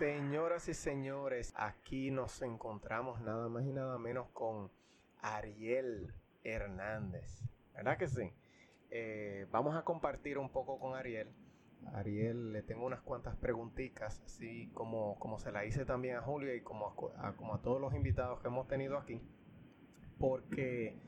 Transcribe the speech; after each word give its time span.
Señoras 0.00 0.66
y 0.66 0.72
señores, 0.72 1.52
aquí 1.54 2.10
nos 2.10 2.40
encontramos 2.40 3.20
nada 3.20 3.50
más 3.50 3.66
y 3.66 3.70
nada 3.70 3.98
menos 3.98 4.30
con 4.30 4.70
Ariel 5.20 6.14
Hernández. 6.42 7.42
¿Verdad 7.74 7.98
que 7.98 8.08
sí? 8.08 8.32
Eh, 8.90 9.46
vamos 9.50 9.76
a 9.76 9.82
compartir 9.82 10.38
un 10.38 10.48
poco 10.48 10.78
con 10.78 10.96
Ariel. 10.96 11.28
Ariel, 11.92 12.50
le 12.50 12.62
tengo 12.62 12.86
unas 12.86 13.02
cuantas 13.02 13.36
preguntitas, 13.36 14.22
así 14.24 14.70
como, 14.72 15.18
como 15.18 15.38
se 15.38 15.52
la 15.52 15.66
hice 15.66 15.84
también 15.84 16.16
a 16.16 16.22
Julia 16.22 16.54
y 16.54 16.62
como 16.62 17.12
a, 17.18 17.34
como 17.34 17.56
a 17.56 17.60
todos 17.60 17.78
los 17.78 17.92
invitados 17.94 18.40
que 18.40 18.48
hemos 18.48 18.66
tenido 18.68 18.96
aquí. 18.96 19.20
Porque 20.18 20.98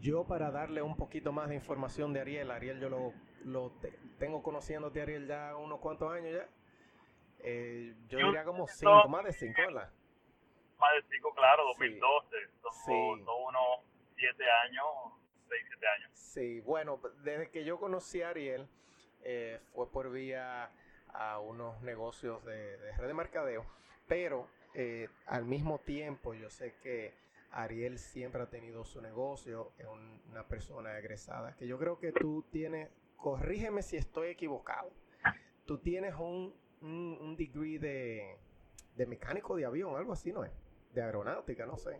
yo 0.00 0.26
para 0.26 0.50
darle 0.50 0.80
un 0.80 0.96
poquito 0.96 1.32
más 1.32 1.50
de 1.50 1.54
información 1.54 2.14
de 2.14 2.20
Ariel, 2.20 2.50
Ariel 2.50 2.80
yo 2.80 2.88
lo, 2.88 3.12
lo 3.44 3.74
tengo 4.18 4.42
conociéndote 4.42 5.02
Ariel 5.02 5.26
ya 5.26 5.54
unos 5.54 5.80
cuantos 5.80 6.10
años 6.10 6.32
ya. 6.32 6.57
Eh, 7.40 7.94
yo, 8.08 8.18
diría 8.18 8.44
como 8.44 8.66
cinco, 8.66 9.08
más 9.08 9.24
de 9.24 9.32
cinco, 9.32 9.62
¿verdad? 9.66 9.90
Más 10.78 10.90
de 10.94 11.02
cinco, 11.10 11.32
claro, 11.34 11.64
2012. 11.64 12.36
Son, 12.84 13.20
unos 13.20 13.80
siete 14.16 14.44
años, 14.64 14.84
seis, 15.48 15.62
siete 15.68 15.86
años. 15.86 16.10
Sí, 16.14 16.60
bueno, 16.60 17.00
desde 17.22 17.50
que 17.50 17.64
yo 17.64 17.78
conocí 17.78 18.22
a 18.22 18.30
Ariel, 18.30 18.68
eh, 19.22 19.60
fue 19.72 19.90
por 19.90 20.10
vía 20.10 20.70
a 21.12 21.38
unos 21.40 21.80
negocios 21.82 22.44
de, 22.44 22.76
red 22.96 23.06
de 23.06 23.14
mercadeo, 23.14 23.64
pero 24.06 24.48
eh, 24.74 25.08
al 25.26 25.44
mismo 25.44 25.78
tiempo 25.78 26.34
yo 26.34 26.50
sé 26.50 26.74
que 26.82 27.14
Ariel 27.50 27.98
siempre 27.98 28.42
ha 28.42 28.46
tenido 28.46 28.84
su 28.84 29.00
negocio, 29.00 29.72
es 29.78 29.86
una 30.30 30.44
persona 30.44 30.98
egresada, 30.98 31.56
que 31.56 31.66
yo 31.66 31.78
creo 31.78 31.98
que 31.98 32.12
tú 32.12 32.44
tienes, 32.50 32.90
corrígeme 33.16 33.82
si 33.82 33.96
estoy 33.96 34.28
equivocado, 34.28 34.92
tú 35.66 35.78
tienes 35.78 36.14
un 36.14 36.54
un, 36.82 37.18
un 37.20 37.36
degree 37.36 37.78
de, 37.78 38.36
de 38.96 39.06
mecánico 39.06 39.56
de 39.56 39.64
avión, 39.64 39.96
algo 39.96 40.12
así, 40.12 40.32
¿no 40.32 40.44
es? 40.44 40.52
De 40.92 41.02
aeronáutica, 41.02 41.66
no 41.66 41.76
sé. 41.76 41.98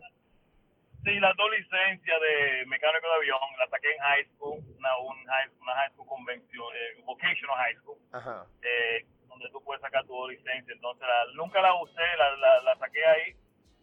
Sí, 1.03 1.17
las 1.19 1.35
dos 1.37 1.49
licencias 1.51 2.19
de 2.21 2.65
mecánico 2.67 3.07
de 3.07 3.15
avión 3.15 3.39
las 3.57 3.69
saqué 3.69 3.89
en 3.91 3.99
high 3.99 4.25
school, 4.35 4.59
una, 4.77 4.97
un 4.97 5.25
high, 5.25 5.49
una 5.61 5.73
high 5.75 5.91
school 5.91 6.07
convención, 6.07 6.65
eh, 6.75 7.01
vocational 7.05 7.55
high 7.55 7.75
school, 7.77 7.97
Ajá. 8.11 8.45
Eh, 8.61 9.05
donde 9.29 9.49
tú 9.51 9.63
puedes 9.63 9.81
sacar 9.81 10.05
tu 10.05 10.27
licencia. 10.27 10.73
Entonces, 10.73 11.07
nunca 11.35 11.61
la 11.61 11.73
usé, 11.81 12.03
la, 12.17 12.35
la, 12.35 12.61
la 12.63 12.75
saqué 12.75 13.05
ahí. 13.05 13.35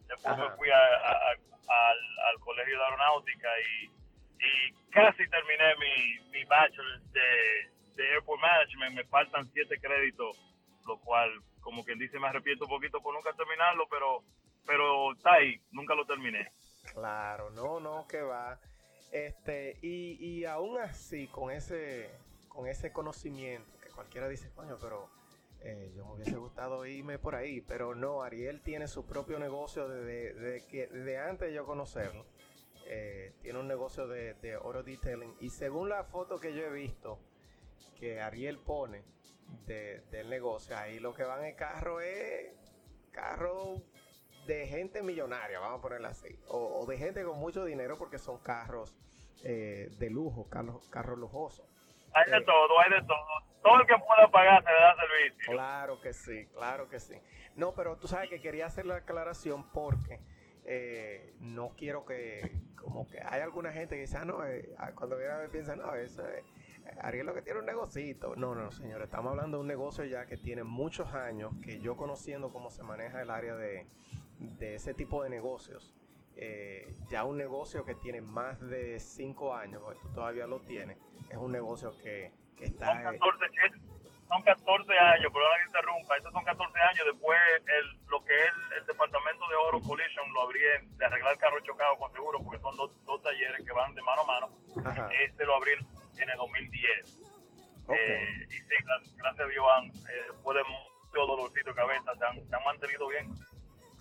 Después 0.07 0.37
me 0.37 0.49
fui 0.51 0.69
a, 0.69 0.77
al, 0.77 1.99
al, 2.29 2.39
colegio 2.39 2.77
de 2.77 2.83
aeronáutica 2.83 3.49
y, 3.59 3.85
y 4.39 4.73
casi 4.91 5.27
terminé 5.27 5.75
mi, 5.77 6.29
mi 6.29 6.43
bachelor 6.45 7.01
de, 7.11 7.71
de 7.95 8.13
airport 8.13 8.39
management. 8.39 8.95
Me 8.95 9.03
faltan 9.05 9.49
siete 9.53 9.79
créditos 9.79 10.37
lo 10.87 10.99
cual, 11.01 11.29
como 11.59 11.83
quien 11.83 11.99
dice, 11.99 12.19
me 12.19 12.27
arrepiento 12.27 12.65
un 12.65 12.71
poquito 12.71 13.01
por 13.01 13.13
nunca 13.13 13.33
terminarlo, 13.33 13.87
pero, 13.89 14.23
pero 14.65 15.13
está 15.13 15.33
ahí, 15.33 15.61
nunca 15.71 15.93
lo 15.95 16.05
terminé. 16.05 16.49
Claro, 16.93 17.49
no, 17.51 17.79
no, 17.79 18.07
que 18.07 18.21
va. 18.21 18.59
Este, 19.11 19.77
y, 19.81 20.13
y 20.19 20.45
aún 20.45 20.79
así, 20.79 21.27
con 21.27 21.51
ese, 21.51 22.09
con 22.47 22.67
ese 22.67 22.91
conocimiento, 22.91 23.69
que 23.81 23.89
cualquiera 23.89 24.27
dice, 24.27 24.51
coño, 24.55 24.77
pero 24.81 25.09
eh, 25.61 25.91
yo 25.95 26.05
me 26.05 26.13
hubiese 26.13 26.35
gustado 26.37 26.85
irme 26.85 27.19
por 27.19 27.35
ahí, 27.35 27.61
pero 27.61 27.95
no, 27.95 28.23
Ariel 28.23 28.61
tiene 28.61 28.87
su 28.87 29.05
propio 29.05 29.39
negocio 29.39 29.87
desde, 29.87 30.65
que, 30.67 30.87
de 30.87 31.17
antes 31.17 31.49
de 31.49 31.53
yo 31.55 31.65
conocerlo. 31.65 32.25
Eh, 32.89 33.33
tiene 33.41 33.59
un 33.59 33.67
negocio 33.67 34.07
de, 34.07 34.33
de 34.35 34.55
oro 34.55 34.81
detailing 34.81 35.35
y 35.41 35.49
según 35.49 35.89
la 35.89 36.05
foto 36.05 36.39
que 36.39 36.53
yo 36.53 36.63
he 36.63 36.71
visto 36.71 37.19
que 37.99 38.21
Ariel 38.21 38.59
pone, 38.59 39.03
del 39.65 40.29
negocio. 40.29 40.77
Ahí 40.77 40.99
lo 40.99 41.13
que 41.13 41.23
van 41.23 41.43
en 41.43 41.55
carro 41.55 41.99
es 41.99 42.53
carro 43.11 43.81
de 44.45 44.65
gente 44.67 45.03
millonaria, 45.03 45.59
vamos 45.59 45.79
a 45.79 45.81
ponerlo 45.81 46.07
así. 46.07 46.39
O, 46.47 46.85
de 46.85 46.97
gente 46.97 47.23
con 47.23 47.37
mucho 47.37 47.65
dinero 47.65 47.97
porque 47.97 48.17
son 48.17 48.39
carros 48.39 48.95
eh, 49.43 49.89
de 49.99 50.09
lujo, 50.09 50.49
carros, 50.49 50.87
carros 50.89 51.19
lujosos. 51.19 51.65
Hay 52.13 52.31
de 52.31 52.37
eh, 52.37 52.43
todo, 52.45 52.79
hay 52.79 52.91
de 52.91 53.01
todo. 53.05 53.25
Todo 53.61 53.81
el 53.81 53.87
que 53.87 53.95
pueda 53.97 54.31
pagar 54.31 54.63
se 54.63 54.69
le 54.69 54.79
da 54.79 54.95
servicio. 54.95 55.51
Claro 55.51 56.01
que 56.01 56.13
sí, 56.13 56.45
claro 56.53 56.87
que 56.87 56.99
sí. 56.99 57.15
No, 57.55 57.73
pero 57.73 57.97
tú 57.97 58.07
sabes 58.07 58.29
que 58.29 58.39
quería 58.39 58.67
hacer 58.67 58.85
la 58.85 58.97
aclaración 58.97 59.69
porque 59.71 60.21
eh, 60.63 61.33
no 61.39 61.69
quiero 61.75 62.05
que, 62.05 62.49
como 62.77 63.07
que 63.09 63.19
hay 63.21 63.41
alguna 63.41 63.73
gente 63.73 63.95
que 63.95 64.01
dice, 64.01 64.17
ah, 64.17 64.25
no, 64.25 64.37
cuando 64.95 65.17
viene 65.17 65.33
a 65.33 65.37
ver 65.37 65.49
piensa, 65.49 65.75
no, 65.75 65.93
eso 65.95 66.25
es 66.27 66.43
Ariel 67.01 67.25
lo 67.25 67.33
que 67.33 67.41
tiene 67.41 67.59
un 67.59 67.65
negocito. 67.65 68.35
No, 68.35 68.55
no, 68.55 68.71
señor, 68.71 69.01
estamos 69.01 69.31
hablando 69.31 69.57
de 69.57 69.61
un 69.61 69.67
negocio 69.67 70.03
ya 70.05 70.25
que 70.25 70.37
tiene 70.37 70.63
muchos 70.63 71.13
años, 71.13 71.53
que 71.63 71.79
yo 71.79 71.95
conociendo 71.95 72.51
cómo 72.51 72.69
se 72.69 72.83
maneja 72.83 73.21
el 73.21 73.29
área 73.29 73.55
de, 73.55 73.87
ese 74.59 74.93
tipo 74.93 75.23
de 75.23 75.29
negocios, 75.29 75.93
eh, 76.35 76.95
ya 77.09 77.23
un 77.23 77.37
negocio 77.37 77.85
que 77.85 77.95
tiene 77.95 78.21
más 78.21 78.59
de 78.61 78.99
5 78.99 79.55
años, 79.55 79.81
porque 79.83 79.99
tú 80.01 80.13
todavía 80.13 80.45
lo 80.47 80.59
tienes, 80.61 80.97
es 81.29 81.37
un 81.37 81.51
negocio 81.51 81.91
que, 81.97 82.31
está... 82.59 83.03
Son 83.03 83.03
14, 83.03 83.45
son 84.27 84.41
14 84.43 84.99
años, 84.99 85.31
pero 85.33 85.45
no 85.45 85.65
interrumpa, 85.65 86.17
esos 86.17 86.31
son 86.31 86.43
14 86.43 86.79
años, 86.79 87.05
después 87.05 87.39
el, 87.65 87.97
lo 88.09 88.23
que 88.23 88.35
es 88.35 88.51
el, 88.77 88.85
departamento 88.85 89.47
de 89.47 89.55
Oro 89.55 89.81
Collision 89.81 90.33
lo 90.33 90.41
abrí 90.41 90.59
de 90.59 91.05
arreglar 91.05 91.37
carros 91.37 91.63
chocados 91.63 91.97
con 91.97 92.11
seguro, 92.11 92.39
porque 92.43 92.59
son 92.59 92.75
dos, 92.75 92.91
dos 93.05 93.21
talleres 93.23 93.65
que 93.65 93.71
van 93.71 93.95
de 93.95 94.01
mano 94.01 94.21
a 94.21 94.25
mano, 94.25 94.49
este 95.23 95.45
lo 95.45 95.55
abrí 95.55 95.71
en 96.19 96.29
el 96.29 96.37
2010. 96.37 97.19
Eh, 97.89 98.47
y 98.49 98.51
sí, 98.51 98.75
gracias 99.17 99.39
a 99.39 99.49
Dios, 99.49 99.65
eh, 100.09 100.31
después 100.31 100.57
de 100.57 100.63
mucho 100.63 101.25
dolorcito 101.25 101.69
de 101.69 101.75
cabeza, 101.75 102.11
se 102.17 102.25
han, 102.25 102.49
se 102.49 102.55
han 102.55 102.63
mantenido 102.65 103.07
bien. 103.07 103.33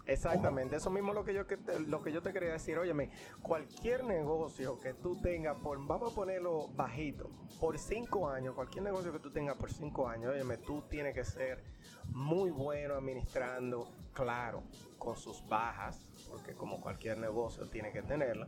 Exactamente, 0.06 0.76
eso 0.76 0.88
mismo 0.88 1.12
lo 1.12 1.24
que 1.24 1.34
yo 1.34 1.48
que 1.48 1.56
te, 1.56 1.80
lo 1.80 2.00
que 2.00 2.12
yo 2.12 2.22
te 2.22 2.32
quería 2.32 2.52
decir, 2.52 2.78
óyeme, 2.78 3.10
cualquier 3.42 4.04
negocio 4.04 4.78
que 4.78 4.94
tú 4.94 5.20
tengas 5.20 5.58
por, 5.58 5.84
vamos 5.84 6.12
a 6.12 6.14
ponerlo 6.14 6.68
bajito, 6.68 7.28
por 7.58 7.76
cinco 7.76 8.28
años, 8.28 8.54
cualquier 8.54 8.84
negocio 8.84 9.12
que 9.12 9.18
tú 9.18 9.32
tengas 9.32 9.56
por 9.56 9.72
cinco 9.72 10.08
años, 10.08 10.32
óyeme, 10.32 10.58
tú 10.58 10.82
tienes 10.88 11.12
que 11.12 11.24
ser 11.24 11.64
muy 12.12 12.50
bueno 12.50 12.94
administrando, 12.94 13.88
claro, 14.12 14.62
con 14.96 15.16
sus 15.16 15.44
bajas, 15.48 16.06
porque 16.28 16.54
como 16.54 16.80
cualquier 16.80 17.18
negocio 17.18 17.68
tiene 17.68 17.90
que 17.90 18.02
tenerla, 18.02 18.46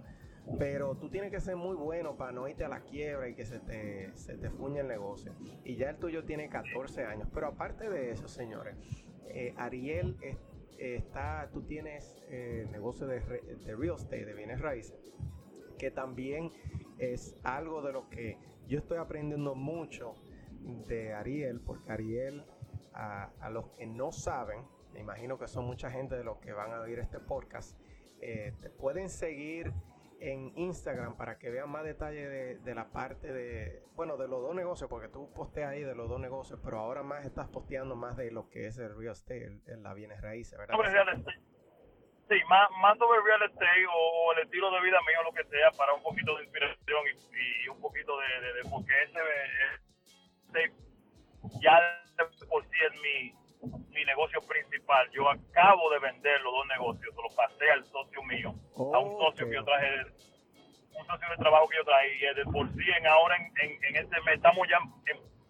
pero 0.56 0.94
tú 0.96 1.10
tienes 1.10 1.30
que 1.30 1.40
ser 1.40 1.56
muy 1.56 1.76
bueno 1.76 2.16
para 2.16 2.32
no 2.32 2.48
irte 2.48 2.64
a 2.64 2.68
la 2.68 2.80
quiebra 2.80 3.28
y 3.28 3.34
que 3.34 3.44
se 3.44 3.58
te, 3.58 4.16
se 4.16 4.36
te 4.36 4.50
fuñe 4.50 4.80
el 4.80 4.88
negocio. 4.88 5.34
Y 5.64 5.76
ya 5.76 5.90
el 5.90 5.96
tuyo 5.96 6.24
tiene 6.24 6.48
14 6.48 7.04
años. 7.04 7.28
Pero 7.34 7.48
aparte 7.48 7.90
de 7.90 8.10
eso, 8.10 8.28
señores, 8.28 8.76
eh, 9.28 9.54
Ariel 9.56 10.16
está, 10.78 11.50
tú 11.52 11.62
tienes 11.62 12.16
eh, 12.28 12.66
negocio 12.70 13.06
de, 13.06 13.20
de 13.20 13.76
real 13.76 13.96
estate, 13.96 14.24
de 14.24 14.34
bienes 14.34 14.60
raíces, 14.60 15.12
que 15.76 15.90
también 15.90 16.52
es 16.98 17.36
algo 17.42 17.82
de 17.82 17.92
lo 17.92 18.08
que 18.08 18.38
yo 18.66 18.78
estoy 18.78 18.98
aprendiendo 18.98 19.54
mucho 19.54 20.14
de 20.86 21.12
Ariel, 21.14 21.60
porque 21.60 21.90
Ariel, 21.92 22.44
a, 22.92 23.30
a 23.40 23.50
los 23.50 23.68
que 23.70 23.86
no 23.86 24.12
saben, 24.12 24.62
me 24.92 25.00
imagino 25.00 25.38
que 25.38 25.46
son 25.46 25.64
mucha 25.66 25.90
gente 25.90 26.16
de 26.16 26.24
los 26.24 26.38
que 26.38 26.52
van 26.52 26.72
a 26.72 26.80
oír 26.80 26.98
este 26.98 27.18
podcast, 27.18 27.78
eh, 28.20 28.52
te 28.60 28.70
pueden 28.70 29.08
seguir 29.08 29.72
en 30.20 30.52
Instagram 30.56 31.16
para 31.16 31.38
que 31.38 31.50
vean 31.50 31.70
más 31.70 31.84
detalles 31.84 32.64
de, 32.64 32.74
la 32.74 32.90
parte 32.90 33.32
de, 33.32 33.82
bueno, 33.94 34.16
de 34.16 34.28
los 34.28 34.40
dos 34.42 34.54
negocios, 34.54 34.88
porque 34.90 35.08
tú 35.08 35.32
posteas 35.32 35.70
ahí 35.70 35.82
de 35.82 35.94
los 35.94 36.08
dos 36.08 36.20
negocios, 36.20 36.60
pero 36.62 36.78
ahora 36.78 37.02
más 37.02 37.24
estás 37.24 37.48
posteando 37.48 37.96
más 37.96 38.16
de 38.16 38.30
lo 38.30 38.48
que 38.48 38.66
es 38.66 38.78
el 38.78 38.96
real 38.96 39.12
estate, 39.12 39.60
el, 39.66 39.82
la 39.82 39.94
bienes 39.94 40.20
raíces, 40.20 40.58
¿verdad? 40.58 40.74
Sobre 40.74 40.90
real 40.90 41.08
estate. 41.08 41.40
Sí, 42.28 42.36
más, 42.48 42.68
más 42.82 42.98
sobre 42.98 43.20
real 43.22 43.42
estate 43.42 43.86
o, 43.86 44.32
el 44.32 44.44
estilo 44.44 44.70
de 44.70 44.82
vida 44.82 44.98
mío, 45.06 45.22
lo 45.24 45.32
que 45.32 45.44
sea, 45.44 45.70
para 45.78 45.94
un 45.94 46.02
poquito 46.02 46.36
de 46.36 46.44
inspiración 46.44 47.02
y, 47.64 47.68
un 47.68 47.80
poquito 47.80 48.18
de, 48.18 48.46
de, 48.46 48.52
de 48.54 48.70
porque 48.70 48.92
ese, 49.04 49.18
ya 51.60 52.04
por 52.48 52.64
sí 52.64 52.76
es 52.86 53.00
mi, 53.00 53.34
mi 53.62 54.04
negocio 54.04 54.40
principal. 54.42 55.08
Yo 55.10 55.28
acabo 55.28 55.90
de 55.90 55.98
vender 55.98 56.40
los 56.42 56.52
dos 56.52 56.66
negocios, 56.66 57.14
se 57.14 57.22
los 57.22 57.34
pasé 57.34 57.70
al 57.70 57.84
socio 57.86 58.22
mío, 58.24 58.54
a 58.76 58.98
un 58.98 59.18
socio 59.18 59.48
que 59.48 59.54
yo 59.54 59.64
traje, 59.64 59.88
un 60.94 61.06
socio 61.06 61.28
de 61.30 61.36
trabajo 61.36 61.68
que 61.68 61.76
yo 61.76 61.84
traía, 61.84 62.34
de 62.34 62.44
por 62.44 62.68
sí 62.74 62.84
en 62.96 63.06
ahora 63.06 63.36
en, 63.36 63.70
en, 63.82 63.96
este 63.96 64.20
mes 64.22 64.36
estamos 64.36 64.66
ya 64.68 64.78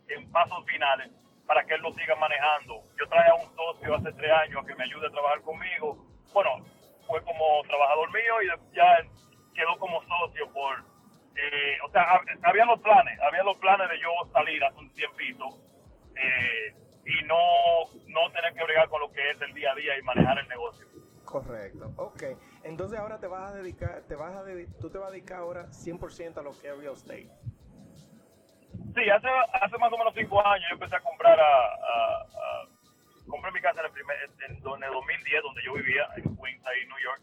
en, 0.09 0.31
pasos 0.33 0.65
finales 0.67 1.11
para 1.47 1.65
que 1.65 1.75
él 1.75 1.83
lo 1.83 1.93
siga 1.93 2.15
manejando. 2.17 2.83
Yo 2.99 3.09
traía 3.09 3.31
a 3.31 3.35
un 3.35 3.55
socio 3.55 3.95
hace 3.95 4.13
tres 4.13 4.33
años 4.33 4.65
que 4.67 4.75
me 4.75 4.85
ayude 4.85 5.07
a 5.07 5.11
trabajar 5.11 5.41
conmigo. 5.43 6.07
Bueno, 6.33 6.65
fue 7.07 7.23
como 7.23 7.63
trabajador 7.67 8.13
mío 8.13 8.43
y 8.43 8.77
ya 8.77 9.03
quedó 9.55 9.79
como 9.79 10.03
socio 10.03 10.51
por... 10.53 10.85
Eh, 11.37 11.79
o 11.87 11.91
sea, 11.91 12.21
había 12.43 12.65
los 12.65 12.81
planes, 12.81 13.19
había 13.21 13.43
los 13.45 13.57
planes 13.59 13.89
de 13.89 14.01
yo 14.01 14.11
salir 14.33 14.63
hace 14.65 14.79
un 14.79 14.93
tiempito 14.93 15.47
eh, 16.17 16.75
y 17.09 17.25
no, 17.25 17.37
no 18.07 18.31
tener 18.33 18.53
que 18.53 18.63
bregar 18.63 18.89
con 18.89 19.01
lo 19.01 19.11
que 19.11 19.31
es 19.31 19.41
el 19.41 19.55
día 19.55 19.73
a 19.73 19.75
día 19.75 19.99
y 19.99 20.03
manejar 20.03 20.39
el 20.39 20.49
negocio. 20.49 20.87
Correcto, 21.25 21.93
ok. 21.97 22.23
Entonces 22.65 22.99
ahora 22.99 23.19
te 23.19 23.27
vas 23.27 23.51
a 23.51 23.55
dedicar, 23.55 24.03
te 24.07 24.15
vas 24.15 24.37
a 24.37 24.45
tú 24.79 24.91
te 24.91 24.99
vas 24.99 25.09
a 25.09 25.13
dedicar 25.13 25.39
ahora 25.39 25.67
100% 25.69 26.37
a 26.37 26.43
lo 26.43 26.53
que 26.59 26.69
es 26.69 26.77
real 26.77 26.95
estate. 26.95 27.31
Sí, 28.95 29.11
hace, 29.11 29.29
hace 29.53 29.79
más 29.79 29.93
o 29.93 29.99
menos 29.99 30.13
cinco 30.15 30.45
años 30.47 30.67
yo 30.69 30.75
empecé 30.75 30.97
a 30.97 31.01
comprar 31.01 31.39
a, 31.39 32.67
compré 33.27 33.53
mi 33.53 33.61
casa 33.61 33.81
en 33.81 33.87
el, 33.87 33.93
primer, 33.93 34.17
en, 34.49 34.57
el 34.57 34.93
2010 34.93 35.43
donde 35.43 35.63
yo 35.65 35.75
vivía 35.75 36.09
en 36.17 36.37
Queens, 36.37 36.67
ahí 36.67 36.81
en 36.83 36.89
New 36.89 36.99
York. 36.99 37.23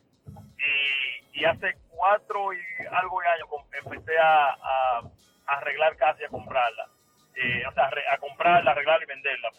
Y, 0.58 1.40
y 1.42 1.46
hace 1.46 1.76
cuatro 1.90 2.54
y 2.54 2.60
algo 2.92 3.20
de 3.22 3.28
años 3.28 3.48
empecé 3.84 4.18
a, 4.18 4.50
a, 4.50 5.12
arreglar 5.48 5.96
casa 5.98 6.22
y 6.22 6.26
a 6.26 6.30
comprarla. 6.30 6.90
Eh, 7.36 7.64
o 7.68 7.72
sea, 7.74 7.90
a 8.12 8.18
comprarla, 8.18 8.72
arreglarla 8.72 9.04
y 9.04 9.08
venderla. 9.08 9.50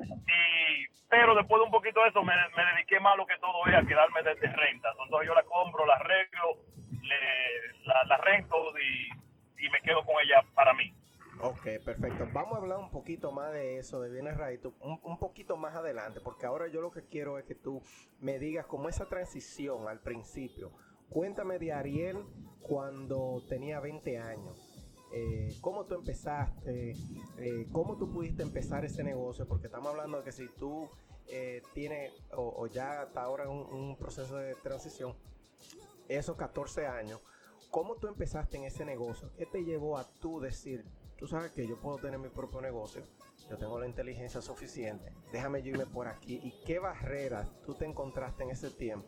Y, 0.00 0.86
pero 1.08 1.34
después 1.34 1.60
de 1.60 1.64
un 1.64 1.70
poquito 1.70 2.02
de 2.02 2.08
eso 2.10 2.22
me, 2.22 2.34
dediqué 2.74 3.00
más 3.00 3.16
lo 3.16 3.26
que 3.26 3.38
todo 3.38 3.66
es 3.66 3.74
a 3.74 3.86
quedarme 3.86 4.22
desde 4.22 4.48
renta. 4.48 4.90
Entonces 4.90 5.26
yo 5.26 5.34
la 5.34 5.42
compro, 5.44 5.86
la 5.86 5.94
arreglo, 5.94 6.58
le, 7.02 7.84
la, 7.84 8.16
rento 8.18 8.56
y, 8.78 9.64
y 9.64 9.70
me 9.70 9.80
quedo 9.80 10.04
con 10.04 10.16
ella 10.22 10.42
para 10.54 10.74
mí. 10.74 10.92
Ok, 11.40 11.62
perfecto. 11.84 12.28
Vamos 12.32 12.54
a 12.54 12.60
hablar 12.60 12.78
un 12.78 12.90
poquito 12.90 13.32
más 13.32 13.52
de 13.52 13.78
eso, 13.78 14.00
de 14.00 14.10
bienes 14.10 14.36
raíces, 14.36 14.70
un, 14.80 15.00
un, 15.02 15.18
poquito 15.18 15.56
más 15.56 15.74
adelante, 15.74 16.20
porque 16.20 16.46
ahora 16.46 16.68
yo 16.68 16.80
lo 16.80 16.92
que 16.92 17.04
quiero 17.06 17.38
es 17.38 17.44
que 17.46 17.54
tú 17.54 17.82
me 18.20 18.38
digas 18.38 18.66
como 18.66 18.88
esa 18.88 19.08
transición 19.08 19.88
al 19.88 20.00
principio. 20.00 20.70
Cuéntame 21.08 21.58
de 21.58 21.72
Ariel 21.72 22.24
cuando 22.60 23.42
tenía 23.48 23.80
20 23.80 24.18
años. 24.18 24.71
Eh, 25.14 25.54
cómo 25.60 25.84
tú 25.84 25.94
empezaste, 25.94 26.94
eh, 27.36 27.68
cómo 27.70 27.98
tú 27.98 28.10
pudiste 28.10 28.42
empezar 28.42 28.84
ese 28.86 29.04
negocio, 29.04 29.46
porque 29.46 29.66
estamos 29.66 29.90
hablando 29.90 30.18
de 30.18 30.24
que 30.24 30.32
si 30.32 30.48
tú 30.48 30.88
eh, 31.26 31.62
tienes 31.74 32.12
o, 32.34 32.66
ya 32.66 33.02
hasta 33.02 33.22
ahora 33.22 33.48
un, 33.48 33.60
un 33.74 33.96
proceso 33.98 34.36
de 34.36 34.54
transición, 34.54 35.14
esos 36.08 36.36
14 36.36 36.86
años, 36.86 37.20
¿cómo 37.70 37.96
tú 37.96 38.06
empezaste 38.06 38.56
en 38.56 38.64
ese 38.64 38.86
negocio? 38.86 39.30
¿Qué 39.36 39.44
te 39.44 39.62
llevó 39.62 39.98
a 39.98 40.04
tú 40.20 40.40
decir, 40.40 40.86
tú 41.18 41.26
sabes 41.26 41.52
que 41.52 41.66
yo 41.66 41.78
puedo 41.78 41.98
tener 41.98 42.18
mi 42.18 42.30
propio 42.30 42.62
negocio, 42.62 43.02
yo 43.50 43.58
tengo 43.58 43.78
la 43.78 43.86
inteligencia 43.86 44.40
suficiente, 44.40 45.12
déjame 45.30 45.60
irme 45.60 45.84
por 45.84 46.08
aquí? 46.08 46.40
¿Y 46.42 46.52
qué 46.64 46.78
barreras 46.78 47.50
tú 47.66 47.74
te 47.74 47.84
encontraste 47.84 48.44
en 48.44 48.50
ese 48.50 48.70
tiempo? 48.70 49.06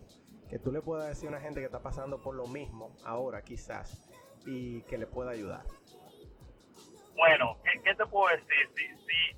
Que 0.50 0.58
tú 0.58 0.70
le 0.70 0.82
puedas 0.82 1.08
decir 1.08 1.28
a 1.28 1.30
una 1.30 1.40
gente 1.40 1.60
que 1.60 1.66
está 1.66 1.82
pasando 1.82 2.20
por 2.20 2.34
lo 2.34 2.46
mismo 2.46 2.94
ahora 3.04 3.42
quizás 3.42 4.06
y 4.46 4.82
que 4.82 4.98
le 4.98 5.06
pueda 5.06 5.30
ayudar. 5.30 5.62
Bueno, 7.16 7.58
¿qué, 7.84 7.94
te 7.94 8.06
puedo 8.06 8.28
decir? 8.28 8.68
Si, 8.74 9.36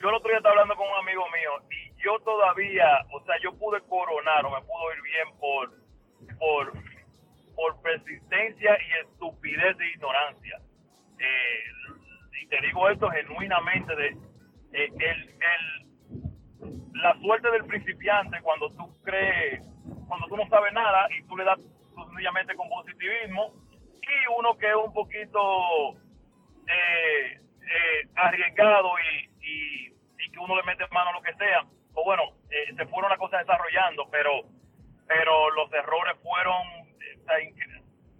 yo 0.00 0.08
el 0.08 0.14
otro 0.14 0.28
día 0.28 0.38
estaba 0.38 0.52
hablando 0.52 0.76
con 0.76 0.86
un 0.86 0.96
amigo 0.96 1.24
mío 1.30 1.50
y 1.70 2.02
yo 2.02 2.18
todavía, 2.20 3.06
o 3.12 3.24
sea, 3.24 3.36
yo 3.42 3.54
pude 3.54 3.80
coronar 3.82 4.44
o 4.44 4.50
me 4.50 4.60
pudo 4.60 4.92
ir 4.94 5.02
bien 5.02 5.38
por, 5.38 5.70
por, 6.38 6.72
por 7.54 7.82
persistencia 7.82 8.78
y 8.82 9.06
estupidez 9.06 9.76
de 9.78 9.88
ignorancia. 9.90 10.60
Eh, 11.18 12.42
y 12.42 12.46
te 12.48 12.60
digo 12.60 12.88
esto 12.90 13.08
genuinamente 13.10 13.96
de 13.96 14.08
eh, 14.72 14.92
el, 14.92 15.30
el, 15.30 15.84
la 16.92 17.18
suerte 17.20 17.50
del 17.50 17.64
principiante 17.64 18.40
cuando 18.42 18.68
tú 18.70 18.94
crees, 19.02 19.62
cuando 20.06 20.26
tú 20.28 20.36
no 20.36 20.46
sabes 20.48 20.72
nada 20.74 21.08
y 21.16 21.22
tú 21.26 21.36
le 21.36 21.44
das 21.44 21.58
sencillamente 21.94 22.54
con 22.56 22.68
positivismo 22.68 23.63
y 24.04 24.38
uno 24.38 24.56
que 24.58 24.68
es 24.68 24.76
un 24.76 24.92
poquito 24.92 25.94
eh, 26.66 27.40
eh, 27.60 28.08
arriesgado 28.16 28.90
y, 28.98 29.30
y, 29.40 29.94
que 30.30 30.38
uno 30.40 30.56
le 30.56 30.64
mete 30.64 30.84
mano 30.90 31.10
a 31.10 31.12
lo 31.12 31.22
que 31.22 31.32
sea, 31.34 31.64
o 31.94 32.04
bueno, 32.04 32.24
eh, 32.50 32.74
se 32.76 32.86
fueron 32.86 33.08
las 33.08 33.20
cosas 33.20 33.46
desarrollando, 33.46 34.08
pero 34.10 34.42
pero 35.06 35.50
los 35.50 35.72
errores 35.72 36.16
fueron, 36.22 36.56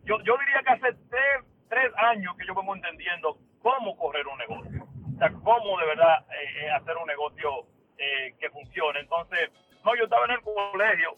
yo, 0.04 0.20
yo 0.20 0.36
diría 0.36 0.62
que 0.62 0.70
hace 0.70 0.98
tres, 1.08 1.44
tres 1.68 1.90
años 1.96 2.36
que 2.36 2.46
yo 2.46 2.54
vengo 2.54 2.76
entendiendo 2.76 3.38
cómo 3.62 3.96
correr 3.96 4.24
un 4.28 4.38
negocio, 4.38 4.84
o 4.84 5.18
sea, 5.18 5.32
cómo 5.42 5.78
de 5.80 5.86
verdad 5.86 6.26
eh, 6.30 6.70
hacer 6.70 6.96
un 6.98 7.06
negocio 7.06 7.66
que 7.96 8.50
funcione. 8.50 9.00
Entonces, 9.00 9.50
no, 9.82 9.96
yo 9.96 10.04
estaba 10.04 10.26
en 10.26 10.32
el 10.32 10.40
colegio, 10.42 11.16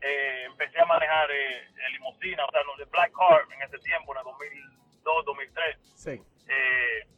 empecé 0.00 0.80
a 0.80 0.86
manejar 0.86 1.30
eh, 1.30 1.68
limusina, 1.92 2.44
o 2.44 2.50
sea, 2.50 2.62
los 2.64 2.78
de 2.78 2.84
Black 2.86 3.12
Car 3.12 3.42
en 3.54 3.62
ese 3.62 3.78
tiempo, 3.78 4.12
en 4.12 4.18
el 4.18 4.24
2002, 4.24 5.24
2003. 5.24 5.78
Sí. 5.94 6.22
Eh, 6.48 7.08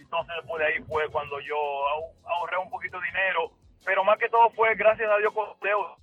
entonces 0.00 0.34
después 0.36 0.60
de 0.60 0.66
ahí 0.66 0.82
fue 0.84 1.08
cuando 1.10 1.40
yo 1.40 1.56
ahorré 2.24 2.58
un 2.58 2.70
poquito 2.70 2.98
de 3.00 3.06
dinero, 3.06 3.52
pero 3.84 4.04
más 4.04 4.18
que 4.18 4.28
todo 4.28 4.50
fue 4.50 4.74
gracias 4.74 5.10
a 5.10 5.18
Dios 5.18 5.32
con 5.32 5.48
Dios. 5.60 5.98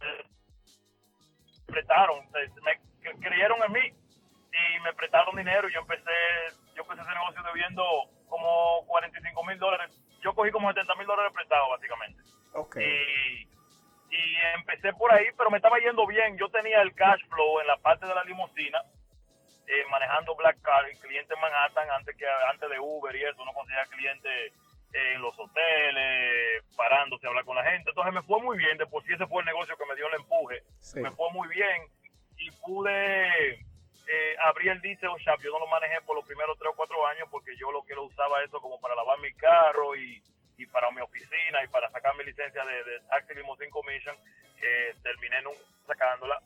prestaron, 1.65 2.19
me 2.63 2.79
creyeron 3.19 3.63
en 3.63 3.71
mí 3.71 3.93
y 4.51 4.79
me 4.81 4.93
prestaron 4.93 5.35
dinero 5.35 5.67
y 5.69 5.73
yo 5.73 5.79
empecé, 5.79 6.11
yo 6.75 6.83
empecé 6.83 7.01
ese 7.01 7.11
negocio 7.11 7.41
debiendo 7.43 7.83
como 8.27 8.85
45 8.87 9.43
mil 9.45 9.57
dólares. 9.59 9.97
Yo 10.21 10.33
cogí 10.33 10.51
como 10.51 10.71
70 10.71 10.95
mil 10.95 11.07
dólares 11.07 11.33
prestados 11.33 11.69
básicamente. 11.69 12.21
Okay. 12.53 12.85
Y, 12.85 13.50
y 14.11 14.35
empecé 14.57 14.93
por 14.93 15.11
ahí, 15.11 15.25
pero 15.37 15.49
me 15.49 15.57
estaba 15.57 15.79
yendo 15.79 16.05
bien. 16.05 16.37
Yo 16.37 16.49
tenía 16.49 16.81
el 16.81 16.93
cash 16.93 17.21
flow 17.29 17.61
en 17.61 17.67
la 17.67 17.77
parte 17.77 18.05
de 18.05 18.13
la 18.13 18.23
limusina 18.25 18.81
eh, 19.71 19.85
manejando 19.89 20.35
Black 20.35 20.61
Car, 20.61 20.83
cliente 20.99 21.33
en 21.33 21.39
Manhattan 21.39 21.89
antes 21.91 22.15
que 22.17 22.25
antes 22.49 22.69
de 22.69 22.77
Uber 22.77 23.15
y 23.15 23.23
eso, 23.23 23.45
no 23.45 23.53
conseguía 23.53 23.85
clientes 23.85 24.53
en 24.91 25.21
los 25.21 25.33
hoteles, 25.39 26.65
parándose 26.75 27.25
a 27.25 27.29
hablar 27.29 27.45
con 27.45 27.55
la 27.55 27.63
gente. 27.63 27.89
Entonces 27.89 28.13
me 28.13 28.21
fue 28.23 28.41
muy 28.41 28.57
bien, 28.57 28.77
de 28.77 28.85
por 28.85 29.01
sí 29.05 29.13
ese 29.13 29.25
fue 29.27 29.41
el 29.41 29.45
negocio 29.45 29.77
que 29.77 29.85
me 29.85 29.95
dio 29.95 30.07
el 30.07 30.15
empuje. 30.15 30.63
Me 30.95 31.11
fue 31.11 31.31
muy 31.31 31.47
bien 31.47 31.83
y 32.37 32.51
pude 32.51 33.53
eh, 33.53 34.35
abrir 34.43 34.71
el 34.71 34.81
diesel 34.81 35.11
shop. 35.19 35.39
Yo 35.41 35.51
no 35.51 35.59
lo 35.59 35.67
manejé 35.67 36.01
por 36.01 36.17
los 36.17 36.25
primeros 36.25 36.57
tres 36.57 36.71
o 36.73 36.75
cuatro 36.75 37.07
años 37.07 37.29
porque 37.31 37.55
yo 37.55 37.71
lo 37.71 37.83
que 37.83 37.95
lo 37.95 38.03
usaba 38.03 38.43
eso 38.43 38.59
como 38.59 38.77
para 38.81 38.95
lavar 38.95 39.19
mi 39.19 39.31
carro 39.35 39.95
y, 39.95 40.21
y 40.61 40.65
para 40.67 40.91
mi 40.91 41.01
oficina 41.01 41.63
y 41.63 41.67
para 41.67 41.89
sacar 41.89 42.15
mi 42.15 42.23
licencia 42.23 42.63
de, 42.65 42.83
de 42.83 42.99
Taxi 43.09 43.33
Limousine 43.35 43.71
Commission. 43.71 44.15
que 44.59 44.95
terminé 45.01 45.37
sacándola 45.87 46.39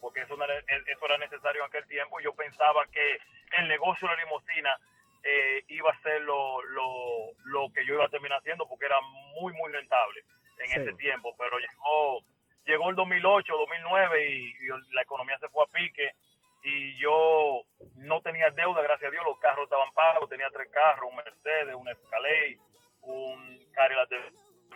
porque 0.00 0.20
eso, 0.20 0.34
eso 0.34 1.04
era 1.04 1.18
necesario 1.18 1.62
en 1.62 1.68
aquel 1.68 1.86
tiempo. 1.86 2.20
Yo 2.20 2.34
pensaba 2.34 2.86
que 2.86 3.18
el 3.58 3.68
negocio 3.68 4.08
de 4.08 4.16
la 4.16 4.22
limusina 4.22 4.78
eh, 5.22 5.64
iba 5.68 5.90
a 5.90 6.02
ser 6.02 6.22
lo, 6.22 6.62
lo, 6.62 7.32
lo, 7.44 7.72
que 7.72 7.84
yo 7.84 7.94
iba 7.94 8.04
a 8.04 8.08
terminar 8.08 8.38
haciendo 8.38 8.68
porque 8.68 8.86
era 8.86 9.00
muy, 9.40 9.52
muy 9.54 9.72
rentable 9.72 10.22
en 10.58 10.82
ese 10.82 10.92
tiempo. 10.94 11.34
Pero 11.36 11.58
llegó, 11.58 12.20
llegó 12.64 12.90
el 12.90 12.96
2008, 12.96 13.52
2009 13.56 14.30
y, 14.30 14.54
la 14.92 15.02
economía 15.02 15.38
se 15.38 15.48
fue 15.48 15.64
a 15.64 15.66
pique 15.66 16.12
y 16.62 16.96
yo 16.98 17.62
no 17.96 18.20
tenía 18.20 18.50
deuda, 18.50 18.82
gracias 18.82 19.08
a 19.08 19.12
Dios, 19.12 19.24
los 19.24 19.38
carros 19.38 19.64
estaban 19.64 19.92
pagos, 19.92 20.28
tenía 20.28 20.50
tres 20.50 20.68
carros, 20.70 21.08
un 21.08 21.16
Mercedes, 21.16 21.74
un 21.74 21.88
Escalade, 21.88 22.58
un 23.08 23.58
Cadillac 23.72 24.08
de 24.08 24.18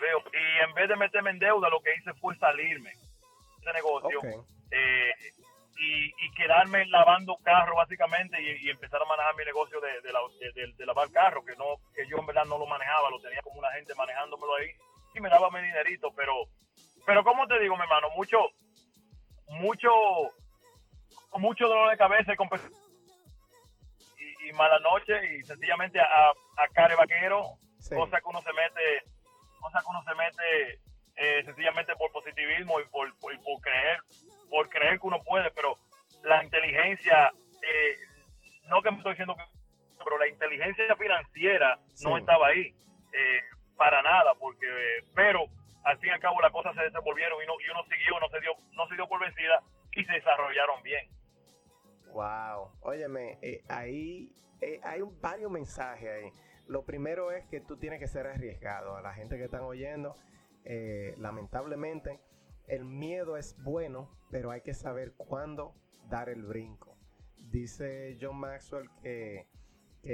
y 0.02 0.64
en 0.64 0.74
vez 0.74 0.88
de 0.88 0.96
meterme 0.96 1.30
en 1.30 1.38
deuda, 1.38 1.68
lo 1.68 1.80
que 1.80 1.94
hice 1.94 2.12
fue 2.14 2.34
salirme 2.36 2.90
de 2.90 2.96
ese 3.60 3.72
negocio 3.72 4.20
eh, 4.70 5.12
y, 5.78 6.12
quedarme 6.34 6.86
lavando 6.86 7.36
carro 7.42 7.76
básicamente 7.76 8.40
y, 8.40 8.70
empezar 8.70 9.02
a 9.02 9.04
manejar 9.04 9.36
mi 9.36 9.44
negocio 9.44 9.78
de, 9.80 10.00
de, 10.00 10.12
lavar 10.86 11.10
carro, 11.10 11.44
que 11.44 11.54
no 11.56 11.76
que 11.94 12.06
yo 12.08 12.16
en 12.18 12.26
verdad 12.26 12.44
no 12.46 12.58
lo 12.58 12.66
manejaba, 12.66 13.10
lo 13.10 13.20
tenía 13.20 13.42
como 13.42 13.58
una 13.58 13.70
gente 13.72 13.94
manejándomelo 13.94 14.54
ahí 14.56 14.70
y 15.14 15.20
me 15.20 15.28
daba 15.28 15.50
mi 15.50 15.60
dinerito, 15.60 16.10
pero 16.16 16.46
pero 17.04 17.22
como 17.24 17.46
te 17.46 17.60
digo, 17.60 17.76
mi 17.76 17.82
hermano, 17.82 18.08
mucho 18.16 18.38
mucho 19.48 19.90
mucho 21.34 21.68
dolor 21.68 21.90
de 21.90 21.96
cabeza 21.96 22.32
y, 22.32 22.36
y 24.48 24.52
mala 24.52 24.78
noche 24.80 25.36
y 25.36 25.44
sencillamente 25.44 26.00
a, 26.00 26.30
a 26.30 26.68
care 26.72 26.96
vaquero, 26.96 27.58
cosa 27.90 28.20
que 28.20 28.28
uno 28.28 28.40
se 28.42 28.52
mete, 28.52 29.04
cosa 29.60 29.80
que 29.80 29.86
uno 29.88 30.02
se 30.04 30.14
mete 30.14 30.80
eh, 31.16 31.44
sencillamente 31.44 31.94
por 31.96 32.10
positivismo 32.12 32.80
y 32.80 32.84
por, 32.86 33.16
por, 33.18 33.38
por 33.42 33.60
creer 33.60 34.00
por 34.52 34.68
creer 34.68 35.00
que 35.00 35.06
uno 35.06 35.22
puede, 35.22 35.50
pero 35.52 35.78
la 36.24 36.44
inteligencia, 36.44 37.32
eh, 37.62 37.96
no 38.68 38.82
que 38.82 38.90
me 38.90 38.98
estoy 38.98 39.12
diciendo 39.12 39.34
que, 39.34 39.44
pero 40.04 40.18
la 40.18 40.28
inteligencia 40.28 40.94
financiera 40.96 41.78
no 42.04 42.18
estaba 42.18 42.48
ahí 42.48 42.74
eh, 43.12 43.40
para 43.76 44.02
nada, 44.02 44.34
porque, 44.38 44.66
pero 45.14 45.46
al 45.84 45.98
fin 45.98 46.10
y 46.10 46.12
al 46.12 46.20
cabo 46.20 46.40
las 46.42 46.52
cosas 46.52 46.74
se 46.74 46.82
desenvolvieron 46.82 47.42
y, 47.42 47.46
no, 47.46 47.54
y 47.66 47.70
uno 47.70 47.82
siguió, 47.84 48.20
no 48.20 48.28
se 48.28 48.40
dio, 48.40 48.52
no 48.72 48.86
se 48.88 48.94
dio 48.94 49.08
por 49.08 49.20
vencida 49.20 49.62
y 49.92 50.04
se 50.04 50.12
desarrollaron 50.12 50.82
bien. 50.82 51.08
Wow. 52.12 52.72
Óyeme, 52.82 53.38
eh, 53.40 53.62
ahí 53.70 54.30
eh, 54.60 54.80
hay 54.84 55.00
un, 55.00 55.18
varios 55.20 55.50
mensajes 55.50 56.10
ahí. 56.10 56.30
Lo 56.66 56.84
primero 56.84 57.32
es 57.32 57.44
que 57.46 57.60
tú 57.60 57.76
tienes 57.76 57.98
que 57.98 58.08
ser 58.08 58.26
arriesgado. 58.26 58.96
A 58.96 59.02
la 59.02 59.14
gente 59.14 59.36
que 59.36 59.44
están 59.44 59.62
oyendo, 59.62 60.14
eh, 60.64 61.14
lamentablemente, 61.18 62.20
el 62.68 62.84
miedo 62.84 63.36
es 63.36 63.56
bueno, 63.62 64.10
pero 64.30 64.50
hay 64.50 64.60
que 64.62 64.74
saber 64.74 65.12
cuándo 65.16 65.74
dar 66.08 66.28
el 66.28 66.42
brinco. 66.42 66.96
Dice 67.36 68.16
John 68.20 68.36
Maxwell 68.36 68.88
que, 69.02 69.46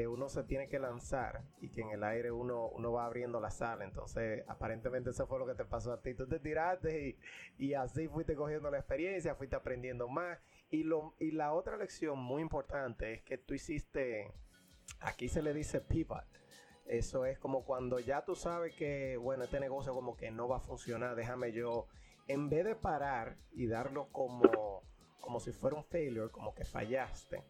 uno 0.06 0.28
se 0.28 0.42
tiene 0.44 0.68
que 0.68 0.78
lanzar 0.78 1.44
y 1.62 1.70
que 1.70 1.80
en 1.80 1.90
el 1.90 2.04
aire 2.04 2.30
uno, 2.30 2.68
uno 2.68 2.92
va 2.92 3.06
abriendo 3.06 3.40
la 3.40 3.50
sala. 3.50 3.84
Entonces, 3.84 4.44
aparentemente 4.46 5.10
eso 5.10 5.26
fue 5.26 5.38
lo 5.38 5.46
que 5.46 5.54
te 5.54 5.64
pasó 5.64 5.92
a 5.92 6.02
ti. 6.02 6.14
Tú 6.14 6.26
te 6.26 6.38
tiraste 6.38 7.08
y, 7.08 7.18
y 7.56 7.74
así 7.74 8.06
fuiste 8.08 8.34
cogiendo 8.34 8.70
la 8.70 8.78
experiencia, 8.78 9.34
fuiste 9.34 9.56
aprendiendo 9.56 10.08
más. 10.08 10.38
Y, 10.70 10.84
lo, 10.84 11.14
y 11.18 11.30
la 11.30 11.52
otra 11.52 11.76
lección 11.76 12.18
muy 12.18 12.42
importante 12.42 13.14
es 13.14 13.22
que 13.22 13.38
tú 13.38 13.54
hiciste, 13.54 14.30
aquí 15.00 15.28
se 15.28 15.42
le 15.42 15.52
dice 15.52 15.80
pivot. 15.80 16.24
Eso 16.86 17.26
es 17.26 17.38
como 17.38 17.64
cuando 17.64 17.98
ya 17.98 18.24
tú 18.24 18.34
sabes 18.34 18.74
que, 18.74 19.18
bueno, 19.18 19.44
este 19.44 19.60
negocio 19.60 19.92
como 19.92 20.16
que 20.16 20.30
no 20.30 20.48
va 20.48 20.56
a 20.56 20.60
funcionar, 20.60 21.16
déjame 21.16 21.52
yo, 21.52 21.86
en 22.28 22.48
vez 22.48 22.64
de 22.64 22.74
parar 22.74 23.36
y 23.52 23.66
darlo 23.66 24.08
como, 24.10 24.82
como 25.20 25.38
si 25.38 25.52
fuera 25.52 25.76
un 25.76 25.84
failure, 25.84 26.30
como 26.30 26.54
que 26.54 26.64
fallaste, 26.64 27.44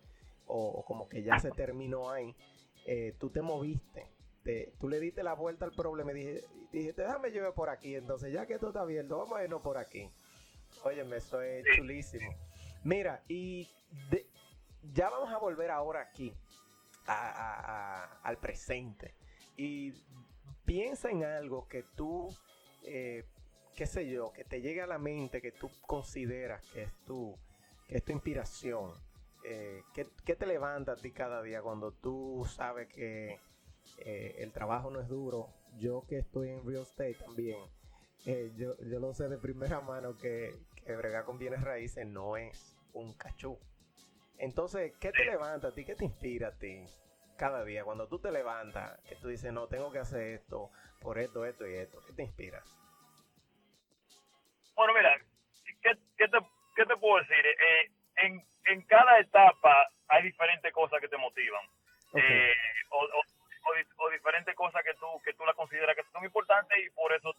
o, 0.46 0.84
como 0.84 1.08
que 1.08 1.22
ya 1.22 1.38
se 1.38 1.50
terminó 1.52 2.10
ahí, 2.10 2.34
eh, 2.86 3.14
tú 3.18 3.30
te 3.30 3.40
moviste, 3.40 4.06
te, 4.42 4.72
tú 4.80 4.88
le 4.88 4.98
diste 4.98 5.22
la 5.22 5.34
vuelta 5.34 5.66
al 5.66 5.72
problema 5.72 6.10
y 6.12 6.14
dije, 6.14 6.44
dijiste, 6.72 7.02
déjame 7.02 7.30
llevar 7.30 7.54
por 7.54 7.68
aquí, 7.68 7.94
entonces 7.94 8.32
ya 8.32 8.46
que 8.46 8.54
esto 8.54 8.68
está 8.68 8.80
abierto, 8.80 9.18
vamos 9.18 9.38
a 9.38 9.44
irnos 9.44 9.62
por 9.62 9.78
aquí. 9.78 10.10
Óyeme, 10.82 11.16
eso 11.16 11.40
es 11.42 11.64
chulísimo. 11.76 12.34
Mira, 12.84 13.22
y 13.28 13.68
ya 14.92 15.10
vamos 15.10 15.30
a 15.32 15.38
volver 15.38 15.70
ahora 15.70 16.00
aquí, 16.00 16.34
al 17.08 18.38
presente. 18.38 19.14
Y 19.56 19.92
piensa 20.64 21.10
en 21.10 21.24
algo 21.24 21.66
que 21.68 21.82
tú, 21.82 22.28
eh, 22.84 23.24
qué 23.74 23.86
sé 23.86 24.08
yo, 24.08 24.32
que 24.32 24.44
te 24.44 24.60
llegue 24.60 24.82
a 24.82 24.86
la 24.86 24.98
mente, 24.98 25.40
que 25.40 25.52
tú 25.52 25.70
consideras 25.86 26.64
que 26.72 26.82
es 26.84 26.92
tu, 27.06 27.34
que 27.86 27.96
es 27.96 28.04
tu 28.04 28.12
inspiración. 28.12 28.92
Eh, 29.44 29.82
¿qué, 29.94 30.36
te 30.36 30.46
levanta 30.46 30.92
a 30.92 30.96
ti 30.96 31.12
cada 31.12 31.42
día 31.42 31.62
cuando 31.62 31.92
tú 31.92 32.44
sabes 32.48 32.88
que 32.88 33.38
eh, 33.98 34.36
el 34.38 34.52
trabajo 34.52 34.90
no 34.90 35.00
es 35.00 35.08
duro? 35.08 35.48
Yo 35.78 36.04
que 36.06 36.18
estoy 36.18 36.50
en 36.50 36.66
real 36.66 36.82
estate 36.82 37.14
también, 37.14 37.60
yo, 38.56 38.76
yo 38.78 39.00
lo 39.00 39.14
sé 39.14 39.28
de 39.28 39.38
primera 39.38 39.80
mano 39.80 40.18
que, 40.18 40.54
que 40.84 40.96
bregar 40.96 41.24
con 41.24 41.38
bienes 41.38 41.62
raíces 41.62 42.06
no 42.06 42.36
es 42.36 42.76
un 42.92 43.12
cachú. 43.14 43.58
Entonces, 44.38 44.92
¿qué 45.00 45.10
te 45.10 45.24
levanta 45.24 45.68
a 45.68 45.74
ti? 45.74 45.84
¿Qué 45.84 45.96
te 45.96 46.04
inspira 46.04 46.48
a 46.48 46.58
ti 46.58 46.86
cada 47.36 47.64
día? 47.64 47.84
Cuando 47.84 48.08
tú 48.08 48.20
te 48.20 48.30
levantas, 48.30 49.00
que 49.08 49.16
tú 49.16 49.28
dices, 49.28 49.52
no, 49.52 49.66
tengo 49.66 49.90
que 49.90 49.98
hacer 49.98 50.22
esto, 50.34 50.70
por 51.00 51.18
esto, 51.18 51.44
esto 51.44 51.66
y 51.66 51.74
esto. 51.74 52.00
¿Qué 52.06 52.12
te 52.12 52.22
inspira? 52.22 52.62
Bueno, 54.74 54.94
mira, 54.94 55.16
¿qué, 55.82 55.94
te, 55.94 56.38
qué 56.76 56.86
te, 56.86 56.96
puedo 56.96 57.18
decir? 57.18 57.44
Eh, 57.46 57.90
en, 58.18 58.46
en, 58.66 58.82
cada 58.82 59.18
etapa 59.18 59.90
hay 60.06 60.22
diferentes 60.22 60.72
cosas 60.72 61.00
que 61.00 61.08
te 61.08 61.16
motivan. 61.16 61.64
Eh, 62.14 62.54
o, 62.90 62.98
o, 63.00 64.10
diferentes 64.10 64.54
cosas 64.54 64.82
que 64.84 64.94
tú, 64.94 65.06
que 65.24 65.34
tú 65.34 65.44
la 65.44 65.52
consideras 65.54 65.94
que 65.96 66.04
son 66.12 66.24
importantes 66.24 66.78
y 66.78 66.90
por 66.90 67.12
eso 67.12 67.34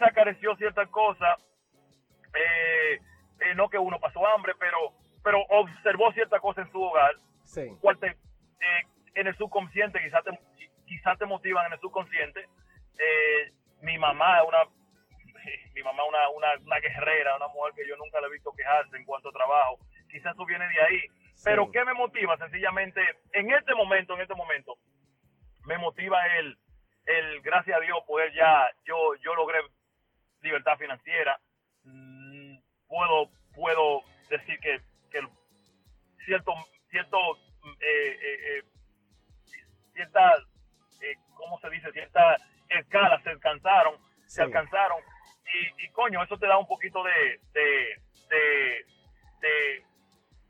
quizá 0.00 0.12
careció 0.12 0.56
ciertas 0.56 0.88
cosas. 0.88 1.38
Eh, 2.34 3.00
eh, 3.40 3.54
no 3.54 3.68
que 3.68 3.78
uno 3.78 3.98
pasó 3.98 4.26
hambre, 4.26 4.54
pero, 4.58 4.92
pero 5.22 5.42
observó 5.48 6.12
cierta 6.12 6.38
cosa 6.40 6.62
en 6.62 6.70
su 6.70 6.80
hogar, 6.80 7.16
sí. 7.44 7.68
cual 7.80 7.98
te, 7.98 8.08
eh, 8.08 8.86
en 9.14 9.26
el 9.26 9.36
subconsciente 9.36 10.00
quizás 10.00 10.22
te, 10.24 10.38
quizás 10.86 11.18
te 11.18 11.26
motivan 11.26 11.66
en 11.66 11.72
el 11.72 11.80
subconsciente. 11.80 12.48
Eh, 12.98 13.52
mi 13.82 13.98
mamá 13.98 14.42
una 14.44 14.58
mi 15.74 15.82
mamá 15.82 16.04
una, 16.04 16.28
una, 16.30 16.48
una, 16.64 16.78
guerrera, 16.80 17.36
una 17.36 17.48
mujer 17.48 17.72
que 17.74 17.88
yo 17.88 17.96
nunca 17.96 18.20
le 18.20 18.28
he 18.28 18.32
visto 18.32 18.52
quejarse 18.52 18.96
en 18.96 19.04
cuanto 19.04 19.30
a 19.30 19.32
trabajo. 19.32 19.78
Quizás 20.10 20.34
eso 20.34 20.44
viene 20.44 20.68
de 20.68 20.82
ahí. 20.82 21.00
Pero 21.42 21.70
¿qué 21.70 21.84
me 21.84 21.94
motiva? 21.94 22.36
Sencillamente, 22.36 23.00
en 23.32 23.50
este 23.50 23.74
momento, 23.74 24.14
en 24.14 24.20
este 24.20 24.34
momento, 24.34 24.76
me 25.64 25.78
motiva 25.78 26.18
el, 26.36 26.58
el 27.06 27.40
gracias 27.40 27.78
a 27.78 27.80
Dios, 27.80 27.98
poder 28.06 28.32
ya, 28.34 28.68
yo, 28.84 29.14
yo 29.22 29.34
logré 29.34 29.60
libertad 30.42 30.76
financiera. 30.78 31.38
Mm, 31.84 32.58
puedo 32.86 33.30
puedo 33.54 34.02
decir 34.28 34.58
que, 34.60 34.80
que 35.10 35.20
cierto 36.24 36.52
cierto 36.90 37.18
eh, 37.80 38.18
eh, 38.22 38.58
eh 38.58 38.62
ciertas 39.94 40.42
eh, 41.02 41.14
cómo 41.34 41.58
se 41.60 41.70
dice 41.70 41.92
ciertas 41.92 42.42
escalas 42.68 43.22
se 43.22 43.30
alcanzaron 43.30 43.94
se 44.26 44.42
alcanzaron. 44.42 44.98
Y, 45.52 45.84
y, 45.84 45.88
coño 45.88 46.22
eso 46.22 46.38
te 46.38 46.46
da 46.46 46.56
un 46.56 46.66
poquito 46.66 47.02
de 47.02 47.40
de, 47.52 47.98
de, 49.40 49.84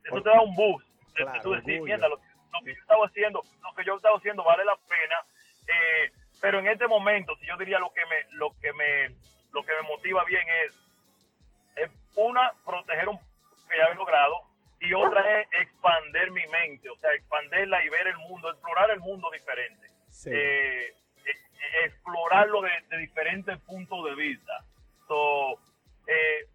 eso 0.04 0.22
te 0.22 0.28
da 0.28 0.40
un 0.42 0.54
boost 0.54 0.86
de, 1.14 1.40
tú 1.42 1.52
decir 1.52 1.80
mierda 1.80 2.08
lo, 2.08 2.18
que 2.18 2.74
yo 2.74 2.80
estaba 2.80 3.06
haciendo 3.06 3.42
lo 3.62 3.74
que 3.74 3.84
yo 3.84 3.96
estaba 3.96 4.18
haciendo 4.18 4.44
vale 4.44 4.64
la 4.64 4.76
pena 4.76 5.16
eh, 5.66 6.12
pero 6.40 6.58
en 6.58 6.68
este 6.68 6.86
momento 6.86 7.34
si 7.36 7.46
yo 7.46 7.56
diría 7.56 7.78
lo 7.78 7.90
que 7.92 8.04
me 8.06 8.26
lo 8.32 8.54
que 8.60 8.72
me 8.74 9.16
lo 9.52 9.62
que 9.64 9.72
me 9.72 9.82
motiva 9.82 10.24
bien 10.24 10.46
es 10.64 10.74
una, 12.16 12.52
proteger 12.64 13.08
un 13.08 13.18
que 13.18 13.76
ya 13.76 13.84
he 13.84 13.94
logrado, 13.94 14.42
y 14.80 14.92
otra 14.94 15.40
es 15.40 15.48
expander 15.60 16.30
mi 16.30 16.46
mente, 16.48 16.88
o 16.88 16.96
sea, 16.96 17.12
expanderla 17.12 17.84
y 17.84 17.88
ver 17.88 18.06
el 18.08 18.16
mundo, 18.18 18.50
explorar 18.50 18.90
el 18.90 19.00
mundo 19.00 19.30
diferente. 19.30 19.86
Eh, 20.26 20.92
eh, 21.24 21.84
explorarlo 21.84 22.62
de, 22.62 22.98
diferentes 22.98 23.58
puntos 23.60 24.04
de 24.06 24.14
vista. 24.14 24.64
So, 25.06 25.58
eh, 26.06 26.46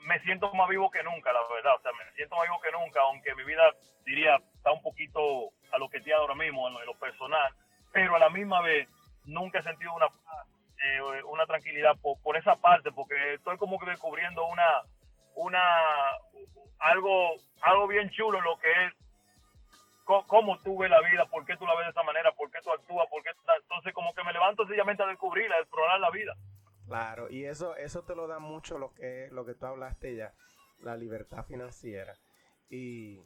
me 0.00 0.18
siento 0.20 0.52
más 0.54 0.68
vivo 0.68 0.90
que 0.90 1.02
nunca, 1.02 1.32
la 1.32 1.40
verdad. 1.54 1.76
O 1.76 1.80
sea, 1.80 1.92
me 1.92 2.12
siento 2.16 2.36
más 2.36 2.44
vivo 2.44 2.60
que 2.60 2.72
nunca, 2.72 3.00
aunque 3.02 3.34
mi 3.36 3.44
vida, 3.44 3.62
diría, 4.04 4.36
está 4.54 4.72
un 4.72 4.82
poquito 4.82 5.50
a 5.72 5.78
lo 5.78 5.88
que 5.88 6.02
ahora 6.12 6.34
mismo 6.34 6.68
en 6.68 6.74
lo, 6.84 6.94
personal, 6.94 7.54
pero 7.92 8.16
a 8.16 8.18
la 8.18 8.30
misma 8.30 8.60
vez 8.60 8.88
nunca 9.24 9.60
he 9.60 9.62
sentido 9.62 9.94
una 9.94 10.08
una 11.26 11.46
tranquilidad 11.46 11.96
por, 12.00 12.20
por, 12.22 12.36
esa 12.36 12.56
parte, 12.56 12.90
porque 12.92 13.34
estoy 13.34 13.56
como 13.58 13.78
que 13.78 13.90
descubriendo 13.90 14.46
una, 14.46 14.82
una 15.34 15.60
algo, 16.78 17.34
algo 17.62 17.86
bien 17.88 18.10
chulo 18.10 18.40
lo 18.40 18.58
que 18.58 18.70
es 18.86 18.94
cómo 20.26 20.58
tú 20.58 20.78
ves 20.78 20.90
la 20.90 21.00
vida, 21.00 21.26
por 21.26 21.44
qué 21.44 21.56
tú 21.56 21.64
la 21.66 21.76
ves 21.76 21.86
de 21.86 21.90
esa 21.90 22.02
manera, 22.02 22.32
por 22.32 22.50
qué 22.50 22.58
tú 22.62 22.72
actúas, 22.72 23.06
por 23.08 23.22
qué 23.22 23.30
entonces 23.62 23.92
como 23.94 24.12
que 24.14 24.24
me 24.24 24.32
levanto 24.32 24.64
sencillamente 24.64 25.02
a 25.02 25.06
descubrirla, 25.06 25.56
a 25.56 25.60
explorar 25.60 26.00
la 26.00 26.10
vida. 26.10 26.34
Claro, 26.86 27.30
y 27.30 27.44
eso, 27.44 27.76
eso 27.76 28.02
te 28.02 28.16
lo 28.16 28.26
da 28.26 28.40
mucho 28.40 28.78
lo 28.78 28.92
que, 28.92 29.28
lo 29.30 29.46
que 29.46 29.54
tú 29.54 29.66
hablaste 29.66 30.16
ya, 30.16 30.32
la 30.80 30.96
libertad 30.96 31.44
financiera. 31.44 32.16
Y, 32.68 33.18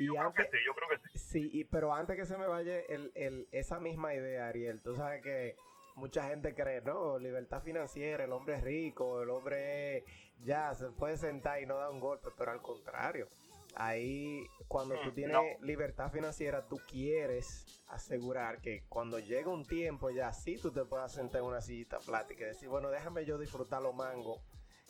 yo 0.00 0.14
creo 0.14 0.34
que 0.34 0.44
sí, 0.44 0.58
yo 0.66 0.74
creo 0.74 0.88
que 0.88 0.98
sí. 0.98 1.18
Sí, 1.18 1.50
y, 1.52 1.64
pero 1.64 1.94
antes 1.94 2.16
que 2.16 2.26
se 2.26 2.36
me 2.36 2.48
vaya 2.48 2.80
el, 2.88 3.12
el, 3.14 3.46
esa 3.52 3.78
misma 3.78 4.14
idea, 4.14 4.48
Ariel, 4.48 4.82
tú 4.82 4.96
sabes 4.96 5.22
que 5.22 5.54
mucha 5.96 6.28
gente 6.28 6.54
cree, 6.54 6.80
no, 6.82 7.18
libertad 7.18 7.62
financiera, 7.62 8.24
el 8.24 8.32
hombre 8.32 8.56
es 8.56 8.62
rico, 8.62 9.22
el 9.22 9.30
hombre 9.30 10.04
ya 10.44 10.74
se 10.74 10.90
puede 10.90 11.16
sentar 11.16 11.60
y 11.60 11.66
no 11.66 11.76
da 11.76 11.90
un 11.90 12.00
golpe, 12.00 12.28
pero 12.36 12.52
al 12.52 12.62
contrario, 12.62 13.28
Ahí, 13.78 14.48
cuando 14.68 14.94
tú 15.02 15.10
mm, 15.10 15.14
tienes 15.14 15.60
libertad 15.60 16.10
financiera, 16.10 16.66
tú 16.66 16.80
quieres 16.88 17.66
asegurar 17.88 18.62
que 18.62 18.84
cuando 18.88 19.18
llega 19.18 19.50
un 19.50 19.66
tiempo 19.66 20.08
ya 20.08 20.32
sí 20.32 20.56
tú 20.56 20.72
te 20.72 20.86
puedas 20.86 21.12
sentar 21.12 21.42
en 21.42 21.48
una 21.48 21.60
sillita 21.60 21.98
plática 21.98 22.44
y 22.44 22.46
decir, 22.46 22.70
bueno, 22.70 22.88
déjame 22.88 23.26
yo 23.26 23.36
disfrutar 23.36 23.82
los 23.82 23.94
mangos 23.94 24.40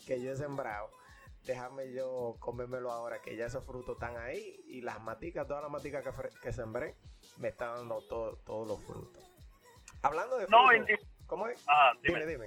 que 0.06 0.22
yo 0.22 0.30
he 0.30 0.36
sembrado. 0.36 0.88
Déjame 1.44 1.92
yo 1.92 2.36
comérmelo 2.38 2.92
ahora 2.92 3.20
que 3.20 3.36
ya 3.36 3.46
esos 3.46 3.64
frutos 3.64 3.96
están 3.96 4.16
ahí 4.18 4.60
y 4.68 4.82
las 4.82 5.02
maticas, 5.02 5.48
todas 5.48 5.64
las 5.64 5.72
maticas 5.72 6.04
que, 6.40 6.52
sembré, 6.52 6.94
me 7.38 7.48
están 7.48 7.74
dando 7.74 8.00
todos 8.02 8.68
los 8.68 8.80
frutos. 8.84 9.35
Hablando 10.02 10.38
de 10.38 10.46
frutos, 10.46 11.00
¿cómo 11.26 11.48
es? 11.48 11.64
Ah, 11.68 11.92
dime, 12.02 12.26
dime. 12.26 12.46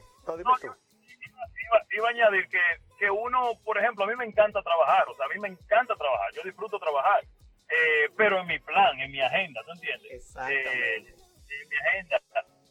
Iba, 1.97 2.07
a 2.07 2.11
añadir 2.11 2.47
que, 2.49 2.59
que 2.97 3.09
uno, 3.09 3.51
por 3.63 3.77
ejemplo, 3.77 4.05
a 4.05 4.07
mí 4.07 4.15
me 4.15 4.25
encanta 4.25 4.61
trabajar, 4.61 5.07
o 5.09 5.15
sea, 5.15 5.25
a 5.25 5.29
mí 5.29 5.39
me 5.39 5.49
encanta 5.49 5.95
trabajar, 5.95 6.31
yo 6.33 6.43
disfruto 6.43 6.79
trabajar, 6.79 7.23
eh, 7.69 8.09
pero 8.17 8.39
en 8.39 8.47
mi 8.47 8.59
plan, 8.59 8.99
en 8.99 9.11
mi 9.11 9.21
agenda, 9.21 9.61
¿tú 9.65 9.71
entiendes? 9.71 10.11
Exactamente. 10.11 11.09
Eh, 11.09 11.15
en 11.61 11.69
mi 11.69 11.75
agenda. 11.75 12.21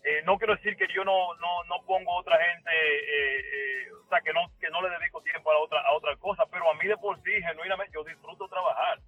Eh, 0.04 0.22
no 0.24 0.38
quiero 0.38 0.54
decir 0.56 0.76
que 0.76 0.86
yo 0.94 1.04
no, 1.04 1.34
no, 1.34 1.64
no 1.64 1.84
pongo 1.84 2.16
otra 2.16 2.38
gente, 2.38 2.70
o 4.04 4.08
sea, 4.08 4.20
que 4.20 4.32
no, 4.32 4.40
que 4.58 4.70
no 4.70 4.80
le 4.80 4.90
dedico 4.98 5.20
tiempo 5.22 5.50
a 5.52 5.58
otra, 5.58 5.80
a 5.80 5.92
otra 5.92 6.16
cosa, 6.16 6.44
pero 6.50 6.70
a 6.70 6.74
mí 6.74 6.86
de 6.86 6.96
por 6.96 7.20
sí, 7.22 7.32
genuinamente, 7.42 7.92
yo 7.94 8.04
disfruto 8.04 8.48
trabajar. 8.48 8.98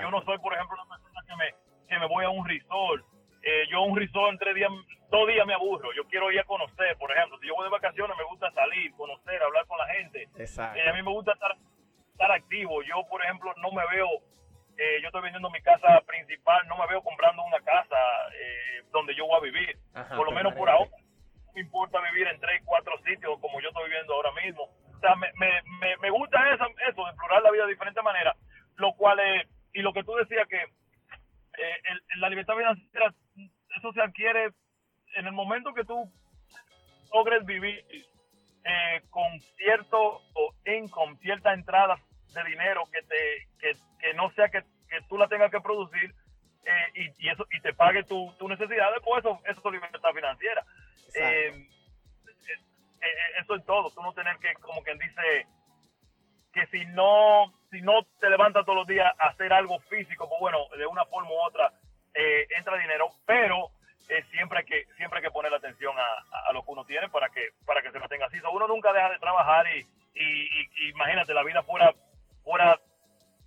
yo 0.00 0.10
no 0.10 0.22
soy, 0.24 0.38
por 0.38 0.52
ejemplo, 0.54 0.76
una 0.82 0.96
persona 0.96 1.20
que 1.28 1.36
me, 1.36 1.54
que 1.88 1.98
me 1.98 2.08
voy 2.08 2.24
a 2.24 2.30
un 2.30 2.46
resort 2.46 3.04
eh, 3.42 3.66
yo 3.68 3.82
un 3.82 3.96
resort 3.96 4.32
en 4.32 4.38
tres 4.38 4.54
días, 4.54 4.70
dos 5.10 5.26
días 5.26 5.44
me 5.46 5.54
aburro. 5.54 5.92
Yo 5.94 6.06
quiero 6.06 6.30
ir 6.30 6.40
a 6.40 6.44
conocer, 6.44 6.96
por 6.96 7.10
ejemplo. 7.10 7.38
Si 7.38 7.46
yo 7.48 7.54
voy 7.54 7.64
de 7.64 7.70
vacaciones, 7.70 8.16
me 8.16 8.24
gusta 8.24 8.50
salir, 8.52 8.92
conocer, 8.92 9.42
hablar 9.42 9.66
con 9.66 9.78
la 9.78 9.86
gente. 9.88 10.28
Exacto. 10.36 10.78
Eh, 10.78 10.88
a 10.88 10.92
mí 10.92 11.02
me 11.02 11.10
gusta 11.10 11.32
estar, 11.32 11.56
estar 12.12 12.30
activo. 12.30 12.82
Yo, 12.82 13.02
por 13.10 13.22
ejemplo, 13.24 13.52
no 13.56 13.72
me 13.72 13.82
veo, 13.90 14.08
eh, 14.78 15.00
yo 15.02 15.08
estoy 15.08 15.22
vendiendo 15.22 15.50
mi 15.50 15.60
casa 15.60 16.00
principal, 16.06 16.66
no 16.68 16.76
me 16.78 16.86
veo 16.86 17.02
comprando 17.02 17.42
una 17.42 17.60
casa 17.60 17.96
donde 18.92 19.14
yo 19.14 19.26
voy 19.26 19.36
a 19.38 19.40
vivir. 19.40 19.76
por 20.16 20.26
lo 20.26 20.32
menos 20.32 20.54
por 20.54 20.70
ahora. 20.70 20.90
No 21.46 21.52
me 21.54 21.60
importa 21.62 22.00
vivir 22.12 22.28
en 22.28 22.40
tres, 22.40 22.62
cuatro 22.64 22.94
sitios 23.04 23.38
como 23.40 23.60
yo 23.60 23.68
estoy 23.68 23.84
viviendo 23.84 24.14
ahora 24.14 24.30
mismo. 24.32 24.70
O 24.94 24.98
sea, 25.00 25.16
me, 25.16 25.28
me, 25.34 25.96
me, 25.96 26.10
gusta 26.10 26.38
eso, 26.54 26.64
eso, 26.88 27.04
de 27.04 27.10
explorar 27.10 27.42
la 27.42 27.50
vida 27.50 27.64
de 27.64 27.72
diferentes 27.72 28.04
maneras. 28.04 28.36
Lo 28.76 28.94
cual 28.94 29.18
es, 29.18 29.48
y 29.74 29.82
lo 29.82 29.92
que 29.92 30.04
tú 30.04 30.14
decías 30.14 30.46
que 30.46 30.64
la 32.16 32.28
libertad 32.28 32.54
financiera 32.56 33.12
eso 33.76 33.92
se 33.92 34.00
adquiere 34.00 34.52
en 35.14 35.26
el 35.26 35.32
momento 35.32 35.74
que 35.74 35.84
tú 35.84 36.10
logres 37.12 37.44
vivir 37.44 37.84
eh, 38.64 39.02
con 39.10 39.40
cierto 39.56 40.22
income, 40.64 41.16
cierta 41.20 41.52
entrada 41.52 41.98
de 42.34 42.44
dinero 42.44 42.88
que 42.90 43.02
te 43.02 43.48
que, 43.58 44.14
no 44.14 44.30
sea 44.32 44.48
que, 44.48 44.62
tú 45.08 45.16
la 45.16 45.28
tengas 45.28 45.50
que 45.50 45.60
producir 45.60 46.14
eh, 46.64 47.12
y, 47.18 47.28
eso 47.28 47.46
y 47.50 47.60
te 47.60 47.74
pague 47.74 48.04
tu, 48.04 48.32
tu 48.38 48.48
necesidad, 48.48 48.88
pues 49.04 49.24
eso, 49.24 49.40
eso 49.46 49.60
es 49.64 49.72
libertad 49.72 50.10
financiera. 50.14 50.64
Eh, 51.14 51.68
eso 53.40 53.56
es 53.56 53.64
todo, 53.64 53.90
tú 53.90 54.00
no 54.02 54.12
tener 54.12 54.36
que, 54.38 54.54
como 54.54 54.82
quien 54.82 54.98
dice, 54.98 55.46
que 56.52 56.66
si 56.66 56.84
no, 56.86 57.52
si 57.70 57.80
no 57.80 58.04
te 58.20 58.30
levantas 58.30 58.64
todos 58.64 58.78
los 58.78 58.86
días 58.86 59.12
a 59.18 59.28
hacer 59.28 59.52
algo 59.52 59.80
físico, 59.80 60.28
pues 60.28 60.40
bueno, 60.40 60.58
de 60.76 60.86
una 60.86 61.04
forma 61.06 61.30
u 61.30 61.40
otra, 61.46 61.72
eh, 62.14 62.46
entra 62.56 62.78
dinero, 62.78 63.10
pero 63.26 63.70
eh, 64.08 64.22
siempre 64.30 64.58
hay 64.58 64.64
que 64.64 64.84
siempre 64.96 65.18
hay 65.18 65.24
que 65.24 65.30
poner 65.30 65.50
la 65.50 65.58
atención 65.58 65.94
a, 65.98 66.52
lo 66.52 66.62
que 66.64 66.70
uno 66.70 66.84
tiene 66.84 67.08
para 67.08 67.28
que 67.30 67.50
para 67.64 67.80
que 67.82 67.90
se 67.90 67.98
mantenga 67.98 68.26
así. 68.26 68.38
uno 68.52 68.68
nunca 68.68 68.92
deja 68.92 69.10
de 69.10 69.18
trabajar 69.18 69.66
y, 69.74 69.86
y, 70.14 70.88
imagínate 70.90 71.32
la 71.32 71.44
vida 71.44 71.62
fuera 71.62 71.94
fuera 72.44 72.78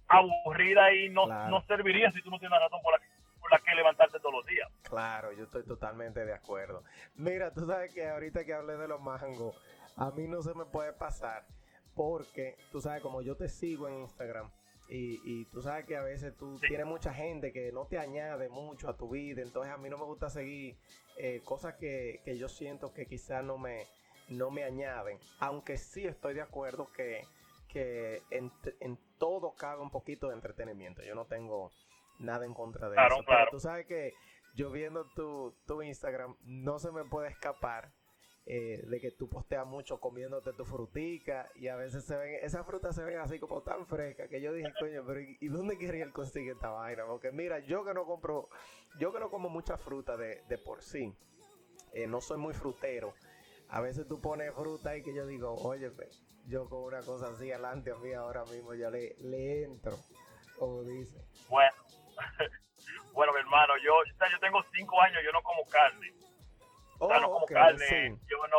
aburrida 0.08 0.94
y 0.94 1.10
no, 1.10 1.28
no 1.28 1.62
serviría 1.64 2.12
si 2.12 2.22
tú 2.22 2.30
no 2.30 2.40
tienes 2.40 2.60
razón 2.60 2.82
por 2.82 2.94
la, 2.94 3.06
por 3.40 3.52
la 3.52 3.60
que 3.60 3.76
levantarte 3.76 4.20
todos 4.20 4.36
los 4.36 4.46
días. 4.46 4.70
Claro, 4.84 5.32
yo 5.34 5.44
estoy 5.44 5.64
totalmente 5.64 6.26
de 6.26 6.34
acuerdo. 6.34 6.84
Mira, 7.16 7.52
tú 7.52 7.66
sabes 7.66 7.94
que 7.94 8.08
ahorita 8.08 8.46
que 8.46 8.54
hablé 8.54 8.78
de 8.78 8.88
los 8.88 9.02
mangos, 9.02 9.56
a 9.98 10.12
mí 10.12 10.28
no 10.28 10.42
se 10.42 10.54
me 10.54 10.66
puede 10.66 10.94
pasar 10.94 11.46
porque 11.96 12.58
tú 12.72 12.82
sabes 12.82 13.02
como 13.02 13.22
yo 13.22 13.36
te 13.36 13.50
sigo 13.50 13.88
en 13.88 14.00
Instagram 14.00 14.52
y, 14.88 15.20
y, 15.24 15.46
tú 15.46 15.62
sabes 15.62 15.86
que 15.86 15.96
a 15.96 16.04
veces 16.04 16.36
tú 16.38 16.60
tienes 16.60 16.86
mucha 16.86 17.14
gente 17.14 17.52
que 17.52 17.72
no 17.72 17.88
te 17.88 17.98
añade 17.98 18.50
mucho 18.50 18.88
a 18.88 18.96
tu 18.96 19.10
vida, 19.10 19.42
entonces 19.42 19.74
a 19.74 19.78
mí 19.78 19.90
no 19.90 19.98
me 19.98 20.06
gusta 20.06 20.30
seguir 20.30 20.78
eh, 21.18 21.42
cosas 21.44 21.76
que, 21.76 22.22
yo 22.38 22.48
siento 22.48 22.94
que 22.94 23.08
quizás 23.08 23.44
no 23.44 23.58
me, 23.58 23.88
no 24.30 24.52
me 24.52 24.64
añaden, 24.64 25.18
aunque 25.40 25.78
sí 25.78 26.06
estoy 26.06 26.36
de 26.36 26.42
acuerdo 26.42 26.92
que, 26.92 27.24
que 27.68 28.22
en, 28.30 28.52
todo 29.18 29.56
cabe 29.56 29.82
un 29.82 29.90
poquito 29.90 30.28
de 30.28 30.36
entretenimiento, 30.36 31.02
yo 31.02 31.16
no 31.16 31.26
tengo 31.26 31.72
nada 32.20 32.46
en 32.46 32.54
contra 32.54 32.90
de 32.90 32.96
eso, 32.96 33.24
pero 33.26 33.48
tú 33.50 33.60
sabes 33.60 33.88
que 33.88 34.14
yo 34.56 34.70
viendo 34.72 35.06
tu, 35.16 35.56
tu 35.66 35.82
Instagram 35.82 36.36
no 36.44 36.78
se 36.78 36.92
me 36.92 37.04
puede 37.06 37.30
escapar 37.30 37.92
eh, 38.48 38.84
de 38.86 39.00
que 39.00 39.10
tú 39.10 39.28
posteas 39.28 39.66
mucho 39.66 40.00
comiéndote 40.00 40.54
tu 40.54 40.66
frutica 40.66 41.50
y 41.56 41.68
a 41.68 41.76
veces 41.76 42.06
se 42.06 42.16
ven, 42.16 42.38
esas 42.44 42.64
frutas 42.64 42.94
se 42.94 43.04
ven 43.04 43.18
así 43.18 43.40
como 43.40 43.64
tan 43.64 43.88
frescas 43.88 44.30
que 44.30 44.40
yo 44.40 44.54
dije, 44.54 44.72
coño, 44.80 45.04
pero 45.04 45.20
¿y, 45.20 45.48
dónde 45.48 45.80
quería 45.80 46.04
él 46.04 46.14
conseguir 46.14 46.52
esta 46.52 46.70
vaina? 46.70 47.06
Porque 47.08 47.32
mira, 47.32 47.58
yo 47.60 47.84
que 47.84 47.96
no 47.96 48.06
compro, 48.06 48.50
yo 49.00 49.12
que 49.12 49.20
no 49.20 49.32
como 49.32 49.50
mucha 49.50 49.78
fruta 49.78 50.16
de, 50.16 50.44
de 50.48 50.60
por 50.60 50.84
sí, 50.84 51.12
eh, 51.94 52.06
no 52.06 52.22
soy 52.22 52.38
muy 52.38 52.54
frutero. 52.54 53.16
A 53.70 53.82
veces 53.82 54.08
tú 54.08 54.22
pones 54.22 54.54
fruta 54.54 54.96
y 54.96 55.02
que 55.02 55.16
yo 55.16 55.26
digo, 55.26 55.56
oye, 55.56 55.92
yo 56.46 56.70
con 56.70 56.84
una 56.84 57.02
cosa 57.02 57.30
así 57.30 57.52
adelante 57.52 57.92
a 57.92 57.96
mí 57.96 58.14
ahora 58.14 58.46
mismo 58.46 58.76
ya 58.76 58.92
le, 58.92 59.16
le 59.22 59.64
entro, 59.64 59.98
como 60.60 60.84
dice. 60.84 61.18
Bueno, 61.50 61.74
bueno, 63.14 63.34
mi 63.34 63.40
hermano, 63.40 63.74
yo, 63.84 63.92
yo 64.06 64.40
tengo 64.40 64.62
cinco 64.72 65.02
años, 65.02 65.22
yo 65.26 65.32
no 65.32 65.42
como 65.42 65.66
carne 65.66 66.15
Oh, 67.06 67.20
no 67.20 67.30
como 67.32 67.46
carne, 67.46 68.18
yo 68.28 68.38
no, 68.48 68.58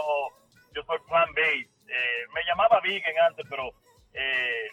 yo 0.72 0.82
soy 0.84 0.98
plant-based. 1.08 1.70
Eh, 1.88 2.26
me 2.34 2.42
llamaba 2.44 2.80
vegan 2.80 3.14
antes, 3.26 3.46
pero 3.48 3.70
eh, 4.12 4.70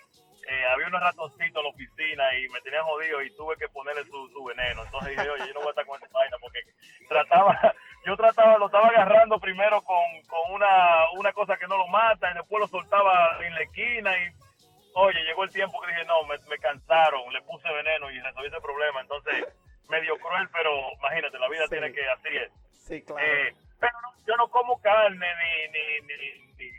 eh, 0.48 0.66
había 0.74 0.88
unos 0.88 1.02
ratoncitos 1.02 1.56
en 1.56 1.64
la 1.64 1.70
oficina 1.70 2.38
y 2.38 2.50
me 2.50 2.60
tenían 2.62 2.84
jodido 2.84 3.22
y 3.22 3.36
tuve 3.36 3.56
que 3.58 3.70
ponerle 3.70 4.04
su, 4.06 4.30
su 4.30 4.44
veneno. 4.44 4.84
Entonces 4.84 5.12
dije, 5.12 5.30
oye, 5.30 5.48
yo 5.48 5.54
no 5.54 5.60
voy 5.62 5.68
a 5.68 5.72
estar 5.72 5.86
con 5.86 6.02
esa 6.02 6.12
vaina 6.12 6.38
porque 6.42 6.60
trataba, 7.08 7.60
yo 8.06 8.18
trataba, 8.18 8.58
lo 8.58 8.66
estaba 8.66 8.88
agarrando 8.88 9.40
primero 9.40 9.82
con, 9.84 10.04
con 10.28 10.54
una, 10.54 11.12
una 11.14 11.32
cosa 11.34 11.58
que 11.58 11.68
no 11.68 11.78
lo 11.78 11.88
mata 11.88 12.32
y 12.32 12.34
después 12.36 12.60
lo 12.60 12.68
soltaba 12.68 13.38
en 13.46 13.54
la 13.54 13.62
esquina 13.62 14.12
y, 14.18 14.32
oye, 14.96 15.24
llegó 15.24 15.44
el 15.44 15.52
tiempo 15.52 15.80
que 15.82 15.92
dije, 15.92 16.06
no, 16.06 16.24
me, 16.26 16.38
me 16.50 16.58
cansaron, 16.58 17.32
le 17.32 17.42
puse 17.44 17.72
veneno 17.72 18.12
y 18.12 18.20
resolví 18.20 18.48
ese 18.48 18.62
problema. 18.62 19.02
Entonces, 19.02 19.46
medio 19.90 20.18
cruel, 20.18 20.50
pero 20.52 20.92
imagínate, 21.00 21.40
la 21.40 21.50
vida 21.50 21.68
tiene 21.70 21.94
que, 21.94 22.08
así 22.10 22.36
es. 22.36 22.52
Sí, 22.84 23.02
claro. 23.02 23.26
Eh, 23.26 23.56
pero 23.80 23.98
yo 24.28 24.36
no 24.36 24.48
como 24.50 24.80
carne 24.82 25.26
ni, 25.72 25.72
ni, 25.72 26.02
ni, 26.02 26.72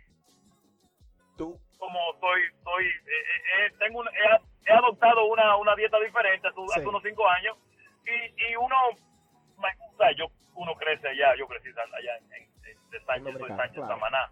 ¿Tú? 1.37 1.59
Como 1.79 1.99
soy, 2.21 2.41
soy, 2.63 2.85
eh, 2.87 3.67
eh, 3.67 3.73
tengo 3.79 4.05
he, 4.05 4.73
adoptado 4.73 5.25
una, 5.27 5.57
una 5.57 5.75
dieta 5.75 5.99
diferente 6.01 6.49
hace, 6.49 6.87
unos 6.87 7.03
cinco 7.03 7.29
años 7.29 7.57
y, 8.05 8.51
y 8.51 8.57
uno, 8.57 8.77
o 8.91 9.97
sea, 9.97 10.13
yo, 10.13 10.27
uno 10.55 10.75
crece 10.77 11.09
allá, 11.09 11.35
yo 11.37 11.49
crecí 11.49 11.69
allá 11.71 12.17
en, 12.19 12.33
en, 12.33 12.49
en 12.93 13.07
Sánchez, 13.07 13.39
soy 13.39 13.49
Sánchez 13.49 13.77
claro. 13.77 13.95
Samaná, 13.95 14.31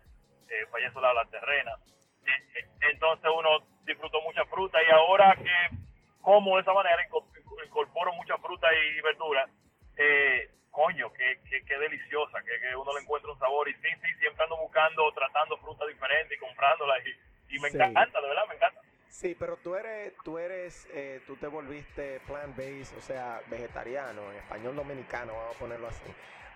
eh, 0.48 0.90
la, 1.00 1.14
la 1.14 1.24
terrena. 1.26 1.72
Entonces 2.92 3.30
uno 3.34 3.58
disfrutó 3.84 4.20
mucha 4.22 4.44
fruta 4.44 4.78
y 4.82 4.90
ahora 4.90 5.34
que 5.36 5.76
como 6.20 6.56
de 6.56 6.62
esa 6.62 6.72
manera 6.72 6.96
incorporo 7.66 8.12
mucha 8.12 8.38
fruta 8.38 8.68
y 8.72 9.00
verdura, 9.00 9.48
eh, 9.96 10.50
coño, 10.72 11.12
qué, 11.12 11.38
qué, 11.48 11.78
deliciosa, 11.78 12.38
que, 12.42 12.74
uno 12.74 12.92
le 12.94 13.02
encuentra 13.02 13.30
un 13.30 13.38
sabor. 13.38 13.68
Y 13.68 13.74
sí, 13.74 13.88
sí, 14.02 14.08
siempre 14.18 14.42
ando 14.42 14.56
buscando, 14.56 15.12
tratando 15.12 15.56
fruta 15.58 15.86
diferente 15.86 16.34
y 16.34 16.38
comprándola. 16.38 16.94
Y, 17.48 17.58
me 17.60 17.68
encanta, 17.68 18.20
de 18.20 18.28
verdad, 18.28 18.48
me 18.48 18.54
encanta. 18.54 18.80
Sí, 19.08 19.36
pero 19.38 19.58
tú 19.58 19.76
eres, 19.76 20.14
tú 20.24 20.38
eres, 20.38 20.88
eh, 20.94 21.20
tú 21.26 21.36
te 21.36 21.46
volviste 21.46 22.20
plant-based, 22.20 22.96
o 22.96 23.00
sea, 23.02 23.42
vegetariano, 23.48 24.32
en 24.32 24.38
español 24.38 24.74
dominicano, 24.74 25.34
vamos 25.34 25.56
a 25.56 25.58
ponerlo 25.58 25.88
así. 25.88 26.10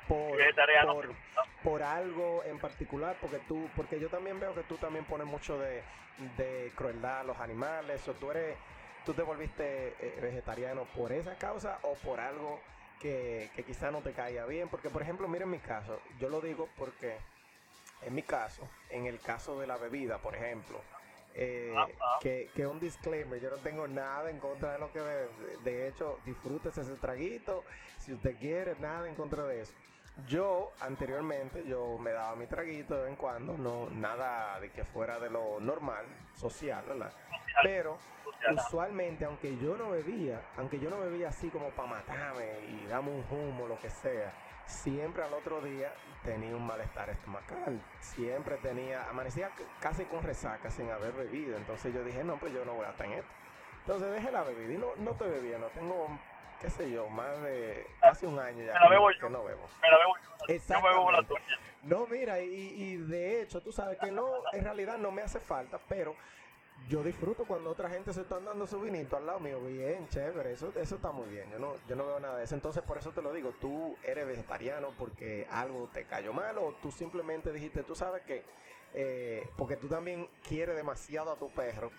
Por, 0.08 0.36
vegetariano. 0.38 0.94
Por, 0.94 1.14
por, 1.62 1.82
algo 1.82 2.42
en 2.44 2.58
particular, 2.58 3.16
porque 3.20 3.40
tú, 3.40 3.68
porque 3.76 4.00
yo 4.00 4.08
también 4.08 4.40
veo 4.40 4.54
que 4.54 4.62
tú 4.62 4.76
también 4.78 5.04
pones 5.04 5.26
mucho 5.26 5.58
de, 5.58 5.82
de 6.38 6.72
crueldad 6.74 7.20
a 7.20 7.24
los 7.24 7.38
animales, 7.38 8.08
o 8.08 8.14
tú 8.14 8.30
eres, 8.30 8.56
tú 9.04 9.12
te 9.12 9.22
volviste 9.22 9.88
eh, 10.00 10.18
vegetariano 10.22 10.86
por 10.96 11.12
esa 11.12 11.36
causa 11.36 11.78
o 11.82 11.94
por 11.96 12.20
algo 12.20 12.58
que, 13.00 13.50
que 13.54 13.64
quizá 13.64 13.90
no 13.90 14.02
te 14.02 14.12
caiga 14.12 14.46
bien. 14.46 14.68
Porque, 14.68 14.90
por 14.90 15.02
ejemplo, 15.02 15.28
mira 15.28 15.44
en 15.44 15.50
mi 15.50 15.58
caso, 15.58 16.00
yo 16.18 16.28
lo 16.28 16.40
digo 16.40 16.68
porque 16.76 17.18
en 18.02 18.14
mi 18.14 18.22
caso, 18.22 18.68
en 18.90 19.06
el 19.06 19.20
caso 19.20 19.58
de 19.58 19.66
la 19.66 19.76
bebida, 19.76 20.18
por 20.18 20.34
ejemplo, 20.34 20.80
eh, 21.38 21.74
ah, 21.76 21.86
ah. 22.00 22.18
Que, 22.22 22.50
que, 22.54 22.66
un 22.66 22.80
disclaimer, 22.80 23.38
yo 23.40 23.50
no 23.50 23.58
tengo 23.58 23.86
nada 23.86 24.30
en 24.30 24.38
contra 24.38 24.72
de 24.72 24.78
lo 24.78 24.90
que 24.90 25.00
bebe. 25.00 25.28
De 25.64 25.86
hecho, 25.86 26.18
disfrútese 26.24 26.80
ese 26.80 26.96
traguito, 26.96 27.62
si 27.98 28.14
usted 28.14 28.38
quiere, 28.38 28.74
nada 28.76 29.06
en 29.06 29.14
contra 29.14 29.44
de 29.44 29.60
eso. 29.60 29.74
yo 30.28 30.72
anteriormente 30.80 31.62
yo 31.66 31.98
me 31.98 32.12
daba 32.12 32.36
mi 32.36 32.46
traguito 32.46 32.94
de 32.94 33.02
vez 33.02 33.10
en 33.10 33.16
cuando, 33.16 33.58
no 33.58 33.90
nada 33.90 34.58
de 34.60 34.70
que 34.70 34.84
fuera 34.84 35.18
de 35.18 35.28
lo 35.28 35.60
normal, 35.60 36.06
social, 36.34 36.86
¿verdad? 36.86 37.12
Pero 37.62 37.98
usualmente, 38.52 39.24
aunque 39.24 39.56
yo 39.58 39.76
no 39.76 39.90
bebía, 39.90 40.40
aunque 40.56 40.78
yo 40.78 40.90
no 40.90 40.98
bebía 40.98 41.28
así 41.28 41.48
como 41.48 41.70
para 41.70 41.88
matarme 41.88 42.60
y 42.68 42.86
dame 42.86 43.10
un 43.10 43.24
humo, 43.30 43.66
lo 43.66 43.78
que 43.78 43.90
sea, 43.90 44.32
siempre 44.66 45.22
al 45.22 45.32
otro 45.32 45.60
día 45.60 45.92
tenía 46.24 46.54
un 46.54 46.66
malestar 46.66 47.10
estomacal. 47.10 47.80
Siempre 48.00 48.56
tenía, 48.58 49.08
amanecía 49.08 49.50
casi 49.80 50.04
con 50.04 50.22
resaca 50.22 50.70
sin 50.70 50.90
haber 50.90 51.12
bebido. 51.12 51.56
Entonces 51.56 51.94
yo 51.94 52.04
dije, 52.04 52.24
no, 52.24 52.36
pues 52.36 52.52
yo 52.52 52.64
no 52.64 52.74
voy 52.74 52.86
a 52.86 52.90
estar 52.90 53.06
en 53.06 53.14
esto. 53.14 53.30
Entonces 53.80 54.12
dejé 54.12 54.32
la 54.32 54.42
bebida 54.42 54.74
y 54.74 54.78
no, 54.78 54.88
no 54.96 55.12
estoy 55.12 55.30
bebiendo. 55.30 55.68
Tengo, 55.68 56.08
qué 56.60 56.70
sé 56.70 56.90
yo, 56.90 57.08
más 57.08 57.40
de 57.42 57.86
casi 58.00 58.26
un 58.26 58.38
año 58.38 58.64
ya 58.64 58.72
que, 58.72 59.30
no 59.30 59.44
bebo. 59.44 59.68
Me 59.80 59.90
la 59.90 59.98
bebo 59.98 60.14
yo. 60.16 60.82
bebo 60.82 61.10
la 61.12 61.22
tuya. 61.22 61.40
No, 61.82 62.06
mira, 62.08 62.40
y, 62.40 62.50
y 62.50 62.96
de 62.96 63.42
hecho, 63.42 63.60
tú 63.60 63.70
sabes 63.70 63.98
que 64.00 64.10
no, 64.10 64.28
en 64.52 64.64
realidad 64.64 64.98
no 64.98 65.12
me 65.12 65.22
hace 65.22 65.38
falta, 65.38 65.78
pero 65.88 66.16
yo 66.88 67.02
disfruto 67.02 67.44
cuando 67.44 67.70
otra 67.70 67.90
gente 67.90 68.12
se 68.12 68.20
está 68.20 68.38
dando 68.38 68.66
su 68.66 68.80
vinito 68.80 69.16
al 69.16 69.26
lado 69.26 69.40
mío. 69.40 69.60
Bien, 69.60 70.06
chévere, 70.08 70.52
eso, 70.52 70.72
eso 70.76 70.96
está 70.96 71.10
muy 71.10 71.26
bien. 71.28 71.50
Yo 71.50 71.58
no, 71.58 71.74
yo 71.88 71.96
no 71.96 72.06
veo 72.06 72.20
nada 72.20 72.38
de 72.38 72.44
eso. 72.44 72.54
Entonces, 72.54 72.82
por 72.82 72.98
eso 72.98 73.10
te 73.10 73.22
lo 73.22 73.32
digo, 73.32 73.52
tú 73.60 73.96
eres 74.04 74.26
vegetariano 74.26 74.90
porque 74.96 75.46
algo 75.50 75.88
te 75.92 76.04
cayó 76.04 76.32
mal 76.32 76.56
o 76.58 76.74
tú 76.80 76.92
simplemente 76.92 77.52
dijiste, 77.52 77.82
tú 77.82 77.96
sabes 77.96 78.22
que, 78.22 78.44
eh, 78.94 79.48
porque 79.56 79.76
tú 79.76 79.88
también 79.88 80.28
quieres 80.46 80.76
demasiado 80.76 81.32
a 81.32 81.36
tu 81.36 81.50
perro. 81.50 81.90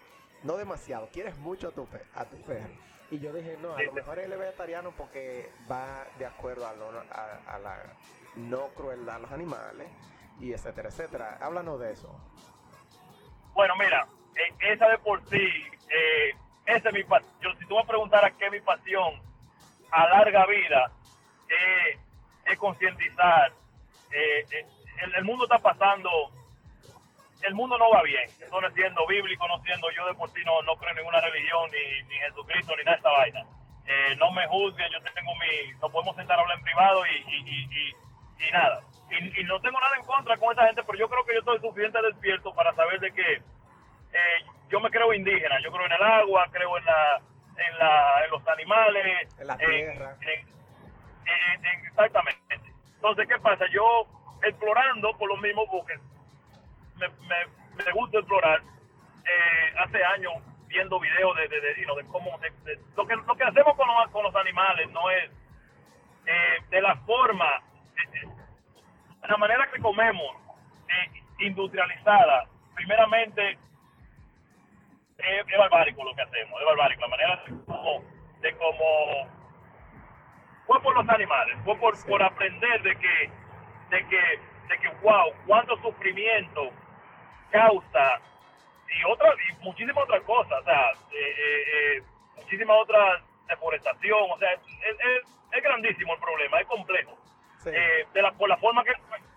No 0.43 0.55
demasiado, 0.55 1.09
quieres 1.11 1.37
mucho 1.37 1.69
a 1.69 1.71
tu, 1.71 1.87
a 2.13 2.25
tu 2.25 2.37
perro. 2.43 2.69
Y 3.09 3.19
yo 3.19 3.33
dije, 3.33 3.57
no, 3.61 3.73
a 3.75 3.81
lo 3.81 3.91
mejor 3.91 4.19
él 4.19 4.31
es 4.31 4.39
vegetariano 4.39 4.91
porque 4.91 5.51
va 5.69 6.05
de 6.17 6.25
acuerdo 6.25 6.65
a, 6.65 6.71
a, 6.71 7.55
a 7.55 7.59
la 7.59 7.97
no 8.35 8.67
crueldad 8.69 9.15
a 9.15 9.19
los 9.19 9.31
animales 9.31 9.89
y 10.39 10.53
etcétera, 10.53 10.89
etcétera. 10.89 11.37
Háblanos 11.41 11.79
de 11.79 11.91
eso. 11.91 12.15
Bueno, 13.53 13.75
mira, 13.77 14.07
esa 14.59 14.87
de 14.89 14.97
por 14.99 15.23
sí, 15.29 15.63
eh, 15.89 16.35
esa 16.65 16.89
es 16.89 16.93
mi 16.93 17.03
pasión. 17.03 17.57
Si 17.59 17.65
tú 17.67 17.75
me 17.75 17.85
preguntaras 17.85 18.33
qué 18.37 18.45
es 18.45 18.51
mi 18.51 18.61
pasión 18.61 19.21
a 19.91 20.07
larga 20.07 20.45
vida, 20.45 20.91
eh, 21.49 21.99
es 22.45 22.57
concientizar. 22.57 23.51
el, 24.11 25.23
mundo 25.23 25.45
está 25.45 25.59
pasando, 25.59 26.09
el 27.41 27.53
mundo 27.55 27.77
no 27.77 27.89
va 27.89 28.03
bien. 28.03 28.29
Eso 28.39 28.61
no 28.61 28.69
siendo 28.71 29.05
bíblico, 29.07 29.47
no 29.47 29.61
siendo 29.63 29.89
yo 29.91 30.05
de 30.07 30.13
por 30.15 30.29
sí, 30.29 30.41
no, 30.45 30.75
creo 30.77 30.91
en 30.91 30.97
ninguna 30.97 31.21
religión, 31.21 31.69
ni, 31.71 32.03
ni 32.07 32.15
Jesucristo, 32.15 32.75
ni 32.75 32.83
nada 32.83 32.97
de 32.97 32.97
esta 32.97 33.11
vaina. 33.11 33.45
no 34.17 34.31
me 34.31 34.47
juzguen, 34.47 34.91
yo 34.91 35.01
tengo 35.13 35.33
mi, 35.35 35.73
no 35.81 35.89
podemos 35.89 36.15
sentar 36.15 36.37
a 36.37 36.41
hablar 36.41 36.57
en 36.57 36.63
privado 36.63 37.05
y, 37.05 37.33
y, 37.33 37.95
y 38.39 38.51
nada. 38.51 38.81
Y, 39.09 39.43
no 39.43 39.59
tengo 39.61 39.79
nada 39.79 39.95
en 39.95 40.05
contra 40.05 40.37
con 40.37 40.51
esa 40.51 40.65
gente, 40.65 40.83
pero 40.83 40.97
yo 40.97 41.09
creo 41.09 41.25
que 41.25 41.33
yo 41.33 41.39
estoy 41.39 41.59
suficiente 41.59 42.01
despierto 42.01 42.53
para 42.53 42.73
saber 42.73 42.99
de 42.99 43.11
que 43.11 43.41
eh, 44.13 44.45
yo 44.69 44.79
me 44.79 44.89
creo 44.89 45.13
indígena, 45.13 45.59
yo 45.63 45.71
creo 45.71 45.85
en 45.85 45.91
el 45.91 46.03
agua, 46.03 46.47
creo 46.51 46.77
en 46.77 46.85
la 46.85 47.21
en, 47.57 47.79
la, 47.79 48.25
en 48.25 48.31
los 48.31 48.47
animales, 48.47 49.27
en 49.39 49.47
la 49.47 49.57
tierra. 49.57 50.15
exactamente. 51.81 52.61
Entonces, 52.95 53.27
¿qué 53.27 53.39
pasa? 53.39 53.65
Yo 53.71 54.05
explorando 54.43 55.17
por 55.17 55.29
los 55.29 55.41
mismos 55.41 55.67
buques, 55.69 55.99
me, 56.97 57.07
me, 57.07 57.91
gusta 57.93 58.19
explorar. 58.19 58.61
Eh, 58.61 59.73
hace 59.79 60.03
años 60.03 60.33
viendo 60.67 60.99
videos 60.99 61.35
de, 61.35 61.47
de, 61.47 61.59
de, 61.59 62.05
cómo 62.11 62.39
lo, 62.95 63.07
que, 63.07 63.15
lo 63.15 63.35
que 63.35 63.43
hacemos 63.43 63.75
con 63.75 63.87
los, 63.87 64.09
con 64.11 64.23
los 64.23 64.35
animales 64.35 64.89
no 64.91 65.09
es 65.11 65.29
eh, 66.25 66.63
de 66.69 66.81
la 66.81 66.95
forma, 66.97 67.61
de 69.21 69.27
la 69.27 69.37
manera 69.37 69.69
que 69.71 69.81
comemos 69.81 70.35
industrializada. 71.39 72.45
Primeramente, 72.75 73.57
es, 75.17 75.57
barbárico 75.57 76.03
lo 76.03 76.15
que 76.15 76.21
hacemos, 76.21 76.59
es 76.59 76.65
barbárico. 76.65 77.01
La 77.01 77.07
manera 77.07 77.43
de 77.45 77.65
cómo, 77.65 78.03
de 78.41 78.55
cómo 78.57 79.27
fue 80.65 80.81
por 80.81 80.95
los 80.95 81.09
animales, 81.09 81.57
fue 81.63 81.75
por, 81.77 82.05
por 82.05 82.21
aprender 82.21 82.81
de 82.81 82.95
que, 82.97 83.31
de 83.89 84.07
que, 84.07 84.39
de 84.69 84.79
que, 84.79 84.89
wow, 85.01 85.31
cuánto 85.45 85.77
sufrimiento 85.81 86.69
causa 87.51 88.21
y 88.89 89.11
otras, 89.11 89.35
y 89.49 89.63
muchísimas 89.63 90.03
otras 90.03 90.21
cosas, 90.23 90.59
o 90.61 90.63
sea, 90.63 90.91
eh, 91.11 91.35
eh, 91.37 91.63
eh, 91.97 92.03
muchísimas 92.35 92.77
otras 92.81 93.21
deforestación, 93.47 94.29
o 94.29 94.37
sea, 94.37 94.51
es, 94.51 94.59
es, 94.83 95.23
es, 95.51 95.63
grandísimo 95.63 96.13
el 96.13 96.19
problema, 96.19 96.59
es 96.59 96.67
complejo. 96.67 97.17
de 97.63 98.21
la, 98.21 98.31
por 98.33 98.49
la 98.49 98.57
forma 98.57 98.83
que 98.83 98.91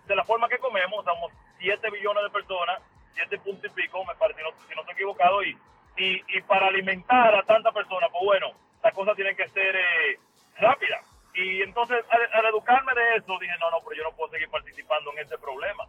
de 0.07 0.15
la 0.15 0.25
forma 0.25 0.49
que 0.49 0.57
comemos, 0.59 1.05
somos 1.05 1.31
7 1.59 1.89
billones 1.89 2.23
de 2.23 2.29
personas, 2.31 2.81
7 3.13 3.37
puntos 3.39 3.71
y 3.71 3.81
pico, 3.81 4.03
me 4.05 4.15
parece, 4.15 4.39
si 4.39 4.43
no, 4.43 4.51
si 4.67 4.75
no 4.75 4.81
estoy 4.81 4.93
equivocado, 4.93 5.43
y 5.43 5.57
y, 5.97 6.23
y 6.27 6.41
para 6.41 6.67
alimentar 6.67 7.35
a 7.35 7.43
tanta 7.43 7.71
persona, 7.71 8.07
pues 8.09 8.23
bueno, 8.23 8.51
las 8.83 8.93
cosas 8.93 9.15
tienen 9.15 9.35
que 9.35 9.47
ser 9.49 9.75
eh, 9.75 10.19
rápidas. 10.57 11.05
Y 11.33 11.61
entonces, 11.61 12.03
al, 12.09 12.45
educarme 12.45 12.93
de 12.93 13.17
eso, 13.17 13.37
dije, 13.39 13.53
no, 13.59 13.71
no, 13.71 13.79
pero 13.83 13.95
yo 13.97 14.03
no 14.03 14.15
puedo 14.15 14.31
seguir 14.31 14.49
participando 14.49 15.11
en 15.13 15.19
ese 15.19 15.37
problema. 15.37 15.85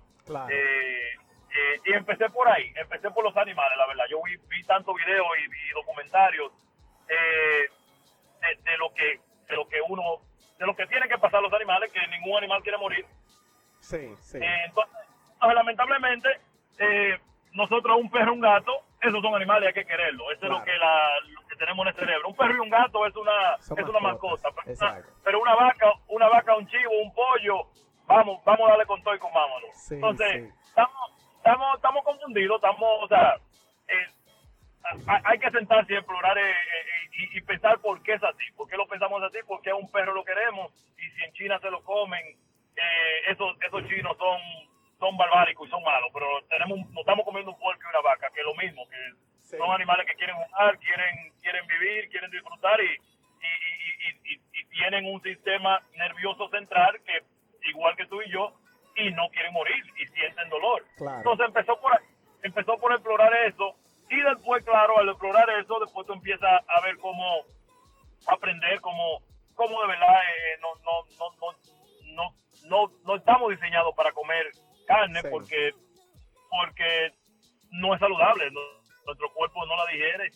Eh, 0.50 1.14
eh, 1.54 1.80
y 1.85 1.92
empecé 1.92 2.28
por 2.30 2.48
ahí, 2.48 2.72
empecé 2.76 3.11
por 3.11 3.24
los 3.24 3.37
animales, 3.37 3.76
la 3.76 3.87
verdad. 3.87 4.04
Yo 4.08 4.22
vi, 4.22 4.37
vi 4.48 4.62
tantos 4.64 4.94
videos 4.94 5.26
y, 5.38 5.74
documentarios 5.74 6.52
de, 7.08 8.54
de, 8.62 8.78
lo 8.78 8.92
que, 8.94 9.20
de 9.48 9.56
lo 9.56 9.66
que 9.68 9.80
uno, 9.88 10.02
de 10.58 10.66
lo 10.66 10.76
que 10.76 10.87
tienen 10.87 11.08
que 11.08 11.18
pasar 11.18 11.42
los 11.42 11.52
animales, 11.52 11.90
que 11.92 12.06
ningún 12.08 12.38
animal 12.38 12.62
quiere 12.62 12.78
morir. 12.78 13.04
Sí, 13.80 14.14
sí. 14.20 14.38
entonces, 14.40 14.94
lamentablemente, 15.40 16.28
nosotros, 17.55 17.99
un 18.01 18.11
perro, 18.11 18.33
un 18.33 18.40
gato, 18.40 18.73
esos 19.01 19.21
son 19.21 19.35
animales, 19.35 19.68
hay 19.68 19.75
que 19.75 19.85
quererlo. 19.85 20.31
Eso 20.31 20.47
es 20.47 20.51
lo 20.51 20.62
que, 20.62 20.73
la, 20.77 21.21
lo 21.29 21.47
que 21.49 21.57
tenemos 21.57 21.87
en 21.87 21.92
el 21.92 21.99
cerebro. 21.99 22.29
Un 22.29 22.37
perro 22.37 22.55
y 22.57 22.61
un 22.61 22.71
gato 22.71 23.07
es 23.07 23.16
una, 23.16 23.55
es 23.55 23.88
una 23.88 24.01
mascota. 24.01 24.49
Pero 25.25 25.40
una, 25.40 25.55
vaca, 25.55 25.92
una 26.09 26.29
vaca, 26.29 26.57
un 26.57 26.66
chivo, 26.68 26.92
un 27.03 27.12
pollo, 27.12 27.66
vamos, 28.07 28.42
vamos 28.45 28.66
a 28.66 28.71
darle 28.71 28.87
con 28.87 29.03
todo 29.03 29.14
y 29.14 29.18
con 29.18 29.33
vámonos. 29.33 29.92
Entonces, 29.92 30.53
Estamos, 30.73 31.12
estamos, 31.37 31.77
estamos 31.77 32.03
confundidos, 32.03 32.57
estamos, 32.57 33.03
o 33.03 33.07
sea, 33.07 33.37
eh, 33.88 34.07
hay 35.25 35.38
que 35.38 35.51
sentarse 35.51 35.92
y 35.92 35.97
explorar 35.97 36.38
eh, 36.38 36.51
eh, 36.51 37.29
y, 37.35 37.40
pensar 37.42 37.79
por 37.81 38.03
qué 38.03 38.14
es 38.14 38.25
así, 38.25 38.45
por 38.57 38.66
qué 38.71 38.79
lo 38.79 38.87
pensamos 38.87 39.23
así, 39.23 39.37
por 39.47 39.61
qué 39.61 39.68
a 39.68 39.75
un 39.75 39.90
perro 39.90 40.14
lo 40.14 40.25
queremos 40.25 40.73
y 40.97 41.11
si 41.11 41.25
en 41.25 41.33
China 41.35 41.59
se 41.61 41.71
lo 41.71 41.85
comen, 41.85 42.25
esos, 43.29 43.55
esos 43.61 43.87
chinos 43.87 44.16
son 44.16 44.40
son 45.03 45.17
barbáricos 45.17 45.67
y 45.67 45.71
son 45.71 45.83
malos, 45.83 46.11
pero 46.15 46.27
tenemos 46.49 46.79
nos 46.91 47.01
estamos 47.01 47.25
comiendo 47.25 47.51
un 47.51 47.59
puerco 47.59 47.83
y 47.83 47.91
una 47.91 48.03
vaca, 48.03 48.31
que 48.33 48.38
es 48.38 48.47
lo 48.47 48.55
mismo, 48.55 48.87
que 48.87 49.59
son 49.59 49.69
animales 49.73 50.07
que 50.07 50.15
quieren 50.15 50.37
jugar, 50.37 50.79
quieren 50.79 51.33
quieren 51.43 51.67
vivir, 51.67 52.09
quieren 52.09 52.31
disfrutar 52.31 52.79
y, 52.81 52.95
y, 52.95 54.35
y, 54.35 54.65
tienen 54.71 55.05
un 55.12 55.21
sistema 55.23 55.83
nervioso 55.97 56.49
central 56.51 57.01
que 57.05 57.23
igual 57.69 57.97
que 57.97 58.07
tú 58.07 58.23
y 58.23 58.31
yo 58.31 58.55
y 58.97 59.11
no 59.11 59.29
quieren 59.31 59.53
morir 59.53 59.85
y 59.97 60.07
sienten 60.07 60.49
dolor. 60.49 60.85
Entonces 60.99 61.47
empezó 61.47 61.81
por 61.81 61.93
empezó 62.43 62.79
por 62.79 62.93
explorar 62.93 63.35
eso 63.47 63.75
y 64.09 64.21
después 64.21 64.65
claro 64.65 64.99
al 64.99 65.09
explorar 65.09 65.51
eso 65.51 65.81
después 65.81 66.07
tú 66.07 66.12
empiezas 66.12 66.62
a 66.69 66.81
ver 66.81 66.97
cómo 66.99 67.43
aprender 68.29 68.81
cómo 68.81 69.21
cómo 69.55 69.83
de 69.83 69.88
verdad 69.88 70.15
eh, 70.15 70.59
no, 70.61 70.75
no, 70.87 71.05
no, 71.19 71.55
no, 72.15 72.35
no, 72.67 72.93
no 73.05 73.17
estamos 73.17 73.51
diseñados 73.51 73.95
para 73.95 74.12
comer 74.12 74.51
carne 74.92 75.22
porque, 75.31 75.72
porque 76.50 77.12
no 77.72 77.94
es 77.94 78.00
saludable. 78.00 78.50
Nuestro 79.05 79.33
cuerpo 79.33 79.66
no 79.66 79.76
la 79.76 79.87
digiere 79.90 80.31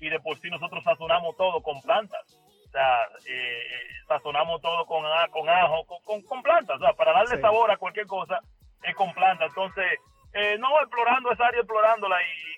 y, 0.00 0.08
de 0.08 0.20
por 0.20 0.36
sí 0.38 0.50
nosotros 0.50 0.82
sazonamos 0.82 1.36
todo 1.36 1.62
con 1.62 1.80
plantas. 1.82 2.22
O 2.66 2.70
sea, 2.72 3.02
eh, 3.26 3.62
eh, 3.62 3.86
sazonamos 4.06 4.60
todo 4.60 4.86
con, 4.86 5.04
con 5.30 5.48
ajo, 5.48 5.84
con, 6.04 6.22
con, 6.22 6.42
plantas. 6.42 6.76
O 6.76 6.80
sea, 6.80 6.92
para 6.94 7.12
darle 7.12 7.40
sabor 7.40 7.70
a 7.70 7.76
cualquier 7.76 8.06
cosa 8.06 8.40
es 8.82 8.94
con 8.94 9.12
plantas. 9.12 9.48
Entonces, 9.48 9.84
eh, 10.32 10.56
no 10.58 10.80
explorando 10.80 11.32
esa 11.32 11.46
área, 11.46 11.60
explorándola 11.60 12.16
y, 12.22 12.50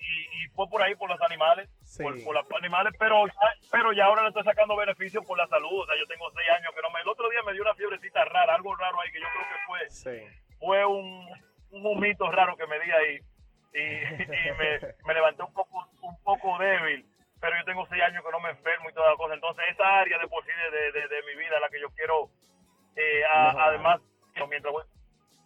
fue 0.55 0.69
por 0.69 0.83
ahí 0.83 0.95
por 0.97 1.09
los 1.09 1.21
animales, 1.23 1.67
por, 1.97 2.15
los 2.15 2.47
animales, 2.59 2.93
pero 2.99 3.27
ya, 3.27 3.55
pero 3.71 3.91
ya 3.95 4.05
ahora 4.05 4.21
le 4.21 4.29
estoy 4.29 4.45
sacando 4.45 4.77
beneficios 4.77 5.25
por 5.25 5.39
la 5.39 5.47
salud. 5.47 5.81
O 5.81 5.87
sea, 5.87 5.97
yo 5.99 6.07
tengo 6.07 6.31
seis 6.31 6.47
años 6.51 6.75
que 6.75 6.83
no 6.83 6.91
me. 6.91 7.01
El 7.01 7.09
otro 7.09 7.31
día 7.31 7.43
me 7.43 7.55
dio 7.55 7.63
una 7.63 7.75
fiebrecita 7.75 8.23
rara, 8.27 8.55
algo 8.55 8.77
raro 8.77 9.01
ahí 9.01 9.11
que 9.11 9.21
yo 9.21 9.27
creo 9.33 9.49
que 9.49 9.67
fue. 9.67 9.91
Sí 9.91 10.42
fue 10.63 10.87
un, 10.87 11.29
un 11.73 11.87
humito 11.87 12.31
raro 12.31 12.57
que 12.57 12.67
me 12.69 12.79
di 12.79 12.91
ahí 12.91 13.19
y, 13.75 13.79
me, 15.07 15.15
levanté 15.15 15.43
un 15.43 15.53
poco, 15.53 15.89
un 16.03 16.23
poco 16.23 16.57
débil, 16.59 17.05
pero 17.41 17.57
yo 17.59 17.65
tengo 17.65 17.87
seis 17.89 18.03
años 18.03 18.25
que 18.25 18.31
no 18.31 18.41
me 18.41 18.51
enfermo 18.51 18.89
y 18.89 18.95
toda 18.95 19.11
la 19.11 19.17
cosa. 19.17 19.35
Entonces, 19.35 19.65
esa 19.71 20.01
área 20.01 20.19
de 20.19 20.29
por 20.29 20.45
sí 20.45 20.53
de, 20.71 20.93
de, 20.93 21.23
mi 21.25 21.35
vida, 21.35 21.59
la 21.59 21.69
que 21.69 21.81
yo 21.81 21.89
quiero, 21.91 22.31
eh, 22.97 23.25
además, 23.27 24.01
mientras 24.49 24.73
voy 24.73 24.85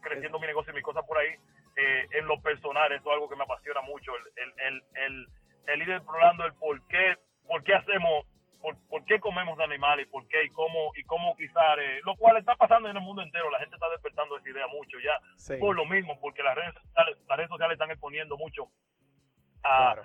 creciendo 0.03 0.39
mi 0.39 0.47
negocio 0.47 0.73
y 0.73 0.77
mis 0.77 0.85
cosas 0.85 1.05
por 1.07 1.17
ahí, 1.17 1.35
eh, 1.77 2.07
en 2.13 2.27
lo 2.27 2.41
personal, 2.43 2.93
eso 2.93 3.09
es 3.09 3.15
algo 3.15 3.29
que 3.29 3.37
me 3.37 3.45
apasiona 3.45 3.81
mucho, 3.83 4.13
el, 4.17 4.53
el, 4.59 4.83
el, 4.95 5.27
el, 5.67 5.83
ir 5.83 5.91
explorando 5.93 6.45
el 6.45 6.53
por 6.55 6.87
qué, 6.89 7.17
por 7.47 7.63
qué 7.65 7.75
hacemos 7.75 8.27
por, 8.89 9.05
qué 9.05 9.21
comemos 9.21 9.59
animales 9.61 10.07
y 10.07 10.11
por 10.11 10.27
qué 10.29 10.45
y 10.45 10.51
cómo, 10.51 10.93
y 10.97 11.05
cómo 11.05 11.37
quizás, 11.37 11.79
eh, 11.79 12.01
lo 12.05 12.17
cual 12.17 12.37
está 12.37 12.57
pasando 12.57 12.89
en 12.89 12.97
el 12.97 13.03
mundo 13.03 13.23
entero, 13.23 13.51
la 13.51 13.59
gente 13.59 13.77
está 13.77 13.89
despertando 13.91 14.37
esa 14.37 14.49
idea 14.49 14.67
mucho 14.69 14.99
ya, 14.99 15.59
por 15.59 15.77
lo 15.77 15.85
mismo, 15.87 16.19
porque 16.21 16.43
las 16.43 16.55
redes 16.55 16.75
sociales, 16.75 17.19
las 17.29 17.37
redes 17.37 17.51
sociales 17.51 17.75
están 17.75 17.91
exponiendo 17.91 18.37
mucho 18.37 18.71
a... 19.63 19.97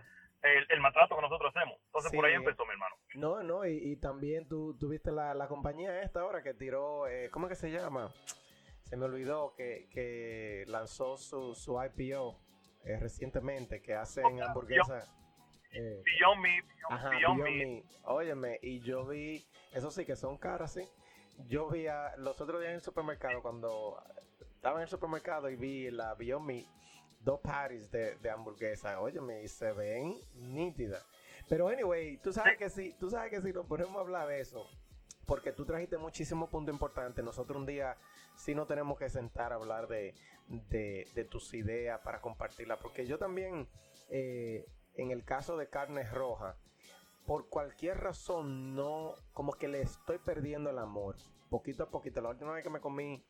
El, 0.43 0.79
maltrato 0.81 1.15
que 1.15 1.21
nosotros 1.21 1.53
hacemos. 1.55 1.77
Entonces 1.85 2.11
por 2.11 2.25
ahí 2.25 2.33
empezó 2.33 2.65
mi 2.65 2.71
hermano. 2.71 2.95
No, 3.13 3.43
no, 3.43 3.63
y, 3.63 3.95
también 3.97 4.47
tú 4.47 4.75
tuviste 4.79 5.11
la, 5.11 5.35
la 5.35 5.47
compañía 5.47 6.01
esta 6.01 6.21
ahora 6.21 6.41
que 6.41 6.55
tiró, 6.55 7.07
eh, 7.07 7.29
¿cómo 7.29 7.45
es 7.45 7.51
que 7.51 7.55
se 7.67 7.69
llama? 7.69 8.11
Se 8.85 8.97
me 8.97 9.05
olvidó 9.05 9.53
que, 9.55 9.87
que 9.91 10.63
lanzó 10.67 11.15
su, 11.17 11.53
su 11.53 11.77
IPO 11.79 12.39
eh, 12.83 12.97
recientemente, 12.99 13.83
que 13.83 13.93
hacen 13.93 14.41
hamburguesas. 14.41 15.13
Eh, 15.73 16.01
Beyond 16.03 16.41
Me. 16.41 16.63
Ajá, 16.89 17.09
Beyond, 17.09 17.43
Me. 17.43 17.83
Óyeme, 18.03 18.59
y 18.61 18.79
yo 18.81 19.05
vi, 19.05 19.45
eso 19.73 19.91
sí 19.91 20.05
que 20.05 20.15
son 20.15 20.37
caras, 20.37 20.73
sí. 20.73 20.87
Yo 21.47 21.69
vi 21.69 21.87
a, 21.87 22.15
los 22.17 22.39
otros 22.41 22.59
días 22.59 22.69
en 22.69 22.75
el 22.75 22.81
supermercado, 22.81 23.41
cuando 23.41 24.03
estaba 24.55 24.77
en 24.77 24.83
el 24.83 24.89
supermercado 24.89 25.49
y 25.49 25.55
vi 25.55 25.89
la 25.89 26.13
Beyond 26.15 26.45
Me, 26.45 26.65
dos 27.19 27.39
patties 27.39 27.89
de, 27.91 28.15
de 28.17 28.29
hamburguesa, 28.29 28.99
óyeme, 28.99 29.43
y 29.43 29.47
se 29.47 29.71
ven 29.71 30.19
nítidas. 30.33 31.05
Pero 31.47 31.67
anyway, 31.67 32.17
tú 32.17 32.31
sabes 32.31 32.57
que 32.57 32.69
si, 32.69 32.93
tú 32.93 33.09
sabes 33.09 33.29
que 33.29 33.41
si 33.41 33.51
nos 33.53 33.65
ponemos 33.65 33.95
a 33.95 33.99
hablar 34.01 34.27
de 34.27 34.39
eso, 34.39 34.67
porque 35.25 35.51
tú 35.51 35.65
trajiste 35.65 35.97
muchísimos 35.97 36.49
puntos 36.49 36.73
importantes, 36.73 37.23
nosotros 37.23 37.57
un 37.57 37.65
día 37.65 37.97
sí 38.35 38.53
nos 38.55 38.67
tenemos 38.67 38.97
que 38.97 39.09
sentar 39.09 39.51
a 39.51 39.55
hablar 39.55 39.87
de, 39.87 40.13
de, 40.47 41.07
de 41.13 41.25
tus 41.25 41.53
ideas 41.53 41.99
para 42.01 42.21
compartirlas, 42.21 42.79
porque 42.79 43.05
yo 43.05 43.17
también 43.17 43.67
eh, 44.09 44.65
en 44.95 45.11
el 45.11 45.23
caso 45.23 45.57
de 45.57 45.69
carnes 45.69 46.11
rojas, 46.11 46.55
por 47.25 47.47
cualquier 47.49 47.99
razón 47.99 48.75
no, 48.75 49.13
como 49.33 49.53
que 49.53 49.67
le 49.67 49.81
estoy 49.81 50.17
perdiendo 50.17 50.69
el 50.69 50.79
amor, 50.79 51.15
poquito 51.49 51.83
a 51.83 51.89
poquito. 51.89 52.21
La 52.21 52.29
última 52.29 52.53
vez 52.53 52.63
que 52.63 52.69
me 52.69 52.79
comí 52.79 53.23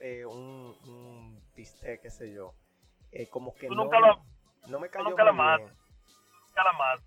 eh, 0.00 0.24
un, 0.24 0.76
un 0.86 1.42
bistec, 1.54 2.00
qué 2.00 2.10
sé 2.10 2.32
yo, 2.32 2.54
eh, 3.12 3.28
como 3.28 3.54
que 3.54 3.68
no, 3.68 3.88
no 4.68 4.80
me 4.80 4.88
cayó 4.88 5.10
nunca 5.10 5.30
muy 5.32 5.56
bien. 5.58 5.76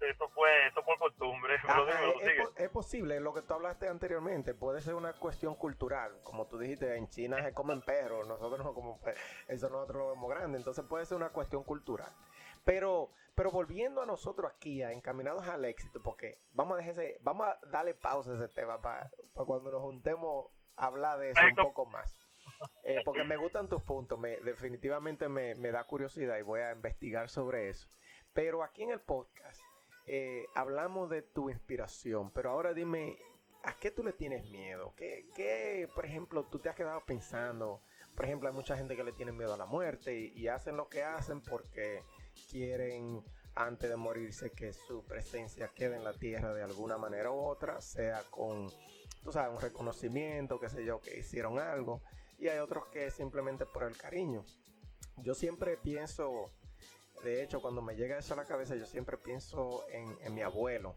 eso 0.02 0.30
fue, 0.30 0.68
eso 0.68 0.82
fue 0.84 0.98
costumbre. 0.98 1.56
es, 2.22 2.64
es, 2.64 2.70
posible, 2.70 3.20
lo 3.20 3.34
que 3.34 3.42
tú 3.42 3.54
hablaste 3.54 3.88
anteriormente, 3.88 4.54
puede 4.54 4.82
ser 4.82 4.96
una 4.96 5.14
cuestión 5.14 5.56
cultural. 5.56 6.20
Como 6.24 6.48
tú 6.48 6.58
dijiste, 6.58 6.96
en 6.96 7.10
China 7.10 7.42
se 7.44 7.54
comen 7.54 7.82
perros, 7.82 8.28
nosotros 8.28 8.64
no 8.64 8.98
perros, 9.04 9.20
eso 9.48 9.70
nosotros 9.70 9.98
lo 9.98 10.10
vemos 10.10 10.30
grande, 10.30 10.58
entonces 10.58 10.86
puede 10.86 11.06
ser 11.06 11.18
una 11.18 11.30
cuestión 11.30 11.64
cultural. 11.64 12.12
Pero, 12.68 13.12
pero 13.34 13.50
volviendo 13.50 14.02
a 14.02 14.06
nosotros 14.06 14.52
aquí, 14.54 14.84
a 14.84 14.92
encaminados 14.92 15.48
al 15.48 15.64
éxito, 15.64 16.04
porque 16.04 16.38
vamos 16.52 16.76
a 16.76 16.78
dejarse, 16.80 17.18
vamos 17.22 17.48
a 17.48 17.58
darle 17.72 17.94
pausa 17.94 18.34
a 18.34 18.36
ese 18.36 18.50
tema 18.50 18.82
para, 18.82 19.10
cuando 19.34 19.72
nos 19.72 19.82
juntemos 19.82 20.48
a 20.76 20.88
hablar 20.88 21.18
de 21.18 21.32
eso 21.32 21.40
un 21.50 21.56
poco 21.56 21.86
más. 21.86 22.14
Eh, 22.84 23.00
porque 23.06 23.24
me 23.24 23.38
gustan 23.38 23.70
tus 23.70 23.82
puntos, 23.84 24.20
me, 24.20 24.36
definitivamente 24.42 25.30
me, 25.30 25.56
da 25.56 25.86
curiosidad 25.86 26.38
y 26.40 26.42
voy 26.42 26.60
a 26.60 26.74
investigar 26.74 27.30
sobre 27.30 27.70
eso. 27.70 27.88
Pero 28.34 28.64
aquí 28.64 28.84
en 28.84 28.92
el 28.92 29.00
podcast 29.00 29.62
eh, 30.06 30.46
hablamos 30.54 31.10
de 31.10 31.22
tu 31.22 31.50
inspiración, 31.50 32.32
pero 32.32 32.50
ahora 32.50 32.74
dime, 32.74 33.18
¿a 33.64 33.78
qué 33.78 33.92
tú 33.92 34.04
le 34.04 34.12
tienes 34.12 34.44
miedo? 34.50 34.94
¿Qué, 34.98 35.30
¿Qué, 35.34 35.88
por 35.96 36.06
ejemplo, 36.06 36.44
tú 36.44 36.60
te 36.60 36.68
has 36.68 36.76
quedado 36.76 37.00
pensando? 37.06 37.82
Por 38.14 38.26
ejemplo, 38.26 38.50
hay 38.50 38.56
mucha 38.56 38.76
gente 38.76 38.98
que 38.98 39.06
le 39.06 39.14
tiene 39.14 39.32
miedo 39.32 39.54
a 39.54 39.58
la 39.58 39.66
muerte 39.68 40.18
y 40.18 40.48
hacen 40.50 40.76
lo 40.76 40.90
que 40.90 41.04
hacen 41.04 41.40
porque 41.42 42.04
quieren 42.50 43.24
antes 43.58 43.90
de 43.90 43.96
morirse 43.96 44.52
que 44.52 44.72
su 44.72 45.04
presencia 45.04 45.70
quede 45.70 45.96
en 45.96 46.04
la 46.04 46.14
tierra 46.14 46.54
de 46.54 46.64
alguna 46.64 46.98
manera 46.98 47.32
u 47.32 47.40
otra, 47.40 47.82
sea 47.82 48.22
con, 48.30 48.70
tú 49.24 49.32
sabes, 49.32 49.54
un 49.54 49.60
reconocimiento, 49.60 50.60
qué 50.60 50.70
sé 50.70 50.86
yo, 50.86 51.00
que 51.00 51.18
hicieron 51.18 51.58
algo, 51.58 52.02
y 52.38 52.50
hay 52.50 52.60
otros 52.60 52.86
que 52.88 53.10
simplemente 53.10 53.66
por 53.66 53.84
el 53.84 53.98
cariño. 53.98 54.46
Yo 55.18 55.34
siempre 55.34 55.76
pienso, 55.78 56.52
de 57.24 57.42
hecho, 57.42 57.60
cuando 57.60 57.82
me 57.82 57.96
llega 57.96 58.20
eso 58.20 58.36
a 58.36 58.38
la 58.38 58.46
cabeza, 58.46 58.76
yo 58.76 58.86
siempre 58.86 59.18
pienso 59.18 59.84
en, 59.90 60.34
mi 60.36 60.42
abuelo, 60.42 60.96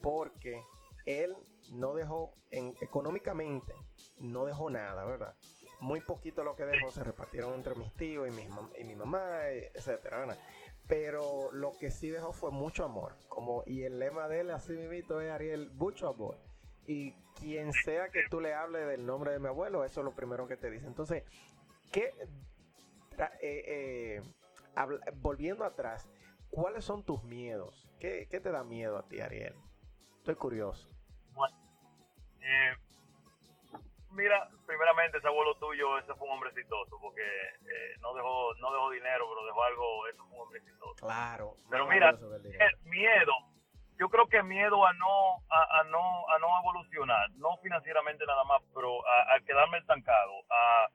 porque 0.00 0.62
él 1.06 1.34
no 1.72 1.94
dejó, 1.94 2.34
en, 2.52 2.72
económicamente, 2.80 3.74
no 4.18 4.44
dejó 4.44 4.70
nada, 4.70 5.04
¿verdad? 5.04 5.34
Muy 5.80 6.00
poquito 6.00 6.44
lo 6.44 6.54
que 6.54 6.64
dejó 6.64 6.92
se 6.92 7.02
repartieron 7.02 7.54
entre 7.54 7.74
mis 7.74 7.92
tíos 7.94 8.28
y 8.28 8.30
mi, 8.30 8.48
y 8.78 8.84
mi 8.84 8.94
mamá, 8.94 9.48
etcétera, 9.50 10.18
¿verdad? 10.18 10.38
Pero 10.88 11.50
lo 11.52 11.72
que 11.78 11.90
sí 11.90 12.10
dejó 12.10 12.32
fue 12.32 12.50
mucho 12.50 12.84
amor. 12.84 13.16
Como, 13.28 13.62
y 13.66 13.82
el 13.82 13.98
lema 13.98 14.28
de 14.28 14.40
él, 14.40 14.50
así 14.50 14.72
mismo, 14.72 15.20
es 15.20 15.30
Ariel, 15.30 15.70
mucho 15.72 16.08
amor. 16.08 16.38
Y 16.86 17.12
quien 17.40 17.72
sea 17.72 18.08
que 18.08 18.20
tú 18.30 18.40
le 18.40 18.54
hables 18.54 18.86
del 18.86 19.04
nombre 19.04 19.32
de 19.32 19.38
mi 19.38 19.48
abuelo, 19.48 19.84
eso 19.84 20.00
es 20.00 20.04
lo 20.04 20.14
primero 20.14 20.46
que 20.46 20.56
te 20.56 20.70
dice. 20.70 20.86
Entonces, 20.86 21.24
¿qué, 21.90 22.14
eh, 23.40 24.20
eh, 24.20 24.22
volviendo 25.16 25.64
atrás, 25.64 26.08
¿cuáles 26.50 26.84
son 26.84 27.02
tus 27.02 27.24
miedos? 27.24 27.88
¿Qué, 27.98 28.28
¿Qué, 28.30 28.40
te 28.40 28.50
da 28.50 28.62
miedo 28.62 28.98
a 28.98 29.08
ti, 29.08 29.20
Ariel? 29.20 29.54
Estoy 30.18 30.36
curioso. 30.36 30.88
Bueno, 31.32 31.56
eh, 32.40 32.72
mira, 34.16 34.48
primeramente 34.66 35.18
ese 35.18 35.28
abuelo 35.28 35.54
tuyo, 35.56 35.98
ese 35.98 36.14
fue 36.14 36.26
un 36.26 36.34
hombre 36.34 36.50
exitoso, 36.50 36.98
porque 37.00 37.22
eh, 37.22 37.94
no 38.00 38.14
dejó 38.14 38.54
no 38.56 38.72
dejó 38.72 38.90
dinero, 38.90 39.26
pero 39.28 39.46
dejó 39.46 39.62
algo, 39.62 40.06
eso 40.08 40.24
fue 40.24 40.36
un 40.36 40.42
hombre 40.42 40.58
exitoso. 40.58 41.06
Claro. 41.06 41.54
Pero 41.70 41.86
mira, 41.86 42.10
el 42.10 42.76
miedo, 42.84 43.32
yo 43.98 44.08
creo 44.08 44.26
que 44.26 44.42
miedo 44.42 44.84
a 44.84 44.92
no 44.94 45.36
a, 45.50 45.84
no 45.84 46.28
a 46.28 46.38
no 46.38 46.48
evolucionar, 46.60 47.30
no 47.36 47.56
financieramente 47.62 48.24
nada 48.26 48.44
más, 48.44 48.62
pero 48.74 49.06
a, 49.06 49.38
quedarme 49.46 49.78
estancado, 49.78 50.32
a 50.50 50.88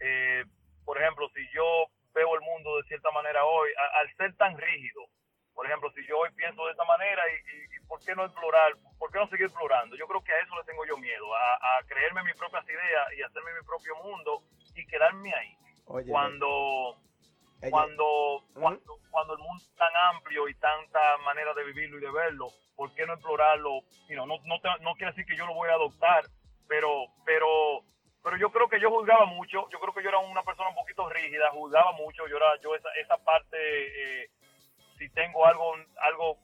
eh, 0.00 0.44
por 0.84 1.00
ejemplo, 1.00 1.28
si 1.34 1.40
yo 1.54 1.64
veo 2.12 2.34
el 2.34 2.40
mundo 2.42 2.76
de 2.76 2.84
cierta 2.84 3.10
manera 3.10 3.44
hoy, 3.44 3.70
al 3.94 4.14
ser 4.16 4.36
tan 4.36 4.56
rígido, 4.58 5.02
por 5.54 5.66
ejemplo, 5.66 5.90
si 5.92 6.04
yo 6.06 6.18
hoy 6.18 6.30
pienso 6.34 6.64
de 6.66 6.72
esta 6.72 6.84
manera 6.84 7.22
y, 7.30 7.73
y, 7.73 7.73
por 7.94 8.04
qué 8.04 8.12
no 8.16 8.24
explorar, 8.24 8.72
por 8.98 9.12
qué 9.12 9.20
no 9.20 9.28
seguir 9.28 9.46
explorando, 9.46 9.94
yo 9.94 10.08
creo 10.08 10.24
que 10.24 10.32
a 10.32 10.40
eso 10.40 10.56
le 10.56 10.64
tengo 10.64 10.84
yo 10.84 10.96
miedo, 10.96 11.32
a, 11.32 11.80
creerme 11.86 12.24
mis 12.24 12.34
propias 12.34 12.64
ideas 12.68 13.06
y 13.16 13.22
hacerme 13.22 13.54
mi 13.54 13.64
propio 13.64 13.94
mundo 14.02 14.42
y 14.74 14.84
quedarme 14.86 15.32
ahí. 15.32 15.56
cuando, 15.84 16.98
cuando, 17.70 18.42
cuando, 18.52 18.98
cuando 19.12 19.34
el 19.34 19.38
mundo 19.38 19.62
es 19.62 19.72
tan 19.76 19.94
amplio 20.10 20.48
y 20.48 20.54
tanta 20.56 21.18
manera 21.18 21.54
de 21.54 21.62
vivirlo 21.66 21.98
y 21.98 22.00
de 22.00 22.10
verlo, 22.10 22.48
¿por 22.74 22.92
qué 22.94 23.06
no 23.06 23.14
explorarlo? 23.14 23.82
no, 24.08 24.26
no, 24.26 24.38
no 24.80 24.94
quiere 24.94 25.12
decir 25.12 25.24
que 25.24 25.36
yo 25.36 25.46
lo 25.46 25.54
voy 25.54 25.68
a 25.68 25.74
adoptar, 25.74 26.24
pero, 26.66 27.06
pero, 27.24 27.84
pero 28.24 28.36
yo 28.38 28.50
creo 28.50 28.68
que 28.68 28.80
yo 28.80 28.90
juzgaba 28.90 29.26
mucho, 29.26 29.70
yo 29.70 29.78
creo 29.78 29.94
que 29.94 30.02
yo 30.02 30.08
era 30.08 30.18
una 30.18 30.42
persona 30.42 30.70
un 30.70 30.74
poquito 30.74 31.08
rígida, 31.08 31.52
juzgaba 31.52 31.92
mucho, 31.92 32.26
yo 32.26 32.38
era, 32.38 32.60
yo 32.60 32.74
esa, 32.74 32.88
esa 33.00 33.16
parte 33.18 33.54
eh, 33.56 34.30
si 34.98 35.08
tengo 35.10 35.46
algo, 35.46 35.76
algo, 36.00 36.38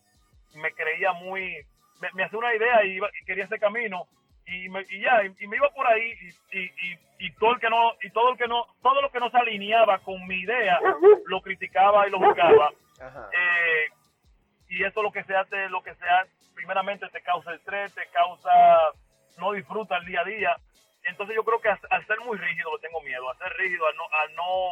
me 0.55 0.73
creía 0.73 1.13
muy, 1.13 1.65
me, 2.01 2.09
me 2.15 2.25
hacía 2.25 2.39
una 2.39 2.55
idea 2.55 2.85
y, 2.85 2.99
quería 3.27 3.45
ese 3.45 3.59
camino 3.59 4.07
y, 4.47 4.69
me, 4.69 4.85
y 4.89 5.01
ya, 5.01 5.23
y, 5.25 5.47
me 5.47 5.57
iba 5.57 5.71
por 5.71 5.87
ahí 5.87 6.13
y, 6.53 6.59
y, 6.59 6.99
y, 7.19 7.31
todo 7.33 7.55
el 7.55 7.61
que 7.61 7.71
no, 7.71 7.93
y 8.03 8.11
todo 8.11 8.33
el 8.33 8.39
que 8.39 8.49
no, 8.49 8.67
todo 8.83 9.01
lo 9.01 9.11
que 9.11 9.21
no 9.21 9.31
se 9.31 9.39
alineaba 9.39 9.99
con 9.99 10.27
mi 10.27 10.41
idea, 10.41 10.81
lo 11.27 11.41
criticaba 11.41 12.07
y 12.07 12.11
lo 12.11 12.19
juzgaba. 12.19 12.71
Eh, 13.33 13.87
y 14.69 14.85
eso 14.85 15.03
lo 15.03 15.13
que 15.13 15.25
se 15.25 15.35
hace, 15.35 15.69
lo 15.69 15.83
que 15.83 15.95
se 15.95 16.07
hace, 16.07 16.31
primeramente 16.55 17.09
te 17.09 17.23
causa 17.23 17.55
estrés, 17.55 17.95
te 17.95 18.07
causa, 18.09 18.51
no 19.39 19.53
disfruta 19.53 19.97
el 19.99 20.07
día 20.07 20.21
a 20.21 20.25
día. 20.25 20.57
Entonces 21.05 21.35
yo 21.35 21.45
creo 21.45 21.61
que 21.61 21.69
al, 21.69 22.07
ser 22.07 22.21
muy 22.21 22.37
rígido 22.37 22.75
le 22.75 22.83
tengo 22.83 23.01
miedo, 23.03 23.31
a 23.31 23.37
ser 23.37 23.53
rígido, 23.55 23.87
al 23.87 23.97
no, 23.97 24.05
al 24.13 24.35
no, 24.35 24.71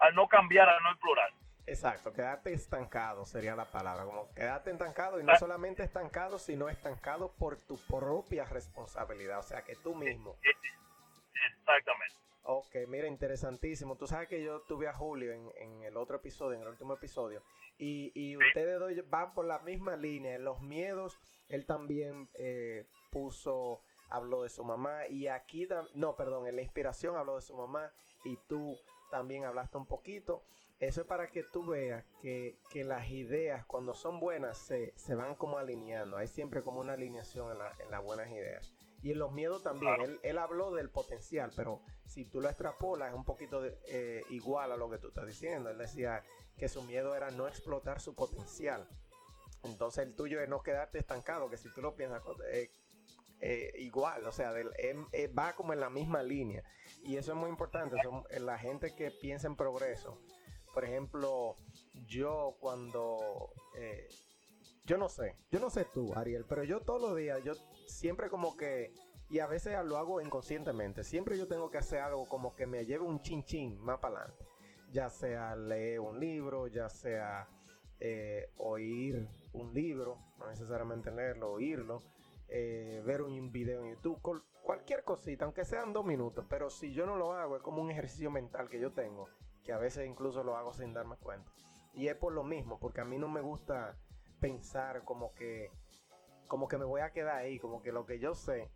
al 0.00 0.14
no 0.14 0.28
cambiar, 0.28 0.68
al 0.68 0.82
no 0.82 0.90
explorar. 0.90 1.30
Exacto, 1.68 2.12
quedarte 2.12 2.52
estancado 2.52 3.26
sería 3.26 3.54
la 3.54 3.66
palabra, 3.66 4.04
como 4.04 4.32
quedarte 4.34 4.70
estancado 4.70 5.20
y 5.20 5.24
no 5.24 5.32
ah. 5.32 5.38
solamente 5.38 5.82
estancado, 5.82 6.38
sino 6.38 6.68
estancado 6.68 7.32
por 7.32 7.56
tu 7.56 7.76
propia 7.76 8.44
responsabilidad, 8.44 9.40
o 9.40 9.42
sea 9.42 9.62
que 9.62 9.76
tú 9.76 9.94
mismo. 9.94 10.36
Exactamente. 11.50 12.16
Ok, 12.50 12.74
mira, 12.88 13.06
interesantísimo. 13.06 13.96
Tú 13.96 14.06
sabes 14.06 14.26
que 14.26 14.42
yo 14.42 14.62
tuve 14.62 14.88
a 14.88 14.94
Julio 14.94 15.32
en, 15.32 15.82
el 15.82 15.98
otro 15.98 16.16
episodio, 16.16 16.56
en 16.56 16.62
el 16.62 16.68
último 16.68 16.94
episodio, 16.94 17.42
y, 17.76 18.10
y 18.14 18.38
ustedes 18.38 19.06
van 19.10 19.34
por 19.34 19.44
la 19.44 19.58
misma 19.58 19.96
línea. 19.96 20.34
En 20.34 20.44
los 20.44 20.62
miedos, 20.62 21.18
él 21.50 21.66
también 21.66 22.30
eh, 22.34 22.86
puso, 23.10 23.82
habló 24.08 24.44
de 24.44 24.48
su 24.48 24.64
mamá, 24.64 25.06
y 25.08 25.26
aquí, 25.26 25.68
no, 25.92 26.16
perdón, 26.16 26.46
en 26.46 26.56
la 26.56 26.62
inspiración 26.62 27.16
habló 27.16 27.36
de 27.36 27.42
su 27.42 27.54
mamá, 27.54 27.92
y 28.24 28.38
tú 28.48 28.78
también 29.10 29.44
hablaste 29.44 29.76
un 29.76 29.86
poquito. 29.86 30.42
Eso 30.80 31.00
es 31.00 31.06
para 31.06 31.30
que 31.30 31.42
tú 31.42 31.66
veas 31.66 32.04
que, 32.20 32.56
las 32.84 33.10
ideas, 33.10 33.66
cuando 33.66 33.94
son 33.94 34.20
buenas, 34.20 34.58
se, 34.58 35.14
van 35.14 35.34
como 35.34 35.58
alineando. 35.58 36.16
Hay 36.16 36.28
siempre 36.28 36.62
como 36.62 36.80
una 36.80 36.92
alineación 36.92 37.50
en, 37.50 37.90
las 37.90 38.04
buenas 38.04 38.30
ideas. 38.30 38.72
Y 39.02 39.12
en 39.12 39.18
los 39.18 39.32
miedos 39.32 39.62
también. 39.62 40.18
Él, 40.22 40.38
habló 40.38 40.72
del 40.72 40.90
potencial, 40.90 41.50
pero 41.56 41.82
si 42.06 42.24
tú 42.24 42.40
lo 42.40 42.48
extrapolas 42.48 43.10
es 43.10 43.14
un 43.14 43.24
poquito 43.24 43.64
eh, 43.64 44.22
igual 44.30 44.72
a 44.72 44.76
lo 44.76 44.88
que 44.88 44.98
tú 44.98 45.08
estás 45.08 45.26
diciendo. 45.26 45.70
Él 45.70 45.78
decía 45.78 46.22
que 46.56 46.68
su 46.68 46.82
miedo 46.82 47.14
era 47.14 47.30
no 47.30 47.48
explotar 47.48 48.00
su 48.00 48.14
potencial. 48.14 48.88
Entonces 49.64 50.06
el 50.06 50.14
tuyo 50.14 50.40
es 50.40 50.48
no 50.48 50.62
quedarte 50.62 50.98
estancado, 50.98 51.50
que 51.50 51.56
si 51.56 51.72
tú 51.72 51.82
lo 51.82 51.96
piensas 51.96 52.22
eh, 52.52 52.70
eh, 53.40 53.72
igual, 53.78 54.26
o 54.26 54.32
sea, 54.32 54.52
eh, 54.56 55.28
va 55.28 55.54
como 55.54 55.72
en 55.72 55.80
la 55.80 55.90
misma 55.90 56.22
línea. 56.22 56.62
Y 57.02 57.16
eso 57.16 57.32
es 57.32 57.38
muy 57.38 57.48
importante, 57.48 57.96
son 58.02 58.24
la 58.40 58.58
gente 58.58 58.94
que 58.94 59.10
piensa 59.10 59.46
en 59.46 59.56
progreso. 59.56 60.20
Por 60.74 60.84
ejemplo, 60.84 61.56
yo 62.06 62.56
cuando... 62.60 63.50
yo 64.84 64.96
no 64.98 65.08
sé, 65.08 65.36
yo 65.50 65.60
no 65.60 65.70
sé 65.70 65.86
tú, 65.92 66.12
Ariel, 66.14 66.44
pero 66.48 66.64
yo 66.64 66.80
todos 66.80 67.00
los 67.00 67.16
días, 67.16 67.42
yo 67.44 67.52
siempre 67.86 68.28
como 68.30 68.56
que 68.56 68.92
y 69.30 69.40
a 69.40 69.46
veces 69.46 69.76
lo 69.84 69.98
hago 69.98 70.20
inconscientemente. 70.20 71.04
Siempre 71.04 71.36
yo 71.36 71.46
tengo 71.46 71.70
que 71.70 71.78
hacer 71.78 72.00
algo 72.00 72.26
como 72.26 72.54
que 72.54 72.66
me 72.66 72.86
lleve 72.86 73.04
un 73.04 73.20
chin 73.20 73.44
chin 73.44 73.78
más 73.80 73.98
para 73.98 74.20
adelante. 74.20 74.46
Ya 74.90 75.10
sea 75.10 75.54
leer 75.54 76.00
un 76.00 76.18
libro, 76.18 76.66
ya 76.66 76.88
sea 76.88 77.46
eh, 78.00 78.50
oír 78.56 79.28
un 79.52 79.74
libro, 79.74 80.18
no 80.38 80.48
necesariamente 80.48 81.10
leerlo, 81.10 81.52
oírlo, 81.52 82.02
eh, 82.48 83.02
ver 83.04 83.20
un 83.20 83.52
video 83.52 83.84
en 83.84 83.96
YouTube, 83.96 84.18
cualquier 84.62 85.04
cosita, 85.04 85.44
aunque 85.44 85.66
sean 85.66 85.92
dos 85.92 86.06
minutos. 86.06 86.46
Pero 86.48 86.70
si 86.70 86.94
yo 86.94 87.04
no 87.04 87.16
lo 87.16 87.34
hago, 87.34 87.56
es 87.56 87.62
como 87.62 87.82
un 87.82 87.90
ejercicio 87.90 88.30
mental 88.30 88.70
que 88.70 88.80
yo 88.80 88.92
tengo, 88.92 89.28
que 89.68 89.74
a 89.74 89.76
veces 89.76 90.08
incluso 90.08 90.42
lo 90.42 90.56
hago 90.56 90.72
sin 90.72 90.94
darme 90.94 91.16
cuenta. 91.18 91.52
Y 91.92 92.08
es 92.08 92.16
por 92.16 92.32
lo 92.32 92.42
mismo, 92.42 92.80
porque 92.80 93.02
a 93.02 93.04
mí 93.04 93.18
no 93.18 93.28
me 93.28 93.42
gusta 93.42 93.98
pensar 94.40 95.04
como 95.04 95.34
que 95.34 95.70
como 96.46 96.68
que 96.68 96.78
me 96.78 96.86
voy 96.86 97.02
a 97.02 97.12
quedar 97.12 97.36
ahí, 97.36 97.58
como 97.58 97.82
que 97.82 97.92
lo 97.92 98.06
que 98.06 98.18
yo 98.18 98.34
sé 98.34 98.70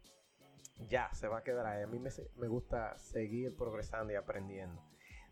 ya 0.86 1.08
se 1.14 1.28
va 1.28 1.38
a 1.38 1.42
quedar 1.42 1.64
ahí. 1.64 1.82
A 1.82 1.86
mí 1.86 1.98
me, 1.98 2.46
gusta 2.46 2.98
seguir 2.98 3.56
progresando 3.56 4.12
y 4.12 4.16
aprendiendo. 4.16 4.82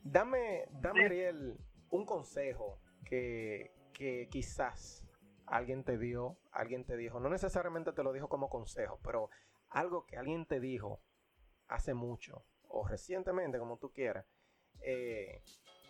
Dame, 0.02 0.64
dame 0.70 1.04
Ariel, 1.04 1.58
un 1.90 2.06
consejo 2.06 2.80
que, 3.04 3.74
que 3.92 4.30
quizás 4.30 5.06
alguien 5.44 5.84
te 5.84 5.98
dio, 5.98 6.38
alguien 6.52 6.86
te 6.86 6.96
dijo, 6.96 7.20
no 7.20 7.28
necesariamente 7.28 7.92
te 7.92 8.02
lo 8.02 8.14
dijo 8.14 8.30
como 8.30 8.48
consejo, 8.48 8.98
pero 9.04 9.28
algo 9.68 10.06
que 10.06 10.16
alguien 10.16 10.46
te 10.46 10.58
dijo 10.58 11.02
hace 11.68 11.92
mucho 11.92 12.46
o 12.66 12.88
recientemente, 12.88 13.58
como 13.58 13.76
tú 13.76 13.92
quieras, 13.92 14.24
eh, 14.82 15.42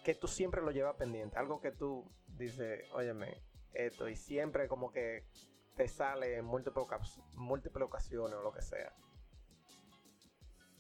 que 0.05 0.15
tú 0.15 0.29
siempre 0.29 0.63
lo 0.63 0.71
llevas 0.71 0.97
pendiente, 0.97 1.39
algo 1.39 1.61
que 1.61 1.73
tú 1.73 2.11
dices, 2.27 2.91
óyeme, 2.93 3.43
esto, 3.73 4.09
y 4.09 4.17
siempre 4.17 4.69
como 4.69 4.93
que 4.93 5.25
te 5.77 5.89
sale 5.89 6.37
en 6.37 6.45
múltiples, 6.45 6.87
múltiples 7.35 7.85
ocasiones 7.85 8.35
o 8.35 8.43
lo 8.43 8.53
que 8.53 8.63
sea. 8.63 8.93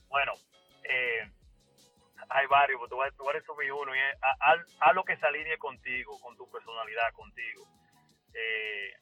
Bueno, 0.08 0.32
eh, 0.84 1.30
hay 2.28 2.46
varios, 2.46 2.80
tú 2.88 3.30
eres 3.30 3.44
uno 3.48 3.94
y 3.94 3.98
haz, 4.40 4.94
lo 4.94 5.04
que 5.04 5.16
se 5.16 5.26
alinee 5.26 5.58
contigo, 5.58 6.18
con 6.20 6.36
tu 6.36 6.50
personalidad, 6.50 7.12
contigo. 7.12 7.66
Eh, 8.34 8.92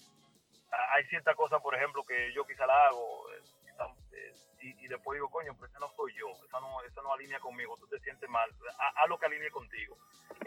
hay 0.71 1.05
ciertas 1.07 1.35
cosas, 1.35 1.61
por 1.63 1.75
ejemplo, 1.75 2.03
que 2.05 2.33
yo 2.35 2.47
quizá 2.47 2.67
la 2.67 2.87
hago 2.87 3.33
eh, 3.33 4.35
y, 4.61 4.89
después 4.89 5.17
digo, 5.17 5.31
coño, 5.31 5.55
pero 5.55 5.67
ese 5.67 5.79
no 5.79 5.89
soy 5.91 6.13
yo, 6.15 6.29
esa 6.45 6.61
no, 6.61 6.83
esa 6.83 7.03
no 7.03 7.13
alinea 7.13 7.41
conmigo, 7.41 7.77
tú 7.79 7.87
te 7.89 7.99
sientes 8.01 8.29
mal, 8.29 8.51
haz, 8.97 9.09
lo 9.09 9.19
que 9.19 9.27
alinee 9.27 9.51
contigo. 9.51 9.97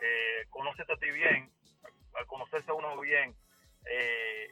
Eh, 0.02 0.46
conócete 0.50 0.94
a 0.94 0.98
ti 0.98 1.10
bien, 1.12 1.52
al 2.16 2.26
conocerse 2.28 2.72
a 2.72 2.74
uno 2.74 3.00
bien, 3.00 3.36
eh, 3.86 4.48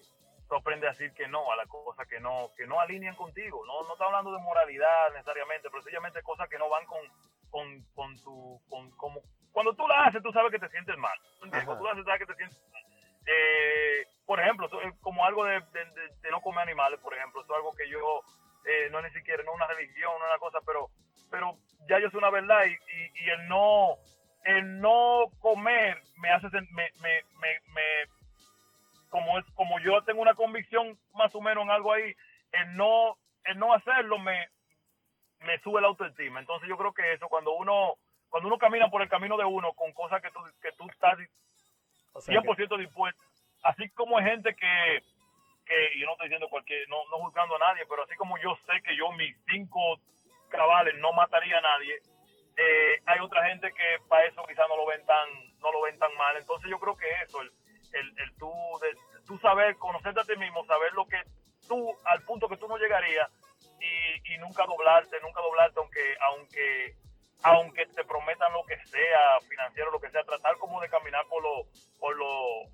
tú 0.47 0.55
aprendes 0.55 0.89
a 0.89 0.91
decir 0.91 1.13
que 1.13 1.27
no 1.27 1.51
a 1.51 1.55
las 1.55 1.67
cosas 1.67 2.07
que 2.07 2.19
no, 2.19 2.51
que 2.57 2.65
no 2.65 2.79
alinean 2.79 3.15
contigo. 3.15 3.65
No, 3.65 3.83
no 3.83 3.93
está 3.93 4.05
hablando 4.05 4.33
de 4.33 4.39
moralidad 4.39 5.11
necesariamente, 5.13 5.69
pero 5.69 5.83
sencillamente 5.83 6.23
cosas 6.23 6.49
que 6.49 6.57
no 6.57 6.69
van 6.69 6.85
con, 6.85 7.01
con, 7.49 7.83
con 7.93 8.15
tu, 8.21 8.61
con, 8.69 8.89
como, 8.91 9.21
cuando 9.51 9.73
tú 9.75 9.87
la 9.87 10.05
haces, 10.05 10.23
tú 10.23 10.31
sabes 10.31 10.51
que 10.51 10.59
te 10.59 10.69
sientes 10.69 10.97
mal. 10.97 11.17
Cuando 11.39 11.77
tú 11.77 11.83
la 11.83 11.91
haces, 11.91 12.05
sabes 12.05 12.19
que 12.19 12.33
te 12.33 12.35
sientes 12.35 12.61
mal. 12.71 12.83
Eh, 13.25 14.07
por 14.25 14.39
ejemplo, 14.39 14.69
como 15.01 15.25
algo 15.25 15.45
de, 15.45 15.59
de, 15.59 16.31
no 16.31 16.41
comer 16.41 16.61
animales, 16.61 16.99
por 16.99 17.13
ejemplo, 17.13 17.41
eso 17.41 17.51
es 17.51 17.57
algo 17.57 17.75
que 17.75 17.89
yo, 17.89 18.21
eh, 18.69 18.89
no 18.91 19.01
ni 19.01 19.09
siquiera, 19.11 19.41
no 19.43 19.53
una 19.53 19.67
religión, 19.67 20.11
no 20.19 20.25
una 20.25 20.37
cosa, 20.37 20.59
pero, 20.65 20.89
pero 21.31 21.57
ya 21.89 21.99
yo 21.99 22.09
sé 22.09 22.17
una 22.17 22.29
verdad 22.29 22.65
y, 22.65 22.71
y, 22.71 23.25
y 23.25 23.29
el 23.29 23.47
no, 23.47 23.95
el 24.43 24.79
no 24.79 25.25
comer 25.39 26.01
me 26.17 26.29
hace, 26.29 26.47
me, 26.51 26.91
me, 27.01 27.23
me, 27.39 27.59
me 27.73 27.81
como 29.09 29.39
es 29.39 29.45
como 29.55 29.79
yo 29.79 30.03
tengo 30.03 30.21
una 30.21 30.35
convicción 30.35 30.99
más 31.15 31.33
o 31.33 31.41
menos 31.41 31.63
en 31.63 31.71
algo 31.71 31.93
ahí, 31.93 32.15
el 32.51 32.75
no 32.75 33.17
el 33.45 33.57
no 33.57 33.73
hacerlo 33.73 34.19
me 34.19 34.47
me 35.39 35.57
sube 35.59 35.81
la 35.81 35.87
autoestima. 35.87 36.39
Entonces 36.39 36.69
yo 36.69 36.77
creo 36.77 36.93
que 36.93 37.13
eso 37.13 37.27
cuando 37.27 37.53
uno 37.53 37.95
cuando 38.29 38.47
uno 38.47 38.59
camina 38.59 38.89
por 38.89 39.01
el 39.01 39.09
camino 39.09 39.35
de 39.37 39.45
uno 39.45 39.73
con 39.73 39.91
cosas 39.93 40.21
que 40.21 40.29
tú 40.29 40.39
que 40.61 40.71
tú 40.73 40.85
estás 40.91 41.17
100% 42.13 42.77
dispuesto, 42.77 43.21
así 43.63 43.89
como 43.91 44.17
hay 44.17 44.25
gente 44.25 44.55
que 44.55 45.03
que 45.69 45.99
yo 45.99 46.05
no 46.05 46.13
estoy 46.13 46.27
diciendo 46.27 46.49
cualquier 46.49 46.89
no 46.89 46.97
no 47.11 47.17
juzgando 47.19 47.55
a 47.55 47.59
nadie, 47.59 47.85
pero 47.87 48.03
así 48.03 48.15
como 48.15 48.37
yo 48.39 48.57
sé 48.65 48.81
que 48.81 48.97
yo 48.97 49.11
mis 49.13 49.35
cinco 49.47 49.79
cabales 50.49 50.95
no 50.97 51.13
mataría 51.13 51.59
a 51.59 51.61
nadie, 51.61 52.01
eh, 52.57 52.99
hay 53.05 53.19
otra 53.19 53.47
gente 53.47 53.71
que 53.71 54.03
para 54.09 54.25
eso 54.25 54.43
quizás 54.47 54.67
no 54.67 54.75
lo 54.75 54.85
ven 54.87 55.05
tan 55.05 55.29
no 55.59 55.71
lo 55.71 55.81
ven 55.81 55.97
tan 55.99 56.13
mal. 56.17 56.35
Entonces 56.35 56.69
yo 56.69 56.79
creo 56.79 56.97
que 56.97 57.05
eso 57.23 57.41
el 57.41 57.51
el, 57.93 58.19
el 58.19 58.37
tú, 58.37 58.51
de, 58.81 59.21
tú 59.25 59.37
saber, 59.39 59.77
conocerte 59.77 60.21
a 60.21 60.23
ti 60.23 60.35
mismo, 60.37 60.65
saber 60.65 60.93
lo 60.93 61.05
que 61.07 61.21
tú, 61.67 61.95
al 62.05 62.21
punto 62.23 62.47
que 62.47 62.57
tú 62.57 62.67
no 62.67 62.77
llegarías 62.77 63.29
y, 63.79 64.33
y 64.33 64.37
nunca 64.39 64.65
doblarte, 64.65 65.19
nunca 65.21 65.41
doblarte, 65.41 65.79
aunque, 65.79 66.17
aunque, 66.21 66.95
aunque 67.43 67.85
te 67.87 68.03
prometan 68.03 68.53
lo 68.53 68.63
que 68.65 68.77
sea, 68.85 69.39
financiero, 69.47 69.91
lo 69.91 69.99
que 69.99 70.11
sea, 70.11 70.23
tratar 70.23 70.57
como 70.57 70.81
de 70.81 70.89
caminar 70.89 71.25
por 71.27 71.41
lo, 71.41 71.65
por 71.99 72.15
lo, 72.15 72.69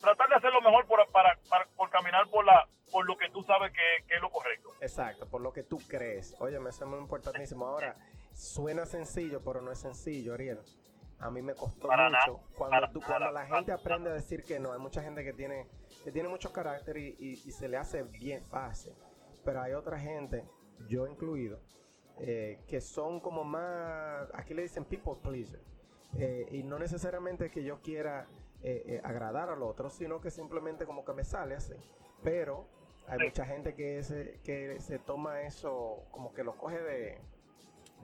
tratar 0.00 0.28
de 0.28 0.34
hacer 0.36 0.52
lo 0.52 0.60
mejor 0.62 0.86
por, 0.86 1.06
para, 1.12 1.38
para, 1.48 1.66
por 1.76 1.90
caminar 1.90 2.28
por 2.28 2.44
la, 2.44 2.68
por 2.90 3.06
lo 3.06 3.16
que 3.16 3.28
tú 3.30 3.42
sabes 3.42 3.72
que, 3.72 4.06
que, 4.06 4.14
es 4.16 4.20
lo 4.20 4.30
correcto. 4.30 4.70
Exacto, 4.80 5.28
por 5.28 5.40
lo 5.40 5.52
que 5.52 5.62
tú 5.62 5.78
crees. 5.88 6.34
Oye, 6.40 6.58
me 6.58 6.70
es 6.70 6.80
muy 6.82 6.98
importantísimo. 6.98 7.66
Ahora, 7.66 7.96
suena 8.32 8.86
sencillo, 8.86 9.40
pero 9.44 9.60
no 9.60 9.70
es 9.70 9.78
sencillo, 9.78 10.34
Ariel. 10.34 10.60
A 11.20 11.30
mí 11.30 11.42
me 11.42 11.54
costó 11.54 11.88
mucho. 11.88 12.40
cuando, 12.56 13.00
cuando 13.06 13.30
la 13.30 13.44
gente 13.46 13.72
aprende 13.72 14.08
a 14.08 14.14
decir 14.14 14.42
que 14.42 14.58
no, 14.58 14.72
hay 14.72 14.78
mucha 14.78 15.02
gente 15.02 15.22
que 15.22 15.34
tiene, 15.34 15.68
que 16.02 16.10
tiene 16.10 16.30
mucho 16.30 16.50
carácter 16.50 16.96
y, 16.96 17.36
se 17.36 17.68
le 17.68 17.76
hace 17.76 18.02
bien 18.04 18.42
fácil. 18.46 18.94
Pero 19.44 19.60
hay 19.60 19.74
otra 19.74 19.98
gente, 19.98 20.48
yo 20.88 21.06
incluido, 21.06 21.60
eh, 22.20 22.62
que 22.66 22.80
son 22.80 23.20
como 23.20 23.44
más, 23.44 24.28
aquí 24.32 24.54
le 24.54 24.62
dicen 24.62 24.84
people 24.86 25.14
pleaser. 25.22 25.60
Eh, 26.18 26.48
y 26.50 26.62
no 26.62 26.78
necesariamente 26.78 27.50
que 27.50 27.62
yo 27.62 27.80
quiera 27.82 28.26
eh, 28.62 29.00
agradar 29.04 29.50
al 29.50 29.62
otro, 29.62 29.90
sino 29.90 30.20
que 30.20 30.30
simplemente 30.30 30.86
como 30.86 31.04
que 31.04 31.12
me 31.12 31.24
sale 31.24 31.54
así. 31.54 31.74
Pero 32.22 32.68
hay 33.06 33.18
mucha 33.18 33.44
gente 33.44 33.74
que 33.74 34.02
se, 34.02 34.40
que 34.44 34.80
se 34.80 34.98
toma 34.98 35.42
eso, 35.42 36.04
como 36.10 36.32
que 36.32 36.44
lo 36.44 36.56
coge 36.56 36.80
de, 36.80 37.20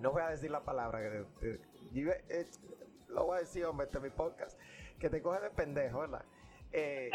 no 0.00 0.12
voy 0.12 0.22
a 0.22 0.28
decir 0.28 0.50
la 0.50 0.64
palabra, 0.64 1.00
lo 3.08 3.24
voy 3.24 3.36
a 3.36 3.40
decir, 3.40 3.64
hombre, 3.64 3.86
este 3.86 4.00
mi 4.00 4.10
podcast, 4.10 4.58
que 4.98 5.08
te 5.08 5.22
coge 5.22 5.40
de 5.40 5.50
pendejo, 5.50 6.00
¿verdad? 6.00 6.24
Eh, 6.72 7.10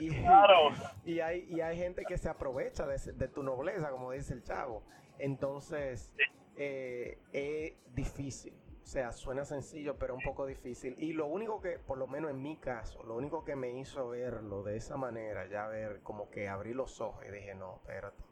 y, 0.00 0.10
claro. 0.20 0.70
y, 1.04 1.20
hay, 1.20 1.46
y 1.48 1.60
hay 1.60 1.76
gente 1.76 2.04
que 2.04 2.18
se 2.18 2.28
aprovecha 2.28 2.86
de, 2.86 3.28
tu 3.28 3.42
nobleza, 3.42 3.90
como 3.90 4.12
dice 4.12 4.34
el 4.34 4.42
chavo. 4.42 4.82
Entonces, 5.18 6.12
eh, 6.56 7.18
es 7.32 7.74
difícil. 7.94 8.52
Sea, 8.88 9.12
suena 9.12 9.44
sencillo, 9.44 9.98
pero 9.98 10.14
un 10.14 10.22
poco 10.22 10.46
difícil. 10.46 10.94
Y 10.96 11.12
lo 11.12 11.26
único 11.26 11.60
que, 11.60 11.78
por 11.78 11.98
lo 11.98 12.06
menos 12.06 12.30
en 12.30 12.40
mi 12.40 12.56
caso, 12.56 13.02
lo 13.02 13.16
único 13.16 13.44
que 13.44 13.54
me 13.54 13.78
hizo 13.78 14.08
verlo 14.08 14.62
de 14.62 14.78
esa 14.78 14.96
manera, 14.96 15.46
ya 15.46 15.66
ver 15.66 16.00
como 16.00 16.30
que 16.30 16.48
abrí 16.48 16.72
los 16.72 16.98
ojos 17.02 17.22
y 17.28 17.30
dije, 17.30 17.54
no, 17.54 17.74
espérate, 17.82 18.24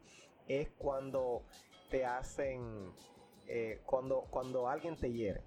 es 0.48 0.70
cuando 0.78 1.44
te 1.90 2.06
hacen, 2.06 2.90
eh, 3.46 3.82
cuando, 3.84 4.28
cuando 4.30 4.66
alguien 4.66 4.96
te 4.96 5.12
hiere 5.12 5.42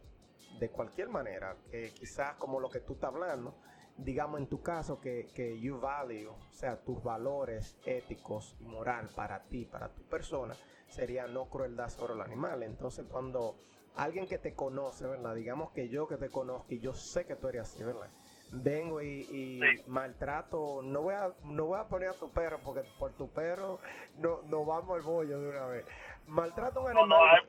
de 0.59 0.69
cualquier 0.69 1.09
manera, 1.09 1.57
que 1.71 1.89
quizás 1.89 2.35
como 2.35 2.59
lo 2.59 2.69
que 2.69 2.81
tú 2.81 2.93
estás 2.93 3.11
hablando, 3.11 3.55
digamos 3.97 4.39
en 4.39 4.45
tu 4.45 4.61
caso 4.61 5.01
que, 5.01 5.27
que 5.33 5.59
you 5.59 5.79
value, 5.79 6.29
o 6.29 6.53
sea, 6.53 6.83
tus 6.83 7.01
valores 7.01 7.79
éticos 7.83 8.55
y 8.59 8.65
moral 8.65 9.09
para 9.15 9.41
ti, 9.45 9.65
para 9.65 9.89
tu 9.91 10.03
persona, 10.03 10.53
sería 10.87 11.25
no 11.25 11.49
crueldad 11.49 11.89
sobre 11.89 12.13
el 12.13 12.21
animal. 12.21 12.61
Entonces 12.61 13.07
cuando 13.09 13.55
alguien 13.95 14.27
que 14.27 14.37
te 14.37 14.53
conoce, 14.53 15.07
¿verdad? 15.07 15.35
Digamos 15.35 15.71
que 15.71 15.89
yo 15.89 16.07
que 16.07 16.17
te 16.17 16.29
conozco 16.29 16.73
y 16.73 16.79
yo 16.79 16.93
sé 16.93 17.25
que 17.25 17.35
tú 17.35 17.47
eres 17.47 17.61
así, 17.61 17.83
¿verdad? 17.83 18.09
Vengo 18.51 19.01
y, 19.01 19.61
maltrato, 19.85 20.81
no 20.81 21.03
voy 21.03 21.13
a 21.13 21.31
no 21.43 21.65
voy 21.65 21.79
a 21.79 21.87
poner 21.87 22.09
a 22.09 22.13
tu 22.13 22.31
perro 22.31 22.59
porque 22.63 22.81
por 22.97 23.13
tu 23.13 23.29
perro 23.29 23.79
no, 24.17 24.41
no 24.43 24.65
vamos 24.65 24.97
al 24.97 25.03
bollo 25.03 25.39
de 25.39 25.49
una 25.49 25.67
vez 25.67 25.85
maltrata 26.29 26.79
un 26.79 26.87
animal. 26.89 27.47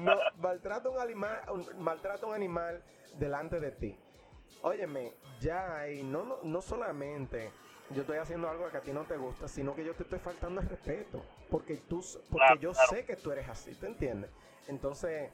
No, 0.00 0.18
maltrata 0.36 0.88
un 0.88 0.98
animal, 0.98 1.40
maltrata 1.78 2.26
un 2.26 2.34
animal 2.34 2.82
delante 3.18 3.60
de 3.60 3.70
ti. 3.72 3.96
Óyeme, 4.62 5.12
ya 5.40 5.76
hay, 5.76 6.02
no, 6.02 6.38
no, 6.42 6.60
solamente 6.60 7.50
yo 7.90 8.02
estoy 8.02 8.18
haciendo 8.18 8.48
algo 8.48 8.70
que 8.70 8.76
a 8.78 8.80
ti 8.80 8.92
no 8.92 9.04
te 9.04 9.16
gusta, 9.16 9.48
sino 9.48 9.74
que 9.74 9.84
yo 9.84 9.94
te 9.94 10.04
estoy 10.04 10.18
faltando 10.18 10.60
el 10.60 10.68
respeto. 10.68 11.22
Porque 11.50 11.76
tú, 11.76 12.02
porque 12.30 12.58
yo 12.60 12.72
sé 12.72 13.04
que 13.04 13.16
tú 13.16 13.32
eres 13.32 13.48
así, 13.48 13.74
¿te 13.74 13.86
entiendes? 13.86 14.30
Entonces, 14.68 15.30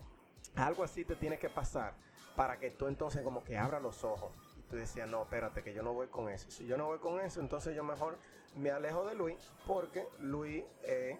algo 0.56 0.84
así 0.84 1.04
te 1.04 1.16
tiene 1.16 1.38
que 1.38 1.48
pasar 1.48 1.94
para 2.36 2.58
que 2.58 2.70
tú 2.70 2.86
entonces 2.86 3.22
como 3.22 3.42
que 3.44 3.56
abras 3.58 3.82
los 3.82 4.04
ojos 4.04 4.32
tú 4.68 4.76
decías, 4.76 5.08
no, 5.08 5.22
espérate, 5.22 5.62
que 5.62 5.72
yo 5.72 5.82
no 5.82 5.92
voy 5.92 6.08
con 6.08 6.28
eso. 6.28 6.50
Si 6.50 6.66
yo 6.66 6.76
no 6.76 6.86
voy 6.86 6.98
con 6.98 7.20
eso, 7.20 7.40
entonces 7.40 7.74
yo 7.74 7.82
mejor 7.82 8.18
me 8.56 8.70
alejo 8.70 9.06
de 9.06 9.14
Luis 9.14 9.36
porque 9.66 10.06
Luis 10.20 10.64
es 10.82 11.18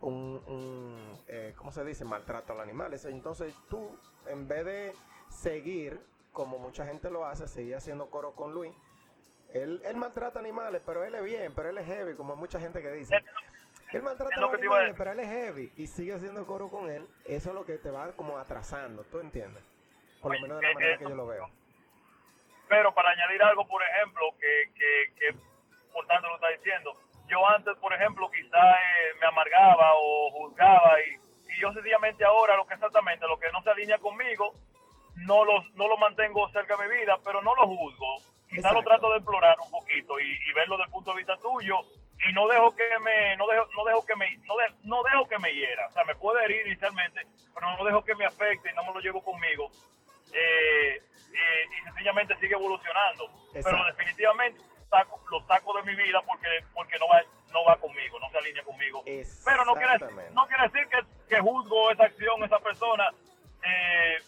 un, 0.00 1.18
eh, 1.28 1.54
¿cómo 1.56 1.72
se 1.72 1.84
dice? 1.84 2.04
Maltrato 2.04 2.52
al 2.52 2.60
animal. 2.60 2.94
Entonces 3.04 3.54
tú, 3.68 3.90
en 4.26 4.48
vez 4.48 4.64
de 4.64 4.92
seguir, 5.28 6.00
como 6.32 6.58
mucha 6.58 6.86
gente 6.86 7.10
lo 7.10 7.24
hace, 7.24 7.48
seguir 7.48 7.76
haciendo 7.76 8.10
coro 8.10 8.32
con 8.32 8.52
Luis, 8.52 8.72
él, 9.52 9.80
él 9.84 9.96
maltrata 9.96 10.40
animales, 10.40 10.82
pero 10.84 11.04
él 11.04 11.14
es 11.14 11.24
bien, 11.24 11.52
pero 11.54 11.70
él 11.70 11.78
es 11.78 11.86
heavy, 11.86 12.14
como 12.14 12.36
mucha 12.36 12.60
gente 12.60 12.82
que 12.82 12.92
dice. 12.92 13.16
Él 13.92 14.02
maltrata 14.02 14.34
animales, 14.34 14.94
pero 14.98 15.12
él 15.12 15.20
es 15.20 15.28
heavy 15.28 15.72
y 15.76 15.86
sigue 15.86 16.12
haciendo 16.12 16.46
coro 16.46 16.68
con 16.68 16.90
él. 16.90 17.06
Eso 17.24 17.50
es 17.50 17.54
lo 17.54 17.64
que 17.64 17.78
te 17.78 17.90
va 17.90 18.12
como 18.12 18.36
atrasando, 18.36 19.04
¿tú 19.04 19.18
entiendes? 19.20 19.62
Por 20.20 20.34
lo 20.34 20.40
menos 20.40 20.60
de 20.60 20.66
la 20.66 20.74
manera 20.74 20.98
que 20.98 21.04
yo 21.04 21.14
lo 21.14 21.26
veo. 21.26 21.48
Pero 22.68 22.92
para 22.94 23.10
añadir 23.10 23.42
algo, 23.42 23.66
por 23.66 23.82
ejemplo, 23.82 24.26
que, 24.38 24.72
que, 24.74 25.14
que 25.18 25.38
por 25.92 26.06
tanto 26.06 26.28
lo 26.28 26.34
está 26.34 26.48
diciendo, 26.50 26.92
yo 27.28 27.48
antes, 27.48 27.76
por 27.78 27.94
ejemplo, 27.94 28.30
quizá 28.30 28.72
eh, 28.72 29.14
me 29.20 29.26
amargaba 29.26 29.92
o 29.94 30.30
juzgaba 30.32 30.96
y, 31.00 31.54
y, 31.54 31.60
yo 31.60 31.72
sencillamente 31.72 32.24
ahora 32.24 32.56
lo 32.56 32.66
que 32.66 32.74
exactamente, 32.74 33.26
lo 33.26 33.38
que 33.38 33.50
no 33.52 33.62
se 33.62 33.70
alinea 33.70 33.98
conmigo, 33.98 34.52
no 35.16 35.44
lo, 35.46 35.62
no 35.74 35.88
lo 35.88 35.96
mantengo 35.96 36.46
cerca 36.50 36.76
de 36.76 36.88
mi 36.88 36.96
vida, 36.96 37.18
pero 37.24 37.40
no 37.40 37.54
lo 37.54 37.66
juzgo. 37.66 38.16
Quizá 38.50 38.72
lo 38.72 38.82
trato 38.82 39.10
de 39.10 39.16
explorar 39.16 39.56
un 39.64 39.70
poquito 39.70 40.20
y, 40.20 40.24
y, 40.24 40.52
verlo 40.52 40.76
desde 40.76 40.88
el 40.88 40.92
punto 40.92 41.10
de 41.12 41.16
vista 41.18 41.36
tuyo 41.38 41.80
y 42.26 42.32
no 42.32 42.48
dejo 42.48 42.74
que 42.74 42.98
me 43.00 43.36
no 43.36 43.46
dejo 43.46 43.66
no 43.76 43.84
dejo 43.84 44.04
que 44.04 44.16
me 44.16 44.36
no, 44.38 44.54
no 44.82 45.02
dejo 45.02 45.28
que 45.28 45.38
me 45.38 45.54
hiera. 45.54 45.86
O 45.86 45.92
sea 45.92 46.04
me 46.04 46.14
puede 46.16 46.44
herir 46.44 46.66
inicialmente 46.66 47.26
pero 47.54 47.76
no 47.76 47.84
dejo 47.84 48.04
que 48.04 48.14
me 48.14 48.26
afecte 48.26 48.70
y 48.70 48.74
no 48.74 48.84
me 48.84 48.94
lo 48.94 49.00
llevo 49.00 49.22
conmigo. 49.22 49.70
Eh, 50.32 50.96
eh, 50.96 51.64
y 51.80 51.84
sencillamente 51.84 52.36
sigue 52.36 52.54
evolucionando. 52.54 53.30
Pero 53.52 53.84
definitivamente 53.84 54.60
saco, 54.90 55.20
lo 55.30 55.40
saco 55.46 55.74
de 55.74 55.82
mi 55.82 55.94
vida 55.94 56.20
porque 56.26 56.48
porque 56.74 56.98
no 56.98 57.08
va 57.08 57.22
no 57.52 57.64
va 57.64 57.76
conmigo, 57.76 58.18
no 58.20 58.28
se 58.30 58.38
alinea 58.38 58.62
conmigo. 58.64 59.02
Pero 59.44 59.64
no 59.64 59.74
quiere, 59.74 59.98
no 60.32 60.46
quiere 60.46 60.68
decir 60.68 60.88
que, 60.88 60.98
que 61.28 61.40
juzgo 61.40 61.90
esa 61.90 62.04
acción, 62.04 62.42
esa 62.44 62.58
persona 62.58 63.10
eh, 63.64 64.18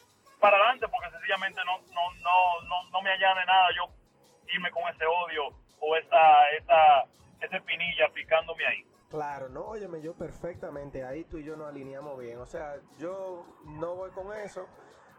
para 0.41 0.57
adelante, 0.57 0.89
porque 0.89 1.11
sencillamente 1.11 1.61
no, 1.65 1.79
no, 1.93 2.15
no, 2.15 2.63
no, 2.63 2.91
no 2.91 3.03
me 3.03 3.11
añade 3.11 3.45
nada 3.45 3.69
yo 3.77 3.89
irme 4.49 4.71
con 4.71 4.83
ese 4.89 5.05
odio 5.07 5.49
o 5.81 5.97
esa, 5.97 6.51
esa, 6.53 7.05
esa 7.47 7.57
espinilla 7.57 8.09
picándome 8.15 8.67
ahí. 8.67 8.85
Claro, 9.11 9.49
no, 9.49 9.63
óyeme, 9.63 10.01
yo 10.01 10.15
perfectamente, 10.15 11.05
ahí 11.05 11.25
tú 11.25 11.39
y 11.39 11.45
yo 11.45 11.57
nos 11.57 11.69
alineamos 11.69 12.19
bien. 12.19 12.39
O 12.39 12.47
sea, 12.47 12.77
yo 12.99 13.45
no 13.65 13.97
voy 13.97 14.11
con 14.11 14.33
eso 14.33 14.69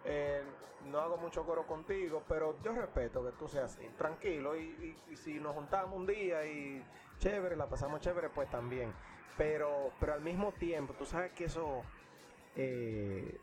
eh, 0.04 0.44
no 0.86 1.00
hago 1.00 1.18
mucho 1.18 1.46
coro 1.46 1.66
contigo, 1.68 2.24
pero 2.28 2.60
yo 2.64 2.72
respeto 2.74 3.24
que 3.24 3.32
tú 3.38 3.48
seas 3.48 3.76
así, 3.76 3.88
tranquilo. 3.98 4.58
Y, 4.58 4.96
si 5.16 5.40
nos 5.40 5.54
juntamos 5.54 5.96
un 5.96 6.08
día 6.08 6.46
y 6.46 6.84
chévere, 7.20 7.56
la 7.56 7.68
pasamos 7.68 8.02
chévere, 8.02 8.30
pues 8.30 8.50
también. 8.50 8.94
Pero, 9.38 9.92
pero 10.00 10.14
al 10.14 10.22
mismo 10.22 10.52
tiempo, 10.54 10.94
tú 10.94 11.06
sabes 11.06 11.32
que 11.34 11.46
eso, 11.46 11.84
eh, 12.56 13.40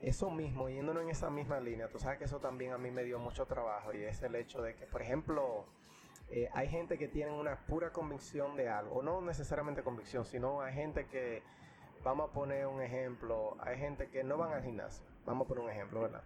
eso 0.00 0.30
mismo, 0.30 0.68
yéndonos 0.68 1.02
en 1.02 1.10
esa 1.10 1.28
misma 1.30 1.60
línea, 1.60 1.88
tú 1.88 1.98
sabes 1.98 2.18
que 2.18 2.24
eso 2.24 2.38
también 2.38 2.72
a 2.72 2.78
mí 2.78 2.90
me 2.90 3.04
dio 3.04 3.18
mucho 3.18 3.46
trabajo 3.46 3.92
y 3.92 4.02
es 4.04 4.22
el 4.22 4.34
hecho 4.34 4.62
de 4.62 4.74
que, 4.74 4.86
por 4.86 5.02
ejemplo, 5.02 5.66
eh, 6.30 6.48
hay 6.52 6.68
gente 6.68 6.96
que 6.96 7.08
tiene 7.08 7.32
una 7.32 7.56
pura 7.66 7.92
convicción 7.92 8.56
de 8.56 8.68
algo, 8.68 8.96
o 8.96 9.02
no 9.02 9.20
necesariamente 9.20 9.82
convicción, 9.82 10.24
sino 10.24 10.60
hay 10.60 10.74
gente 10.74 11.06
que, 11.06 11.42
vamos 12.04 12.30
a 12.30 12.32
poner 12.32 12.66
un 12.66 12.80
ejemplo, 12.80 13.56
hay 13.60 13.78
gente 13.78 14.08
que 14.08 14.24
no 14.24 14.38
van 14.38 14.52
al 14.52 14.62
gimnasio 14.62 15.04
Vamos 15.26 15.46
por 15.46 15.58
un 15.58 15.70
ejemplo, 15.70 16.00
¿verdad? 16.00 16.24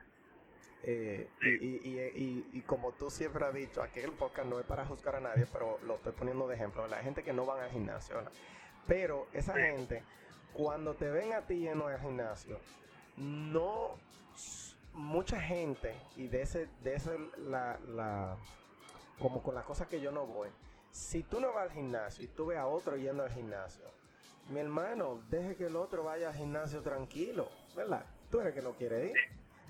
Eh, 0.82 1.28
y, 1.42 2.60
como 2.62 2.92
tú 2.92 3.10
siempre 3.10 3.44
has 3.44 3.54
dicho, 3.54 3.82
aquel 3.82 4.12
podcast 4.12 4.48
no 4.48 4.60
es 4.60 4.66
para 4.66 4.84
juzgar 4.84 5.16
a 5.16 5.20
nadie, 5.20 5.46
pero 5.50 5.78
lo 5.86 5.94
estoy 5.94 6.12
poniendo 6.12 6.46
de 6.46 6.54
ejemplo, 6.54 6.86
La 6.86 6.98
gente 6.98 7.22
que 7.22 7.32
no 7.32 7.46
van 7.46 7.60
al 7.60 7.70
gimnasio, 7.70 8.16
¿verdad? 8.16 8.32
Pero 8.86 9.26
esa 9.32 9.54
gente, 9.54 10.02
cuando 10.52 10.94
te 10.94 11.10
ven 11.10 11.32
a 11.32 11.46
ti 11.46 11.66
en 11.66 11.80
el 11.80 11.98
gimnasio, 12.00 12.58
no 13.16 13.96
mucha 14.92 15.40
gente, 15.40 15.94
y 16.16 16.28
de 16.28 16.42
ese, 16.42 16.68
de 16.82 16.94
ese 16.94 17.18
la, 17.38 17.78
la, 17.88 18.36
como 19.18 19.42
con 19.42 19.54
las 19.54 19.64
cosas 19.64 19.88
que 19.88 20.00
yo 20.00 20.10
no 20.12 20.26
voy, 20.26 20.50
si 20.90 21.22
tú 21.22 21.40
no 21.40 21.52
vas 21.52 21.64
al 21.64 21.72
gimnasio 21.72 22.24
y 22.24 22.28
tú 22.28 22.46
ves 22.46 22.58
a 22.58 22.66
otro 22.66 22.96
yendo 22.96 23.22
al 23.22 23.30
gimnasio, 23.30 23.84
mi 24.48 24.60
hermano, 24.60 25.22
deje 25.30 25.56
que 25.56 25.66
el 25.66 25.76
otro 25.76 26.04
vaya 26.04 26.28
al 26.28 26.34
gimnasio 26.34 26.82
tranquilo, 26.82 27.48
¿verdad? 27.74 28.04
tú 28.34 28.40
eres 28.40 28.52
que 28.52 28.62
no 28.62 28.72
quiere 28.72 29.06
ir. 29.06 29.12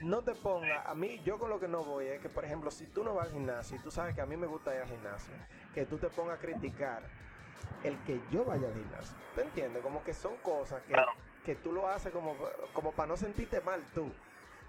No 0.00 0.22
te 0.22 0.34
ponga, 0.34 0.82
a 0.82 0.94
mí, 0.94 1.20
yo 1.22 1.38
con 1.38 1.50
lo 1.50 1.60
que 1.60 1.68
no 1.68 1.84
voy 1.84 2.06
es 2.06 2.20
que, 2.22 2.30
por 2.30 2.46
ejemplo, 2.46 2.70
si 2.70 2.86
tú 2.86 3.04
no 3.04 3.12
vas 3.12 3.26
al 3.26 3.34
gimnasio 3.34 3.76
y 3.76 3.80
tú 3.80 3.90
sabes 3.90 4.14
que 4.14 4.22
a 4.22 4.26
mí 4.26 4.38
me 4.38 4.46
gusta 4.46 4.74
ir 4.74 4.80
al 4.80 4.88
gimnasio, 4.88 5.34
que 5.74 5.84
tú 5.84 5.98
te 5.98 6.08
pongas 6.08 6.38
a 6.38 6.40
criticar 6.40 7.02
el 7.82 7.98
que 8.04 8.22
yo 8.30 8.42
vaya 8.42 8.66
al 8.68 8.72
gimnasio. 8.72 9.14
¿Te 9.34 9.42
entiendes? 9.42 9.82
Como 9.82 10.02
que 10.02 10.14
son 10.14 10.36
cosas 10.38 10.82
que, 10.84 10.94
que 11.44 11.56
tú 11.56 11.72
lo 11.72 11.86
haces 11.86 12.10
como, 12.10 12.34
como 12.72 12.92
para 12.92 13.08
no 13.08 13.18
sentirte 13.18 13.60
mal 13.60 13.82
tú. 13.94 14.10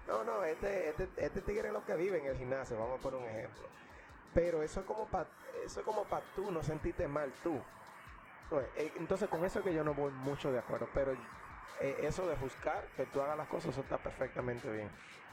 No, 0.06 0.22
no, 0.24 0.44
este, 0.44 0.90
este, 0.90 1.08
este 1.16 1.40
tigre 1.40 1.68
es 1.68 1.72
lo 1.72 1.84
que 1.84 1.96
vive 1.96 2.18
en 2.18 2.26
el 2.26 2.36
gimnasio, 2.36 2.78
vamos 2.78 3.00
a 3.00 3.02
poner 3.02 3.20
un 3.20 3.26
ejemplo. 3.26 3.64
Pero 4.36 4.62
eso 4.62 4.80
es 4.80 4.86
como 4.86 5.06
para 5.06 5.26
eso 5.64 5.80
es 5.80 5.86
como 5.86 6.04
para 6.04 6.22
tú 6.34 6.52
no 6.52 6.62
sentirte 6.62 7.08
mal 7.08 7.32
tú. 7.42 7.58
Eh, 8.76 8.92
entonces 8.98 9.30
con 9.30 9.42
eso 9.46 9.60
es 9.60 9.64
que 9.64 9.72
yo 9.72 9.82
no 9.82 9.94
voy 9.94 10.12
mucho 10.12 10.52
de 10.52 10.58
acuerdo, 10.58 10.88
pero 10.92 11.12
eh, 11.80 11.96
eso 12.02 12.28
de 12.28 12.36
juzgar, 12.36 12.86
que 12.96 13.06
tú 13.06 13.22
hagas 13.22 13.38
las 13.38 13.48
cosas, 13.48 13.70
eso 13.72 13.80
está 13.80 13.96
perfectamente 13.96 14.70
bien. 14.70 14.90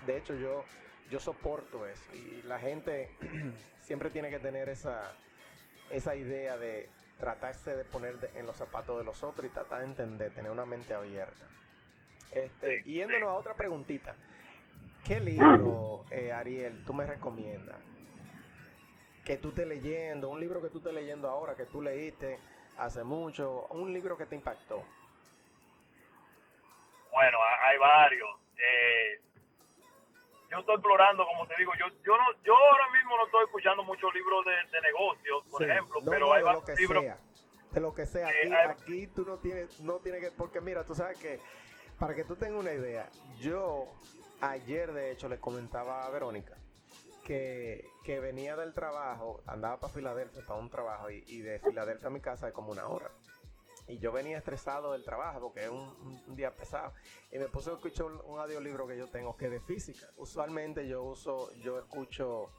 De 0.08 0.18
hecho, 0.18 0.34
yo, 0.36 0.64
yo 1.12 1.20
soporto 1.20 1.86
eso. 1.86 2.16
Y 2.16 2.43
la 2.43 2.60
gente 2.60 3.12
siempre 3.82 4.10
tiene 4.10 4.30
que 4.30 4.39
tener 4.39 4.70
esa, 4.70 5.12
esa 5.89 6.16
idea 6.16 6.58
de 6.58 6.89
tratarse 7.20 7.76
de 7.76 7.84
poner 7.84 8.32
en 8.36 8.45
los 8.45 8.56
zapatos 8.56 8.97
de 8.97 9.04
los 9.04 9.22
otros 9.22 9.45
y 9.45 9.49
tratar 9.49 9.80
de 9.80 9.86
entender, 9.86 10.34
tener 10.34 10.49
una 10.49 10.66
mente 10.66 10.93
abierta. 10.93 11.45
Este, 12.32 12.82
yéndonos 12.84 13.30
a 13.30 13.34
otra 13.34 13.54
preguntita. 13.54 14.16
¿Qué 15.06 15.20
libro, 15.20 16.06
eh, 16.10 16.32
Ariel, 16.32 16.86
tú 16.86 16.93
me 16.93 17.06
recomiendas? 17.06 17.93
Que 19.26 19.38
tú 19.38 19.49
estés 19.49 19.67
leyendo, 19.67 20.30
un 20.30 20.39
libro 20.39 20.61
que 20.61 20.69
tú 20.69 20.80
estés 20.80 20.93
leyendo 20.93 21.30
ahora, 21.30 21.55
que 21.55 21.65
tú 21.65 21.82
leíste 21.82 22.39
hace 22.78 23.03
mucho, 23.03 23.67
un 23.69 23.93
libro 23.93 24.17
que 24.17 24.26
te 24.26 24.36
impactó. 24.36 24.84
Bueno, 27.11 27.38
hay 27.61 27.78
varios. 27.78 28.30
Eh, 28.57 29.21
yo 30.49 30.59
estoy 30.59 30.76
explorando, 30.76 31.26
como 31.26 31.47
te 31.47 31.55
digo, 31.57 31.71
yo 31.80 31.86
yo 32.03 32.17
no, 32.17 32.24
yo 32.43 32.55
ahora 32.55 32.91
mismo 32.91 33.17
no 33.17 33.26
estoy 33.26 33.43
escuchando 33.45 33.84
muchos 33.84 34.13
libros 34.13 34.45
de, 34.45 34.82
negocios, 34.82 35.43
por 35.49 35.63
ejemplo, 35.63 35.99
pero 36.05 36.34
hay 36.34 36.43
varios 36.43 36.80
libros. 36.80 37.03
de 37.71 37.82
lo 37.82 37.93
que 37.93 38.05
sea, 38.05 38.30
aquí, 38.69 39.07
tú 39.07 39.26
no 39.26 39.38
tienes, 39.38 39.80
no 39.80 39.99
tienes 39.99 40.21
que, 40.21 40.32
porque 40.32 40.61
mira, 40.61 40.84
tú 40.84 40.95
sabes 40.95 41.17
que, 41.19 41.39
para 41.99 42.13
que 42.13 42.24
tú 42.24 42.36
tengas 42.36 42.59
una 42.59 42.74
idea, 42.74 43.09
yo 43.39 43.88
ayer 44.41 44.91
de 44.91 45.11
hecho 45.11 45.28
le 45.28 45.39
comentaba 45.39 46.05
a 46.05 46.09
Verónica 46.09 46.55
que, 47.24 47.89
venía 48.05 48.55
del 48.55 48.74
trabajo, 48.74 49.41
andaba 49.47 49.80
para 49.80 49.93
Filadelfia 49.93 50.43
para 50.45 50.59
un 50.59 50.69
trabajo 50.69 51.09
y, 51.09 51.41
de 51.41 51.59
Filadelfia 51.59 52.07
a 52.07 52.11
mi 52.11 52.19
casa 52.19 52.47
es 52.47 52.53
como 52.53 52.71
una 52.71 52.88
hora 52.88 53.09
y 53.88 53.97
yo 53.99 54.11
venía 54.11 54.38
estresado 54.38 54.93
del 54.93 55.03
trabajo 55.03 55.41
porque 55.41 55.65
es 55.65 55.69
un, 55.69 56.36
día 56.36 56.51
pesado 56.51 56.93
y 57.32 57.38
me 57.38 57.47
puse 57.47 57.69
a 57.69 57.74
escuchar 57.74 58.05
un, 58.05 58.39
audiolibro 58.39 58.88
que 58.88 58.97
yo 58.97 59.07
tengo 59.07 59.36
que 59.36 59.45
es 59.45 59.51
de 59.51 59.59
física. 59.59 60.07
Usualmente 60.17 60.88
yo 60.88 61.03
uso, 61.03 61.53
yo 61.55 61.80
escucho 61.80 62.49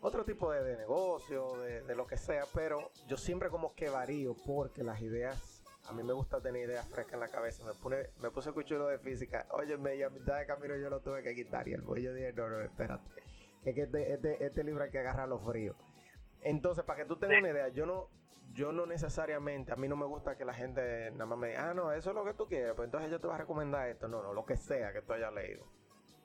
otro 0.00 0.24
tipo 0.24 0.50
de, 0.50 0.76
negocio, 0.76 1.56
de, 1.62 1.94
lo 1.94 2.06
que 2.06 2.16
sea, 2.16 2.44
pero 2.52 2.90
yo 3.06 3.16
siempre 3.16 3.48
como 3.48 3.74
que 3.74 3.88
varío 3.88 4.34
porque 4.46 4.82
las 4.82 5.00
ideas, 5.00 5.62
a 5.88 5.92
mí 5.92 6.02
me 6.02 6.12
gusta 6.12 6.40
tener 6.40 6.68
ideas 6.68 6.86
frescas 6.88 7.14
en 7.14 7.20
la 7.20 7.28
cabeza. 7.28 7.64
Me, 7.64 7.74
pone, 7.74 8.10
me 8.20 8.30
puse 8.30 8.48
a 8.48 8.50
escuchar 8.50 8.78
lo 8.78 8.88
de 8.88 8.98
física. 8.98 9.46
Oye, 9.50 9.74
a 9.74 10.10
mitad 10.10 10.38
de 10.38 10.46
camino 10.46 10.76
yo 10.76 10.90
lo 10.90 11.00
tuve 11.00 11.22
que 11.22 11.34
quitar 11.34 11.68
y 11.68 11.72
el 11.72 11.82
yo 11.82 12.12
dije, 12.12 12.32
no, 12.32 12.48
no, 12.48 12.60
espérate. 12.60 13.21
Es 13.64 13.74
que 13.74 13.82
este, 13.82 14.12
este, 14.12 14.44
este 14.44 14.64
libro 14.64 14.84
hay 14.84 14.90
que 14.90 14.98
agarrarlo 14.98 15.38
frío. 15.38 15.76
Entonces, 16.42 16.84
para 16.84 17.02
que 17.02 17.08
tú 17.08 17.16
tengas 17.16 17.38
una 17.38 17.50
idea, 17.50 17.68
yo 17.68 17.86
no, 17.86 18.08
yo 18.52 18.72
no 18.72 18.86
necesariamente, 18.86 19.72
a 19.72 19.76
mí 19.76 19.88
no 19.88 19.96
me 19.96 20.06
gusta 20.06 20.36
que 20.36 20.44
la 20.44 20.54
gente 20.54 21.10
nada 21.12 21.26
más 21.26 21.38
me 21.38 21.48
diga, 21.48 21.70
ah, 21.70 21.74
no, 21.74 21.92
eso 21.92 22.10
es 22.10 22.16
lo 22.16 22.24
que 22.24 22.34
tú 22.34 22.48
quieres, 22.48 22.74
pues 22.74 22.86
entonces 22.86 23.10
yo 23.10 23.20
te 23.20 23.26
voy 23.26 23.34
a 23.34 23.38
recomendar 23.38 23.88
esto. 23.88 24.08
No, 24.08 24.22
no, 24.22 24.32
lo 24.32 24.44
que 24.44 24.56
sea 24.56 24.92
que 24.92 25.02
tú 25.02 25.12
hayas 25.12 25.32
leído. 25.32 25.64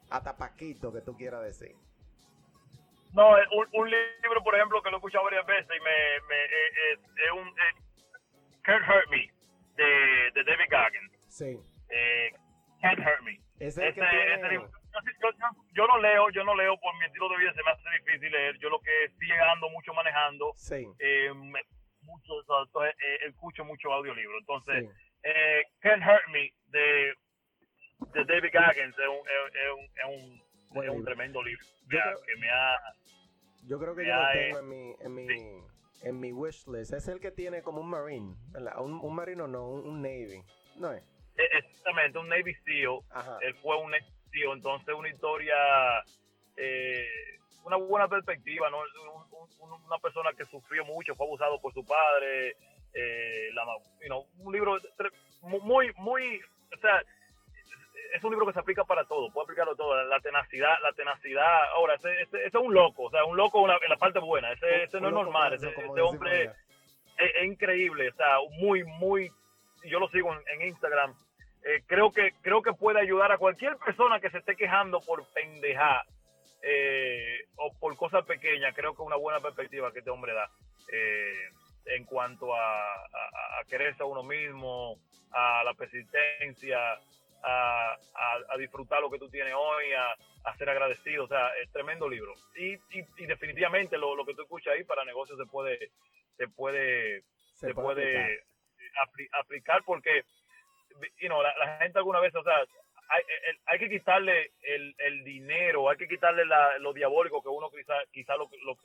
Hasta 0.09 0.37
Paquito 0.37 0.91
que 0.91 1.01
tú 1.01 1.15
quieras 1.15 1.43
decir. 1.43 1.75
No, 3.13 3.31
un, 3.73 3.89
libro, 3.89 4.43
por 4.43 4.55
ejemplo, 4.55 4.81
que 4.81 4.89
lo 4.89 4.97
he 4.97 4.99
escuchado 4.99 5.23
varias 5.25 5.45
veces 5.45 5.67
y 5.75 5.79
me, 5.79 6.27
me 6.27 6.45
eh, 6.45 6.93
eh, 6.93 6.99
es 7.25 7.31
un 7.31 7.47
eh, 7.47 8.61
Can't 8.63 8.83
Hurt 8.87 9.09
Me 9.09 9.31
de, 9.75 10.31
de 10.33 10.43
David 10.43 10.69
Goggins. 10.69 11.11
Sí. 11.27 11.59
Can't 12.81 12.99
Hurt 12.99 13.21
Me. 13.23 13.39
Ese, 13.59 13.87
ese, 13.87 14.01
libro, 14.49 14.69
yo, 15.21 15.29
yo, 15.73 15.87
no 15.87 15.97
leo, 15.99 16.29
yo 16.29 16.43
no 16.43 16.55
leo 16.55 16.77
por 16.79 16.97
mi 16.97 17.05
estilo 17.05 17.29
de 17.29 17.37
vida, 17.37 17.53
se 17.53 17.63
me 17.63 17.71
hace 17.71 18.03
difícil 18.03 18.31
leer. 18.31 18.57
Yo 18.59 18.69
lo 18.69 18.79
que 18.79 19.09
sigue 19.19 19.39
ando 19.39 19.69
mucho 19.69 19.93
manejando. 19.93 20.53
Sí. 20.55 20.87
Eh, 20.99 21.31
mucho, 22.01 22.39
entonces, 22.39 22.95
eh, 22.99 23.27
escucho 23.27 23.65
mucho 23.65 23.91
audiolibro. 23.91 24.37
Entonces, 24.39 24.85
eh, 25.23 25.63
Can't 25.79 26.03
Hurt 26.03 26.27
Me 26.31 26.53
de, 26.67 27.13
de 28.13 28.25
David 28.25 28.49
Gaggins 28.53 28.97
es 28.97 29.07
un, 29.07 29.21
es, 29.27 29.71
un, 29.73 29.83
es 29.83 30.71
un, 30.71 30.83
es 30.83 30.89
un 30.89 31.03
tremendo 31.03 31.43
libro 31.43 31.65
que 31.89 32.35
me 32.39 32.49
ha 32.49 32.75
Yo 33.67 33.79
creo 33.79 33.95
que 33.95 34.05
yo 34.05 34.15
lo 34.15 34.31
tengo 34.31 34.59
en 34.59 34.69
mi, 34.69 34.95
en 34.99 35.13
mi, 35.13 35.27
en 36.03 36.19
mi 36.19 36.31
wish 36.31 36.67
list. 36.67 36.93
Es 36.93 37.07
el 37.07 37.19
que 37.19 37.31
tiene 37.31 37.61
como 37.61 37.81
un 37.81 37.89
marine, 37.89 38.35
Un, 38.77 38.99
un 39.01 39.15
marino 39.15 39.47
no, 39.47 39.67
un, 39.69 40.01
navy, 40.01 40.41
¿no 40.77 40.91
es? 40.91 41.03
E, 41.37 41.57
exactamente, 41.57 42.17
un 42.17 42.29
navy 42.29 42.53
seal. 42.65 42.99
Él 43.41 43.53
fue 43.55 43.77
un 43.77 43.91
navy 43.91 44.05
entonces 44.43 44.93
una 44.95 45.09
historia, 45.09 45.55
eh, 46.55 47.07
una 47.63 47.77
buena 47.77 48.07
perspectiva, 48.07 48.69
¿no? 48.69 48.79
una 49.85 49.97
persona 49.99 50.31
que 50.33 50.45
sufrió 50.45 50.85
mucho, 50.85 51.15
fue 51.15 51.25
abusado 51.25 51.59
por 51.59 51.73
su 51.73 51.85
padre, 51.85 52.55
eh, 52.93 53.49
la, 53.53 53.65
un 54.39 54.53
libro 54.53 54.77
muy, 55.41 55.91
muy, 55.97 56.41
o 56.73 56.77
sea, 56.79 57.01
es 58.13 58.23
un 58.23 58.31
libro 58.31 58.45
que 58.47 58.53
se 58.53 58.59
aplica 58.59 58.83
para 58.83 59.05
todo, 59.05 59.31
puede 59.31 59.45
aplicarlo 59.45 59.75
todo, 59.75 60.01
la 60.03 60.19
tenacidad, 60.19 60.75
la 60.81 60.91
tenacidad, 60.93 61.65
ahora, 61.75 61.95
ese, 61.95 62.21
ese, 62.21 62.45
es 62.45 62.53
un 62.55 62.73
loco, 62.73 63.03
o 63.03 63.11
sea, 63.11 63.25
un 63.25 63.37
loco 63.37 63.63
en 63.69 63.89
la 63.89 63.97
parte 63.97 64.19
buena, 64.19 64.51
ese, 64.51 64.83
ese 64.83 64.99
no 64.99 65.09
es 65.09 65.13
normal, 65.13 65.53
ese, 65.53 65.67
hombre 66.01 66.51
es, 67.17 67.45
increíble, 67.45 68.09
o 68.09 68.15
sea, 68.15 68.37
muy, 68.59 68.83
muy, 68.83 69.29
yo 69.85 69.99
lo 69.99 70.07
sigo 70.09 70.33
en, 70.47 70.61
Instagram, 70.61 71.13
eh, 71.67 71.83
creo 71.85 72.11
que 72.11 72.31
creo 72.41 72.61
que 72.61 72.71
puede 72.71 73.01
ayudar 73.01 73.31
a 73.33 73.37
cualquier 73.37 73.75
persona 73.75 74.21
que 74.21 74.29
se 74.29 74.37
esté 74.37 74.55
quejando 74.55 75.01
por 75.01 75.25
pendejar 75.33 76.05
eh, 76.61 77.45
o 77.57 77.77
por 77.77 77.97
cosas 77.97 78.25
pequeñas, 78.25 78.73
creo 78.73 78.95
que 78.95 79.01
es 79.01 79.05
una 79.05 79.17
buena 79.17 79.41
perspectiva 79.41 79.91
que 79.91 79.99
este 79.99 80.09
hombre 80.09 80.33
da. 80.33 80.49
Eh, 80.91 81.49
en 81.87 82.05
cuanto 82.05 82.53
a, 82.53 82.95
a, 82.95 83.63
quererse 83.69 84.03
a 84.03 84.05
uno 84.05 84.23
mismo, 84.23 84.97
a 85.31 85.63
la 85.63 85.73
persistencia, 85.73 86.99
a, 87.43 87.97
a, 88.49 88.57
disfrutar 88.57 89.01
lo 89.01 89.09
que 89.09 89.19
tú 89.19 89.29
tienes 89.29 89.53
hoy, 89.55 89.85
a, 89.93 90.57
ser 90.57 90.69
agradecido. 90.69 91.25
O 91.25 91.27
sea, 91.27 91.49
es 91.61 91.71
tremendo 91.71 92.09
libro. 92.09 92.33
Y, 92.55 92.73
y, 92.97 93.25
definitivamente 93.25 93.97
lo, 93.97 94.15
lo, 94.15 94.25
que 94.25 94.33
tú 94.33 94.43
escuchas 94.43 94.73
ahí 94.73 94.83
para 94.83 95.05
negocios 95.05 95.37
se 95.37 95.45
puede, 95.45 95.91
se 96.37 96.47
puede, 96.47 97.23
se, 97.53 97.73
puede, 97.73 98.43
aplicar. 99.33 99.83
porque 99.85 100.23
you 101.19 101.27
know, 101.27 101.41
la, 101.41 101.77
gente 101.79 101.97
alguna 101.97 102.19
vez, 102.19 102.33
o 102.35 102.43
sea, 102.43 102.57
hay, 103.09 103.23
hay 103.65 103.79
que 103.79 103.89
quitarle 103.89 104.51
el, 104.61 104.95
el, 104.97 105.23
dinero, 105.23 105.89
hay 105.89 105.97
que 105.97 106.07
quitarle 106.07 106.45
la, 106.45 106.77
lo 106.79 106.93
diabólico 106.93 107.41
que 107.41 107.49
uno 107.49 107.69
quizá, 107.69 107.93
quizá 108.11 108.35
lo, 108.35 108.49
lo 108.63 108.77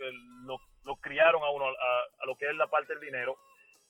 lo, 0.44 0.58
lo, 0.84 0.96
criaron 0.96 1.42
a 1.42 1.50
uno 1.50 1.66
a, 1.66 1.70
a, 1.70 2.26
lo 2.26 2.36
que 2.36 2.48
es 2.48 2.54
la 2.54 2.68
parte 2.68 2.94
del 2.94 3.02
dinero 3.02 3.36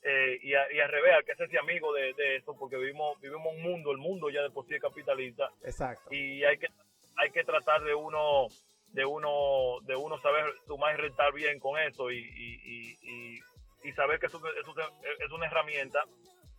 eh, 0.03 0.39
y, 0.43 0.55
a, 0.55 0.73
y 0.73 0.81
al 0.81 0.91
revés, 0.91 1.15
hay 1.17 1.25
que 1.25 1.33
hacerse 1.33 1.59
amigo 1.59 1.93
de, 1.93 2.13
de 2.15 2.37
esto 2.37 2.57
porque 2.59 2.77
vivimos 2.77 3.21
vivimos 3.21 3.55
un 3.55 3.63
mundo, 3.63 3.93
el 3.93 3.99
mundo 3.99 4.31
ya 4.31 4.43
de 4.43 4.51
por 4.51 4.67
sí 4.67 4.75
es 4.75 4.81
capitalista. 4.81 5.49
Exacto. 5.63 6.13
Y 6.13 6.43
hay 6.45 6.59
que 6.59 6.69
hay 7.17 7.31
que 7.31 7.45
tratar 7.45 7.83
de 7.83 7.95
uno 7.95 8.49
de 8.89 9.05
uno 9.05 9.79
de 9.83 9.95
uno 9.95 10.19
saber 10.21 10.45
sumar 10.67 10.95
y 10.95 11.03
rentar 11.03 11.33
bien 11.33 11.61
con 11.61 11.79
eso 11.79 12.11
y, 12.11 12.19
y, 12.19 12.99
y, 13.03 13.41
y 13.85 13.93
saber 13.93 14.19
que 14.19 14.27
eso, 14.27 14.41
eso, 14.61 14.75
es 15.21 15.31
una 15.31 15.47
herramienta 15.47 16.05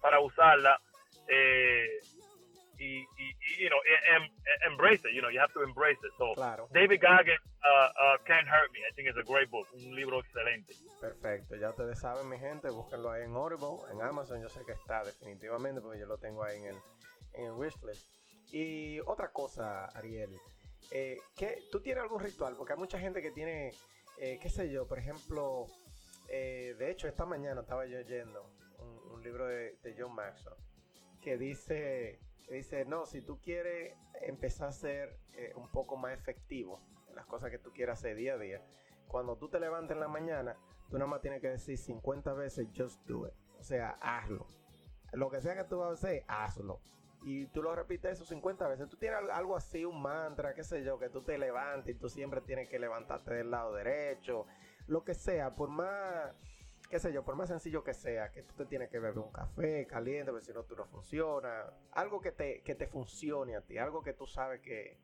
para 0.01 0.20
usarla 0.20 0.80
eh, 1.28 2.01
y, 2.80 2.99
y, 3.17 3.63
you 3.63 3.69
know, 3.69 3.80
em, 4.09 4.24
em, 4.24 4.71
embrace 4.71 5.05
it, 5.05 5.13
you 5.13 5.21
know, 5.21 5.30
you 5.30 5.39
have 5.39 5.53
to 5.53 5.63
embrace 5.63 5.99
it. 6.03 6.11
So, 6.17 6.34
claro. 6.34 6.67
David 6.74 7.01
Goggins, 7.01 7.39
uh, 7.63 7.89
uh, 7.95 8.17
Can't 8.26 8.47
Hurt 8.47 8.71
Me, 8.74 8.80
I 8.80 8.91
think 8.95 9.07
it's 9.07 9.17
a 9.17 9.24
great 9.24 9.49
book, 9.49 9.67
un 9.74 9.95
libro 9.95 10.19
excelente. 10.19 10.74
Perfecto, 10.99 11.55
ya 11.55 11.69
ustedes 11.69 11.99
saben, 11.99 12.28
mi 12.30 12.38
gente, 12.38 12.69
búsquenlo 12.69 13.11
ahí 13.11 13.24
en 13.24 13.36
Audible, 13.36 13.80
en 13.91 14.01
Amazon, 14.01 14.41
yo 14.41 14.49
sé 14.49 14.65
que 14.65 14.74
está 14.74 15.03
definitivamente, 15.03 15.82
porque 15.82 15.99
yo 15.99 16.07
lo 16.07 16.17
tengo 16.17 16.43
ahí 16.43 16.57
en 16.57 16.65
el, 16.67 16.76
en 17.34 17.45
el 17.45 17.51
wishlist. 17.51 18.07
Y 18.51 18.99
otra 19.01 19.32
cosa, 19.32 19.86
Ariel, 19.97 20.38
eh, 20.91 21.17
¿qué, 21.36 21.63
¿tú 21.71 21.82
tienes 21.82 22.03
algún 22.03 22.21
ritual? 22.21 22.55
Porque 22.57 22.74
hay 22.74 22.80
mucha 22.80 22.99
gente 22.99 23.21
que 23.21 23.32
tiene, 23.32 23.71
eh, 24.19 24.38
qué 24.41 24.49
sé 24.49 24.69
yo, 24.69 24.88
por 24.88 24.99
ejemplo, 24.99 25.67
eh, 26.28 26.76
de 26.78 26.91
hecho, 26.91 27.07
esta 27.07 27.26
mañana 27.26 27.61
estaba 27.61 27.86
yo 27.86 27.97
leyendo 27.97 28.43
un, 28.80 29.11
un 29.11 29.24
libro 29.24 29.47
de, 29.47 29.78
de 29.82 29.95
John 29.97 30.13
Maxwell 30.13 30.55
que 31.24 31.38
dice 31.38 32.19
dice, 32.49 32.86
no, 32.86 33.05
si 33.05 33.21
tú 33.21 33.39
quieres 33.39 33.95
empezar 34.21 34.69
a 34.69 34.71
ser 34.71 35.17
eh, 35.34 35.53
un 35.55 35.69
poco 35.69 35.97
más 35.97 36.13
efectivo 36.13 36.80
en 37.09 37.15
las 37.15 37.26
cosas 37.26 37.49
que 37.51 37.59
tú 37.59 37.71
quieras 37.71 37.99
hacer 37.99 38.15
día 38.15 38.34
a 38.34 38.38
día, 38.38 38.61
cuando 39.07 39.38
tú 39.38 39.49
te 39.49 39.59
levantes 39.59 39.91
en 39.91 39.99
la 39.99 40.07
mañana, 40.07 40.57
tú 40.89 40.97
nada 40.97 41.09
más 41.09 41.21
tienes 41.21 41.41
que 41.41 41.49
decir 41.49 41.78
50 41.78 42.34
veces, 42.34 42.67
just 42.76 42.99
do 43.05 43.28
it. 43.28 43.34
O 43.59 43.63
sea, 43.63 43.97
hazlo. 44.01 44.47
Lo 45.13 45.30
que 45.30 45.41
sea 45.41 45.55
que 45.55 45.63
tú 45.65 45.78
vas 45.78 45.89
a 45.89 45.93
hacer, 45.93 46.24
hazlo. 46.28 46.82
Y 47.21 47.45
tú 47.47 47.63
lo 47.63 47.74
repites 47.76 48.13
eso 48.13 48.26
50 48.26 48.67
veces. 48.67 48.89
Tú 48.89 48.97
tienes 48.97 49.19
algo 49.32 49.55
así, 49.55 49.86
un 49.86 50.01
mantra, 50.01 50.53
qué 50.53 50.63
sé 50.63 50.84
yo, 50.84 50.99
que 50.99 51.09
tú 51.09 51.21
te 51.21 51.38
levantes 51.38 51.95
y 51.95 51.97
tú 51.97 52.09
siempre 52.09 52.41
tienes 52.41 52.67
que 52.67 52.80
levantarte 52.80 53.34
del 53.34 53.51
lado 53.51 53.74
derecho. 53.74 54.45
Lo 54.88 55.03
que 55.03 55.13
sea, 55.13 55.55
por 55.55 55.69
más 55.69 56.34
qué 56.93 56.99
sé 56.99 57.11
yo, 57.11 57.25
por 57.25 57.35
más 57.35 57.49
sencillo 57.49 57.83
que 57.83 57.95
sea, 57.95 58.31
que 58.31 58.43
tú 58.43 58.53
te 58.53 58.67
tienes 58.67 58.87
que 58.87 58.99
beber 58.99 59.17
un 59.17 59.31
café 59.31 59.87
caliente, 59.87 60.29
porque 60.29 60.45
si 60.45 60.53
no 60.53 60.63
tú 60.63 60.75
no 60.75 60.85
funciona, 60.85 61.65
algo 61.91 62.21
que 62.21 62.31
te, 62.31 62.61
que 62.61 62.75
te 62.75 62.85
funcione 62.85 63.55
a 63.55 63.61
ti, 63.61 63.79
algo 63.79 64.03
que 64.03 64.13
tú 64.13 64.27
sabes 64.27 64.61
que 64.61 64.99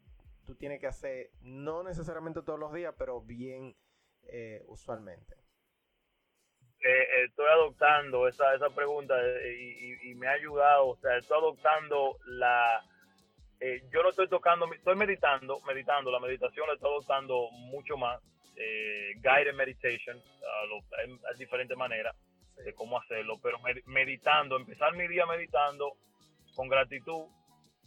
tú 0.46 0.54
tienes 0.54 0.80
que 0.80 0.86
hacer, 0.86 1.32
no 1.42 1.82
necesariamente 1.82 2.44
todos 2.44 2.60
los 2.60 2.72
días, 2.74 2.94
pero 2.96 3.22
bien 3.22 3.76
eh, 4.28 4.64
usualmente. 4.68 5.34
Eh, 6.80 6.90
eh, 6.90 7.24
estoy 7.28 7.48
adoptando 7.48 8.28
esa, 8.28 8.54
esa 8.54 8.70
pregunta 8.70 9.16
y, 10.04 10.14
me 10.14 10.28
ha 10.28 10.34
ayudado, 10.34 10.90
o 10.90 10.98
sea, 10.98 11.18
estoy 11.18 11.40
adoptando 11.40 12.20
la... 12.28 12.84
yo 13.92 14.04
no 14.04 14.10
estoy 14.10 14.30
tocando, 14.30 14.72
estoy 14.72 14.96
meditando, 14.96 15.60
meditando, 15.62 16.12
la 16.12 16.20
meditación 16.20 16.68
la 16.68 16.76
estoy 16.76 16.92
adoptando 16.92 17.50
mucho 17.50 17.98
más 17.98 18.22
eh, 18.60 19.14
guided 19.16 19.54
meditation, 19.54 20.18
a, 20.18 21.34
diferentes 21.38 21.78
maneras 21.78 22.16
de 22.64 22.74
cómo 22.74 23.00
hacerlo, 23.00 23.40
pero 23.42 23.58
meditando, 23.86 24.58
empezar 24.58 24.94
mi 24.94 25.08
día 25.08 25.26
meditando 25.26 25.94
con 26.56 26.68
gratitud, 26.68 27.26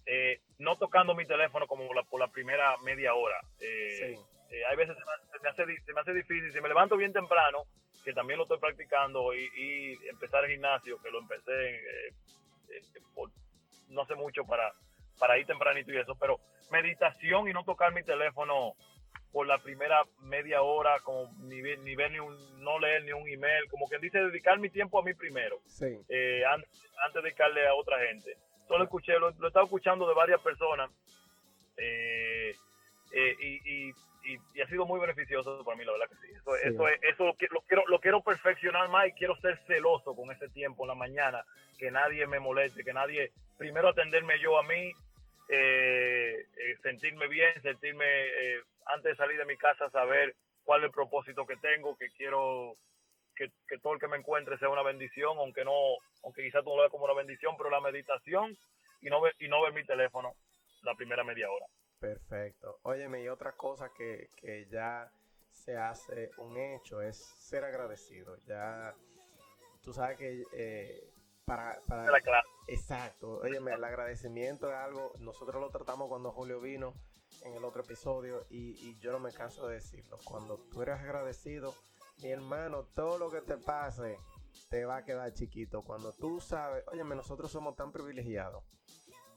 eh, 0.07 0.41
no 0.59 0.77
tocando 0.79 1.15
mi 1.15 1.27
teléfono 1.27 1.67
como 1.67 1.87
por 2.09 2.19
la 2.21 2.29
primera 2.29 2.77
media 2.79 3.15
hora. 3.15 3.39
Eh, 3.61 4.17
eh, 4.51 4.65
hay 4.65 4.77
veces 4.77 4.97
se 4.97 5.05
me, 5.05 5.49
hace, 5.51 5.65
se 5.85 5.93
me 5.93 6.01
hace 6.01 6.15
difícil, 6.15 6.53
si 6.53 6.61
me 6.61 6.69
levanto 6.69 6.97
bien 6.97 7.13
temprano, 7.13 7.65
que 8.03 8.15
también 8.15 8.39
lo 8.39 8.45
estoy 8.45 8.59
practicando, 8.59 9.35
y, 9.35 9.99
empezar 10.09 10.45
el 10.45 10.53
gimnasio, 10.53 11.01
que 11.03 11.11
lo 11.11 11.21
empecé 11.21 11.81
por 13.15 13.31
no 13.89 14.07
sé 14.07 14.15
mucho 14.15 14.45
para, 14.47 14.73
para 15.19 15.39
ir 15.39 15.47
tempranito 15.47 15.93
y 15.93 15.99
eso, 15.99 16.17
pero 16.19 16.41
meditación 16.71 17.47
y 17.47 17.53
no 17.53 17.63
tocar 17.65 17.93
mi 17.93 18.03
teléfono 18.03 18.75
por 19.33 19.47
la 19.47 19.59
primera 19.59 20.03
media 20.21 20.63
hora, 20.63 21.01
como 21.01 21.33
ni, 21.39 21.63
ni 21.63 21.97
ver 21.97 22.13
ni 22.13 22.21
un, 22.21 22.37
no 22.63 22.79
leer 22.79 23.03
ni 23.05 23.13
un 23.13 23.27
email, 23.27 23.69
como 23.71 23.89
quien 23.89 24.01
dice, 24.01 24.19
dedicar 24.19 24.59
mi 24.59 24.69
tiempo 24.69 25.01
a 25.01 25.03
mí 25.03 25.15
primero, 25.15 25.59
eh, 26.09 26.43
antes, 26.45 26.69
de 27.15 27.23
dedicarle 27.23 27.67
a 27.67 27.75
otra 27.75 27.99
gente. 28.07 28.37
Solo 28.69 28.85
escuché, 28.85 29.19
lo, 29.19 29.31
he 29.31 29.47
estado 29.47 29.65
escuchando 29.65 30.07
de 30.07 30.15
varias 30.15 30.41
personas 30.41 30.91
eh, 31.79 32.55
eh, 33.13 33.37
y, 33.41 33.89
y, 33.89 33.95
y, 34.55 34.61
ha 34.61 34.69
sido 34.69 34.85
muy 34.85 35.01
beneficioso 35.01 35.65
para 35.65 35.77
mí, 35.77 35.85
la 35.85 35.93
verdad 35.93 36.09
que 36.11 36.27
sí. 36.27 36.33
Eso, 36.35 36.57
eso, 36.57 36.89
eso 36.89 37.25
lo, 37.25 37.35
quiero, 37.35 37.85
lo 37.87 38.01
quiero 38.01 38.23
perfeccionar 38.23 38.89
más 38.91 39.09
y 39.09 39.13
quiero 39.13 39.35
ser 39.37 39.59
celoso 39.67 40.15
con 40.15 40.31
ese 40.31 40.49
tiempo 40.51 40.85
en 40.85 40.89
la 40.89 40.95
mañana, 40.95 41.45
que 41.79 41.91
nadie 41.91 42.27
me 42.27 42.39
moleste, 42.39 42.85
que 42.85 42.93
nadie, 42.93 43.33
primero 43.57 43.89
atenderme 43.89 44.39
yo 44.41 44.59
a 44.59 44.63
mí, 44.63 44.93
sentirme 46.83 47.29
bien, 47.29 47.61
sentirme 47.63 48.05
antes 48.87 49.13
de 49.13 49.17
salir 49.17 49.39
de 49.39 49.45
mi 49.45 49.57
casa, 49.57 49.91
saber 49.91 50.35
cuál 50.65 50.81
es 50.81 50.87
el 50.87 50.93
propósito 50.93 51.47
que 51.47 51.57
tengo, 51.57 51.97
que 51.97 52.11
quiero 52.11 52.77
que, 53.35 53.79
todo 53.79 53.95
el 53.95 54.01
que 54.01 54.09
me 54.09 54.17
encuentre 54.17 54.59
sea 54.59 54.69
una 54.69 54.83
bendición, 54.83 55.37
aunque 55.39 55.65
no, 55.65 55.73
aunque 56.23 56.43
quizás 56.43 56.63
tú 56.63 56.71
no 56.71 56.77
lo 56.77 56.83
veas 56.83 56.91
como 56.91 57.05
una 57.05 57.15
bendición, 57.15 57.57
pero 57.57 57.71
la 57.71 57.81
meditación 57.81 58.57
y 59.01 59.11
no 59.11 59.21
ver, 59.21 59.35
y 59.39 59.49
no 59.49 59.63
ver 59.63 59.73
mi 59.73 59.85
teléfono 59.85 60.35
la 60.83 60.95
primera 60.95 61.25
media 61.25 61.51
hora. 61.51 61.67
Perfecto. 61.99 62.79
Óyeme, 62.83 63.23
y 63.23 63.29
otra 63.29 63.53
cosa 63.53 63.91
que, 63.97 64.31
que 64.37 64.67
ya 64.67 65.11
se 65.51 65.77
hace 65.77 66.31
un 66.39 66.57
hecho 66.57 67.01
es 67.01 67.17
ser 67.17 67.65
agradecido. 67.65 68.37
Ya 68.47 68.95
tú 69.83 69.93
sabes 69.93 70.19
que 70.19 70.43
eh, 70.53 71.12
para, 71.45 71.81
para 71.87 72.21
exacto, 72.69 73.41
óyeme, 73.43 73.73
el 73.73 73.85
agradecimiento 73.85 74.69
es 74.69 74.77
algo, 74.77 75.13
nosotros 75.19 75.61
lo 75.61 75.71
tratamos 75.71 76.09
cuando 76.09 76.33
Julio 76.33 76.61
vino 76.61 76.95
en 77.45 77.55
el 77.55 77.65
otro 77.65 77.83
episodio 77.83 78.47
y, 78.51 78.99
yo 79.01 79.13
no 79.13 79.19
me 79.19 79.33
canso 79.33 79.67
de 79.67 79.75
decirlo. 79.75 80.19
Cuando 80.25 80.59
tú 80.71 80.83
eres 80.83 81.01
agradecido, 81.01 81.75
mi 82.23 82.31
hermano, 82.31 82.85
todo 82.95 83.19
lo 83.19 83.31
que 83.31 83.41
te 83.41 83.57
pase 83.57 84.19
te 84.69 84.85
va 84.85 84.99
a 84.99 85.05
quedar 85.05 85.33
chiquito. 85.33 85.83
Cuando 85.83 86.13
tú 86.13 86.41
sabes, 86.41 86.85
óyeme, 86.89 87.17
nosotros 87.17 87.51
somos 87.51 87.75
tan 87.75 87.91
privilegiados. 87.91 88.63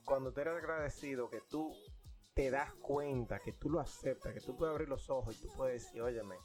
Cuando 0.04 0.32
tú 0.32 0.40
eres 0.40 0.54
agradecido, 0.54 1.28
que 1.28 1.40
tú 1.40 1.74
te 2.34 2.50
das 2.50 2.72
cuenta, 2.74 3.40
que 3.40 3.52
tú 3.52 3.70
lo 3.70 3.80
aceptas, 3.80 4.34
que 4.34 4.40
tú 4.40 4.56
puedes 4.56 4.72
abrir 4.72 4.88
los 4.88 5.10
ojos 5.10 5.36
y 5.36 5.42
tú 5.42 5.48
puedes 5.56 5.82
decir, 5.82 6.02
óyeme, 6.02 6.36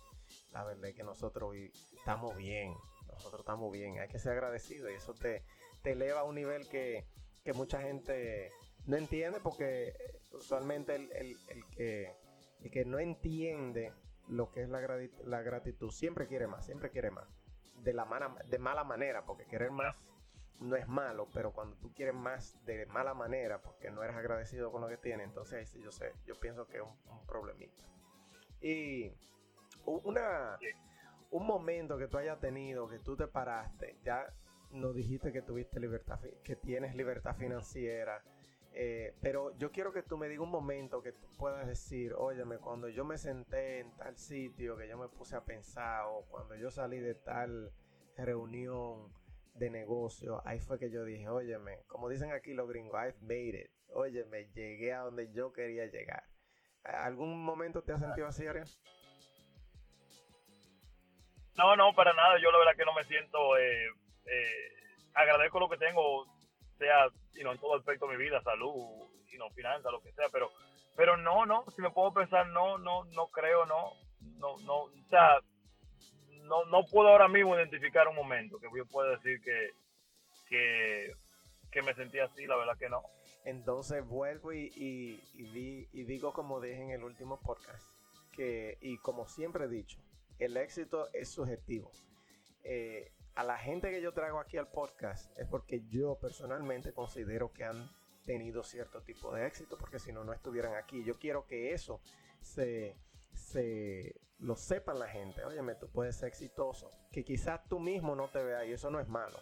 la 0.51 0.63
verdad 0.63 0.85
es 0.85 0.95
que 0.95 1.03
nosotros 1.03 1.53
estamos 1.93 2.35
bien, 2.37 2.73
nosotros 3.21 3.41
estamos 3.41 3.71
bien, 3.71 3.99
hay 3.99 4.07
que 4.07 4.19
ser 4.19 4.33
agradecido 4.33 4.89
y 4.89 4.95
eso 4.95 5.13
te, 5.13 5.43
te 5.81 5.91
eleva 5.91 6.21
a 6.21 6.23
un 6.23 6.35
nivel 6.35 6.67
que, 6.67 7.05
que 7.43 7.53
mucha 7.53 7.81
gente 7.81 8.51
no 8.85 8.97
entiende 8.97 9.39
porque 9.39 9.93
usualmente 10.31 10.95
el, 10.95 11.11
el, 11.11 11.65
que, 11.75 12.15
el 12.61 12.71
que 12.71 12.85
no 12.85 12.99
entiende 12.99 13.93
lo 14.27 14.51
que 14.51 14.63
es 14.63 14.69
la, 14.69 14.81
la 15.25 15.41
gratitud. 15.41 15.91
Siempre 15.91 16.27
quiere 16.27 16.47
más, 16.47 16.65
siempre 16.65 16.89
quiere 16.89 17.11
más. 17.11 17.27
De, 17.75 17.93
la 17.93 18.05
mala, 18.05 18.35
de 18.47 18.59
mala 18.59 18.83
manera, 18.83 19.25
porque 19.25 19.45
querer 19.45 19.71
más 19.71 19.97
no 20.59 20.75
es 20.75 20.87
malo, 20.87 21.27
pero 21.33 21.51
cuando 21.51 21.75
tú 21.77 21.91
quieres 21.93 22.13
más 22.13 22.63
de 22.65 22.85
mala 22.85 23.15
manera, 23.15 23.61
porque 23.61 23.89
no 23.89 24.03
eres 24.03 24.15
agradecido 24.15 24.71
con 24.71 24.81
lo 24.81 24.87
que 24.87 24.97
tienes, 24.97 25.27
entonces 25.27 25.73
yo 25.73 25.91
sé, 25.91 26.13
yo 26.25 26.39
pienso 26.39 26.67
que 26.67 26.77
es 26.77 26.83
un, 26.83 27.25
problemita. 27.25 27.83
Y 28.61 29.11
una, 29.85 30.59
un 31.31 31.45
momento 31.45 31.97
que 31.97 32.07
tú 32.07 32.17
hayas 32.17 32.39
tenido, 32.39 32.87
que 32.87 32.99
tú 32.99 33.15
te 33.15 33.27
paraste, 33.27 33.97
ya 34.03 34.25
nos 34.71 34.95
dijiste 34.95 35.31
que 35.31 35.41
tuviste 35.41 35.79
libertad, 35.79 36.19
que 36.43 36.55
tienes 36.55 36.95
libertad 36.95 37.35
financiera, 37.35 38.23
eh, 38.73 39.15
pero 39.21 39.57
yo 39.57 39.71
quiero 39.71 39.91
que 39.91 40.01
tú 40.01 40.17
me 40.17 40.29
digas 40.29 40.43
un 40.43 40.51
momento 40.51 41.01
que 41.01 41.11
tú 41.11 41.27
puedas 41.37 41.67
decir, 41.67 42.13
óyeme, 42.13 42.57
cuando 42.57 42.87
yo 42.87 43.03
me 43.03 43.17
senté 43.17 43.79
en 43.79 43.91
tal 43.97 44.17
sitio, 44.17 44.77
que 44.77 44.87
yo 44.87 44.97
me 44.97 45.09
puse 45.09 45.35
a 45.35 45.43
pensar, 45.43 46.05
o 46.07 46.25
cuando 46.29 46.55
yo 46.55 46.71
salí 46.71 46.99
de 46.99 47.15
tal 47.15 47.73
reunión 48.15 49.11
de 49.55 49.69
negocio, 49.69 50.41
ahí 50.45 50.59
fue 50.59 50.79
que 50.79 50.89
yo 50.89 51.03
dije, 51.03 51.27
óyeme, 51.27 51.79
como 51.87 52.07
dicen 52.07 52.31
aquí 52.31 52.53
los 52.53 52.69
gringos, 52.69 52.93
I've 52.95 53.21
made 53.21 53.59
it. 53.59 53.71
Óyeme, 53.93 54.49
llegué 54.53 54.93
a 54.93 54.99
donde 55.01 55.31
yo 55.33 55.51
quería 55.51 55.85
llegar. 55.87 56.23
¿Algún 56.83 57.43
momento 57.43 57.83
te 57.83 57.91
has 57.91 57.99
sentido 57.99 58.27
así, 58.27 58.47
Ariel? 58.47 58.67
No, 61.55 61.75
no, 61.75 61.93
para 61.93 62.13
nada. 62.13 62.39
Yo 62.39 62.51
la 62.51 62.57
verdad 62.57 62.75
que 62.75 62.85
no 62.85 62.93
me 62.93 63.03
siento... 63.05 63.57
Eh, 63.57 63.87
eh, 64.25 64.71
agradezco 65.13 65.59
lo 65.59 65.69
que 65.69 65.77
tengo 65.77 66.25
sea 66.77 67.07
en 67.35 67.57
todo 67.59 67.75
aspecto 67.75 68.07
de 68.07 68.17
mi 68.17 68.23
vida, 68.23 68.41
salud, 68.41 69.07
y 69.31 69.37
no 69.37 69.49
finanzas, 69.51 69.91
lo 69.91 70.01
que 70.01 70.11
sea, 70.13 70.27
pero 70.31 70.49
pero 70.95 71.17
no, 71.17 71.45
no, 71.45 71.65
si 71.75 71.81
me 71.81 71.89
puedo 71.91 72.13
pensar, 72.13 72.47
no, 72.47 72.77
no, 72.77 73.05
no 73.05 73.27
creo, 73.27 73.65
no, 73.65 73.93
no, 74.37 74.57
no, 74.65 74.75
o 74.83 75.09
sea, 75.09 75.39
no, 76.43 76.65
no 76.65 76.85
puedo 76.85 77.09
ahora 77.09 77.27
mismo 77.27 77.55
identificar 77.55 78.07
un 78.07 78.15
momento 78.15 78.59
que 78.59 78.67
yo 78.75 78.85
pueda 78.85 79.11
decir 79.11 79.41
que, 79.41 79.69
que, 81.71 81.81
me 81.81 81.93
sentí 81.93 82.19
así, 82.19 82.45
la 82.45 82.57
verdad 82.57 82.77
que 82.77 82.89
no. 82.89 83.03
Entonces 83.45 84.05
vuelvo 84.05 84.53
y, 84.53 84.71
y, 84.75 85.87
y, 85.93 86.03
digo 86.03 86.33
como 86.33 86.59
dije 86.59 86.81
en 86.81 86.91
el 86.91 87.03
último 87.03 87.39
podcast, 87.39 87.89
que, 88.33 88.77
y 88.81 88.97
como 88.97 89.27
siempre 89.27 89.65
he 89.65 89.69
dicho, 89.69 89.97
el 90.41 90.57
éxito 90.57 91.07
es 91.13 91.29
subjetivo. 91.29 91.91
Eh, 92.63 93.11
a 93.35 93.43
la 93.43 93.57
gente 93.57 93.91
que 93.91 94.01
yo 94.01 94.11
traigo 94.11 94.39
aquí 94.39 94.57
al 94.57 94.67
podcast 94.67 95.37
es 95.37 95.47
porque 95.47 95.85
yo 95.87 96.17
personalmente 96.19 96.93
considero 96.93 97.53
que 97.53 97.63
han 97.63 97.89
tenido 98.25 98.63
cierto 98.63 99.01
tipo 99.01 99.33
de 99.33 99.45
éxito, 99.45 99.77
porque 99.77 99.99
si 99.99 100.11
no, 100.11 100.23
no 100.23 100.33
estuvieran 100.33 100.75
aquí. 100.75 101.03
Yo 101.03 101.17
quiero 101.19 101.45
que 101.45 101.73
eso 101.73 102.01
se, 102.41 102.97
se 103.33 104.15
lo 104.39 104.55
sepan 104.55 104.97
la 104.97 105.07
gente. 105.07 105.43
Óyeme, 105.45 105.75
tú 105.75 105.87
puedes 105.89 106.15
ser 106.15 106.29
exitoso. 106.29 106.91
Que 107.11 107.23
quizás 107.23 107.63
tú 107.69 107.79
mismo 107.79 108.15
no 108.15 108.27
te 108.29 108.43
veas 108.43 108.65
y 108.65 108.73
eso 108.73 108.89
no 108.89 108.99
es 108.99 109.07
malo. 109.07 109.39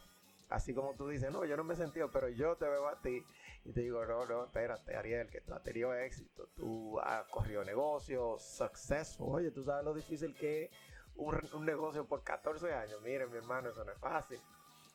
Así 0.49 0.73
como 0.73 0.95
tú 0.95 1.07
dices, 1.07 1.31
no, 1.31 1.45
yo 1.45 1.55
no 1.55 1.63
me 1.63 1.75
he 1.75 1.77
sentido, 1.77 2.09
pero 2.11 2.27
yo 2.27 2.57
te 2.57 2.67
veo 2.67 2.87
a 2.87 2.99
ti 3.01 3.23
y 3.65 3.71
te 3.71 3.81
digo, 3.81 4.03
no, 4.05 4.25
no, 4.25 4.45
espérate, 4.45 4.95
Ariel, 4.95 5.29
que 5.29 5.41
tú 5.41 5.53
has 5.53 5.61
tenido 5.61 5.93
éxito, 5.93 6.49
tú 6.55 6.99
has 6.99 7.23
corrido 7.27 7.63
negocios, 7.63 8.41
successful. 8.41 9.27
Oye, 9.29 9.51
tú 9.51 9.63
sabes 9.63 9.85
lo 9.85 9.93
difícil 9.93 10.33
que 10.35 10.63
es 10.63 10.71
un, 11.19 11.65
negocio 11.65 12.05
por 12.05 12.23
14 12.23 12.73
años. 12.73 13.01
Miren, 13.01 13.29
mi 13.31 13.37
hermano, 13.37 13.69
eso 13.69 13.83
no 13.83 13.91
es 13.91 13.99
fácil. 13.99 14.39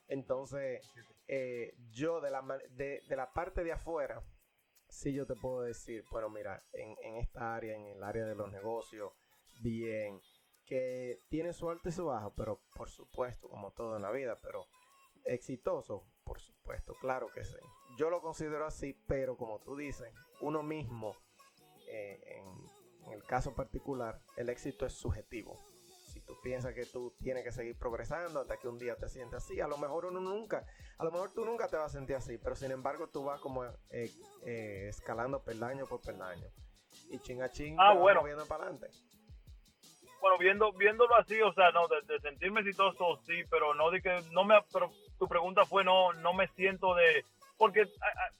Entonces, 0.09 0.83
eh, 1.29 1.75
yo 1.91 2.21
de 2.21 2.31
la, 2.31 2.43
de, 2.71 3.03
la 3.09 3.33
parte 3.33 3.65
de 3.65 3.73
afuera, 3.73 4.23
sí 4.89 5.13
yo 5.13 5.27
te 5.27 5.35
puedo 5.35 5.63
decir, 5.63 6.05
bueno, 6.11 6.29
mira, 6.29 6.63
en, 6.73 6.97
en 7.03 7.17
esta 7.17 7.55
área, 7.55 7.77
en 7.77 7.87
el 7.87 8.03
área 8.03 8.25
de 8.25 8.35
los 8.35 8.51
negocios, 8.51 9.13
bien, 9.61 10.21
que 10.67 11.21
tiene 11.29 11.53
su 11.53 11.71
alto 11.71 11.89
y 11.89 11.93
su 11.93 12.07
bajo, 12.07 12.35
pero 12.35 12.61
por 12.75 12.89
supuesto, 12.89 13.49
como 13.49 13.73
todo 13.73 13.97
en 13.97 14.03
la 14.03 14.11
vida, 14.11 14.39
pero 14.43 14.67
exitoso, 15.25 16.07
por 16.25 16.41
supuesto, 16.41 16.95
claro 17.01 17.29
que 17.33 17.45
sí. 17.45 17.59
Yo 17.97 18.11
lo 18.11 18.21
considero 18.21 18.67
así, 18.67 18.99
pero 19.07 19.37
como 19.37 19.61
tú 19.61 19.77
dices, 19.77 20.13
uno 20.41 20.63
mismo, 20.63 21.17
eh, 21.89 22.21
en, 22.27 23.07
en 23.07 23.13
el 23.13 23.25
caso 23.25 23.55
particular, 23.55 24.21
el 24.37 24.49
éxito 24.49 24.85
es 24.85 24.93
subjetivo 24.95 25.74
tú 26.35 26.41
piensas 26.41 26.75
que 26.75 26.87
tú 26.87 27.15
tienes 27.23 27.45
que 27.45 27.53
seguir 27.53 27.77
progresando 27.79 28.41
hasta 28.41 28.57
que 28.57 28.69
un 28.69 28.79
día 28.79 28.97
te 28.97 29.09
sientes 29.09 29.45
así. 29.45 29.61
A 29.61 29.69
lo 29.69 29.77
mejor 29.77 30.07
uno 30.07 30.21
nunca, 30.21 30.65
a 30.99 31.05
lo 31.05 31.11
mejor 31.11 31.33
tú 31.33 31.45
nunca 31.45 31.69
te 31.69 31.77
vas 31.77 31.87
a 31.87 31.99
sentir 31.99 32.17
así, 32.17 32.39
pero 32.39 32.57
sin 32.57 32.71
embargo 32.71 33.09
tú 33.09 33.25
vas 33.25 33.41
como 33.41 33.65
eh, 33.65 34.11
eh, 34.47 34.87
escalando 34.89 35.43
peldaño 35.43 35.87
por 35.87 36.01
peldaño. 36.01 36.47
Y 37.11 37.19
chinga 37.19 37.51
ching, 37.51 37.77
ah, 37.79 37.93
bueno. 37.95 38.23
viendo 38.23 38.47
para 38.47 38.65
adelante. 38.65 38.89
Bueno, 40.21 40.39
viendo, 40.39 40.73
viéndolo 40.73 41.15
así, 41.17 41.41
o 41.43 41.53
sea, 41.53 41.71
no, 41.73 41.87
de, 41.89 42.19
sentirme 42.21 42.61
exitoso, 42.61 43.21
sí, 43.27 43.43
pero 43.51 43.75
no 43.75 43.91
de 43.91 44.01
que, 44.01 44.23
no 44.31 44.45
me, 44.45 44.55
pero 44.73 44.91
tu 45.19 45.29
pregunta 45.29 45.67
fue, 45.67 45.85
no, 45.85 46.15
no 46.15 46.33
me 46.33 46.49
siento 46.49 46.95
de, 46.95 47.25
porque 47.59 47.85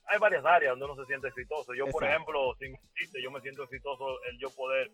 hay, 0.05 0.19
varias 0.19 0.43
áreas 0.45 0.71
donde 0.71 0.85
uno 0.85 0.95
se 0.95 1.05
siente 1.05 1.27
exitoso. 1.27 1.75
Yo, 1.75 1.85
por 1.87 2.03
ejemplo, 2.03 2.55
sin 2.55 2.75
yo 3.21 3.29
me 3.29 3.41
siento 3.41 3.63
exitoso 3.63 4.23
el 4.23 4.39
yo 4.39 4.49
poder 4.49 4.91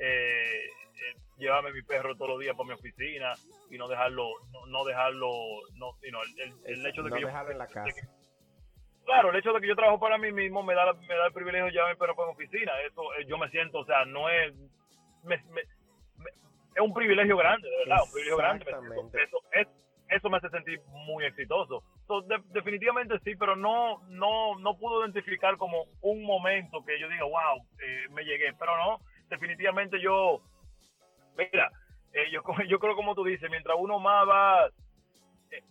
eh, 0.00 0.64
eh, 0.66 1.14
llevarme 1.36 1.72
mi 1.72 1.82
perro 1.82 2.14
todos 2.16 2.30
los 2.30 2.40
días 2.40 2.56
para 2.56 2.68
mi 2.68 2.74
oficina 2.74 3.34
y 3.70 3.78
no 3.78 3.86
dejarlo, 3.86 4.28
no, 4.68 4.84
dejarlo, 4.84 5.30
no, 5.76 5.94
el, 6.64 6.86
hecho 6.86 7.02
de 7.02 7.10
que 7.10 7.20
yo... 7.20 7.28
en 7.28 7.58
la 7.58 7.66
casa. 7.66 7.84
claro, 9.04 9.30
el 9.30 9.36
hecho 9.36 9.52
de 9.52 9.60
que 9.60 9.68
yo 9.68 9.76
trabajo 9.76 10.00
para 10.00 10.18
mí 10.18 10.32
mismo 10.32 10.62
me 10.62 10.74
da, 10.74 10.92
me 10.94 11.14
da 11.14 11.26
el 11.26 11.32
privilegio 11.32 11.66
de 11.66 11.72
llevarme 11.72 11.94
mi 11.94 11.98
perro 11.98 12.16
para 12.16 12.28
mi 12.28 12.34
oficina. 12.34 12.72
Eso 12.82 13.02
eh, 13.14 13.26
yo 13.26 13.36
me 13.38 13.48
siento, 13.50 13.78
o 13.78 13.84
sea, 13.84 14.04
no 14.06 14.28
es... 14.28 14.54
es 15.28 16.80
un 16.80 16.94
privilegio 16.94 17.36
grande, 17.36 17.68
de 17.68 17.76
verdad, 17.76 17.98
un 18.04 18.10
privilegio 18.10 18.36
grande. 18.38 18.66
Eso, 19.22 19.38
eso 20.10 20.28
me 20.28 20.38
hace 20.38 20.50
sentir 20.50 20.80
muy 20.88 21.24
exitoso. 21.24 21.82
definitivamente 22.52 23.18
sí, 23.20 23.36
pero 23.36 23.54
no, 23.54 24.00
no, 24.08 24.58
no 24.58 24.76
puedo 24.76 25.04
identificar 25.04 25.56
como 25.56 25.84
un 26.00 26.24
momento 26.24 26.84
que 26.84 26.98
yo 26.98 27.08
diga, 27.08 27.24
wow, 27.24 27.64
eh, 27.82 28.06
me 28.10 28.24
llegué. 28.24 28.52
Pero 28.58 28.76
no, 28.76 28.98
definitivamente 29.30 30.00
yo, 30.00 30.42
mira, 31.38 31.70
eh, 32.12 32.30
yo, 32.30 32.42
yo 32.68 32.78
creo 32.78 32.94
como 32.96 33.14
tú 33.14 33.24
dices, 33.24 33.48
mientras 33.48 33.76
uno 33.78 33.98
más 33.98 34.28
va, 34.28 34.66
eh, 35.50 35.62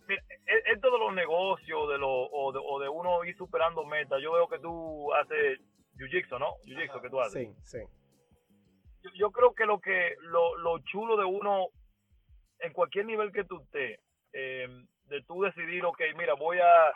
en 0.66 0.80
todos 0.80 0.98
los 0.98 1.14
negocios 1.14 1.88
de 1.88 1.98
lo, 1.98 2.08
o, 2.08 2.52
de, 2.52 2.60
o 2.62 2.80
de 2.80 2.88
uno 2.88 3.24
ir 3.24 3.36
superando 3.36 3.84
metas, 3.84 4.20
yo 4.20 4.32
veo 4.32 4.48
que 4.48 4.58
tú 4.58 5.12
haces 5.14 5.60
jiu-jitsu, 5.96 6.38
¿no? 6.38 6.54
Jiu-jitsu 6.64 7.00
que 7.00 7.10
tú 7.10 7.20
haces. 7.20 7.48
Sí, 7.64 7.78
sí. 7.78 7.84
Yo, 9.14 9.30
creo 9.30 9.54
que 9.54 9.64
lo 9.64 9.80
que 9.80 10.14
lo, 10.20 10.58
lo 10.58 10.78
chulo 10.80 11.16
de 11.16 11.24
uno 11.24 11.68
en 12.58 12.72
cualquier 12.74 13.06
nivel 13.06 13.32
que 13.32 13.44
tú 13.44 13.62
estés, 13.62 13.98
eh, 14.34 14.68
de 15.04 15.22
tú 15.22 15.40
decidir, 15.40 15.84
ok, 15.86 16.00
mira, 16.18 16.34
voy 16.34 16.58
a 16.58 16.90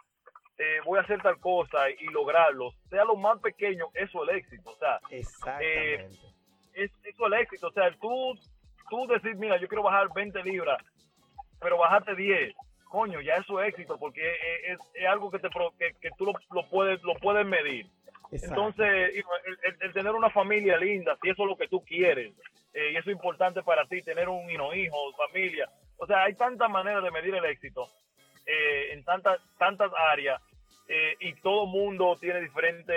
eh, 0.58 0.80
voy 0.84 0.98
a 0.98 1.02
hacer 1.02 1.20
tal 1.22 1.40
cosa 1.40 1.88
y 1.90 2.04
lograrlo, 2.12 2.72
sea 2.90 3.04
lo 3.04 3.16
más 3.16 3.40
pequeño, 3.40 3.86
eso 3.94 4.22
es 4.22 4.28
el 4.28 4.36
éxito. 4.36 4.70
O 4.70 4.76
sea, 4.76 5.00
Exactamente 5.10 6.33
es, 6.74 6.90
eso 7.04 7.26
el 7.26 7.34
éxito. 7.34 7.68
O 7.68 7.72
sea, 7.72 7.90
tú, 8.00 8.38
tú 8.90 9.06
decir, 9.06 9.36
mira, 9.36 9.56
yo 9.58 9.68
quiero 9.68 9.82
bajar 9.82 10.08
20 10.14 10.42
libras, 10.42 10.82
pero 11.60 11.78
bajarte 11.78 12.14
10, 12.14 12.54
coño, 12.88 13.20
ya 13.20 13.34
eso 13.36 13.60
es 13.60 13.68
éxito, 13.70 13.98
porque 13.98 14.20
es, 14.66 14.78
es, 14.94 15.06
algo 15.06 15.30
que, 15.30 15.38
te, 15.38 15.48
que, 15.48 15.92
que 16.00 16.10
tú 16.16 16.26
lo, 16.26 16.32
lo, 16.52 16.68
puedes, 16.68 17.02
lo 17.02 17.14
puedes 17.14 17.46
medir. 17.46 17.86
Entonces, 18.30 19.24
el, 19.80 19.92
tener 19.92 20.12
una 20.12 20.30
familia 20.30 20.76
linda, 20.76 21.16
si 21.22 21.30
eso 21.30 21.42
es 21.44 21.48
lo 21.48 21.56
que 21.56 21.68
tú 21.68 21.84
quieres, 21.84 22.32
eh, 22.72 22.90
y 22.92 22.96
eso 22.96 23.10
es 23.10 23.16
importante 23.16 23.62
para 23.62 23.86
ti, 23.86 24.02
tener 24.02 24.28
un 24.28 24.50
hijo, 24.50 25.12
familia. 25.16 25.68
O 25.98 26.06
sea, 26.06 26.24
hay 26.24 26.34
tantas 26.34 26.68
maneras 26.68 27.04
de 27.04 27.10
medir 27.12 27.34
el 27.34 27.44
éxito 27.44 27.88
eh, 28.46 28.88
en 28.92 29.04
tantas, 29.04 29.38
tantas 29.58 29.92
áreas 30.10 30.40
eh, 30.88 31.16
y 31.20 31.34
todo 31.34 31.66
mundo 31.66 32.16
tiene 32.20 32.40
diferentes 32.40 32.96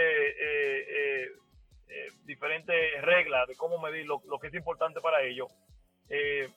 eh, 1.89 2.09
diferentes 2.25 3.01
reglas 3.01 3.47
de 3.47 3.55
cómo 3.55 3.79
medir 3.79 4.05
lo, 4.05 4.19
que 4.39 4.47
es 4.47 4.53
importante 4.53 4.99
para 5.01 5.21
ellos. 5.21 5.47
Eh, 6.09 6.49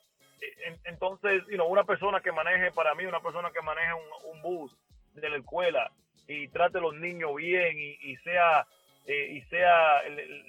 entonces, 0.85 1.43
una 1.69 1.85
persona 1.85 2.21
que 2.21 2.33
maneje, 2.33 2.73
para 2.73 2.95
mí, 2.95 3.05
una 3.05 3.21
persona 3.21 3.51
que 3.51 3.61
maneje 3.61 3.93
un, 4.33 4.43
bus 4.43 4.75
de 5.15 5.29
la 5.29 5.37
escuela 5.37 5.91
y 6.27 6.49
trate 6.49 6.79
a 6.79 6.81
los 6.81 6.95
niños 6.95 7.35
bien 7.37 7.77
y, 7.79 8.17
sea 8.19 8.67
eh, 9.07 9.33
y 9.33 9.43
sea 9.51 10.03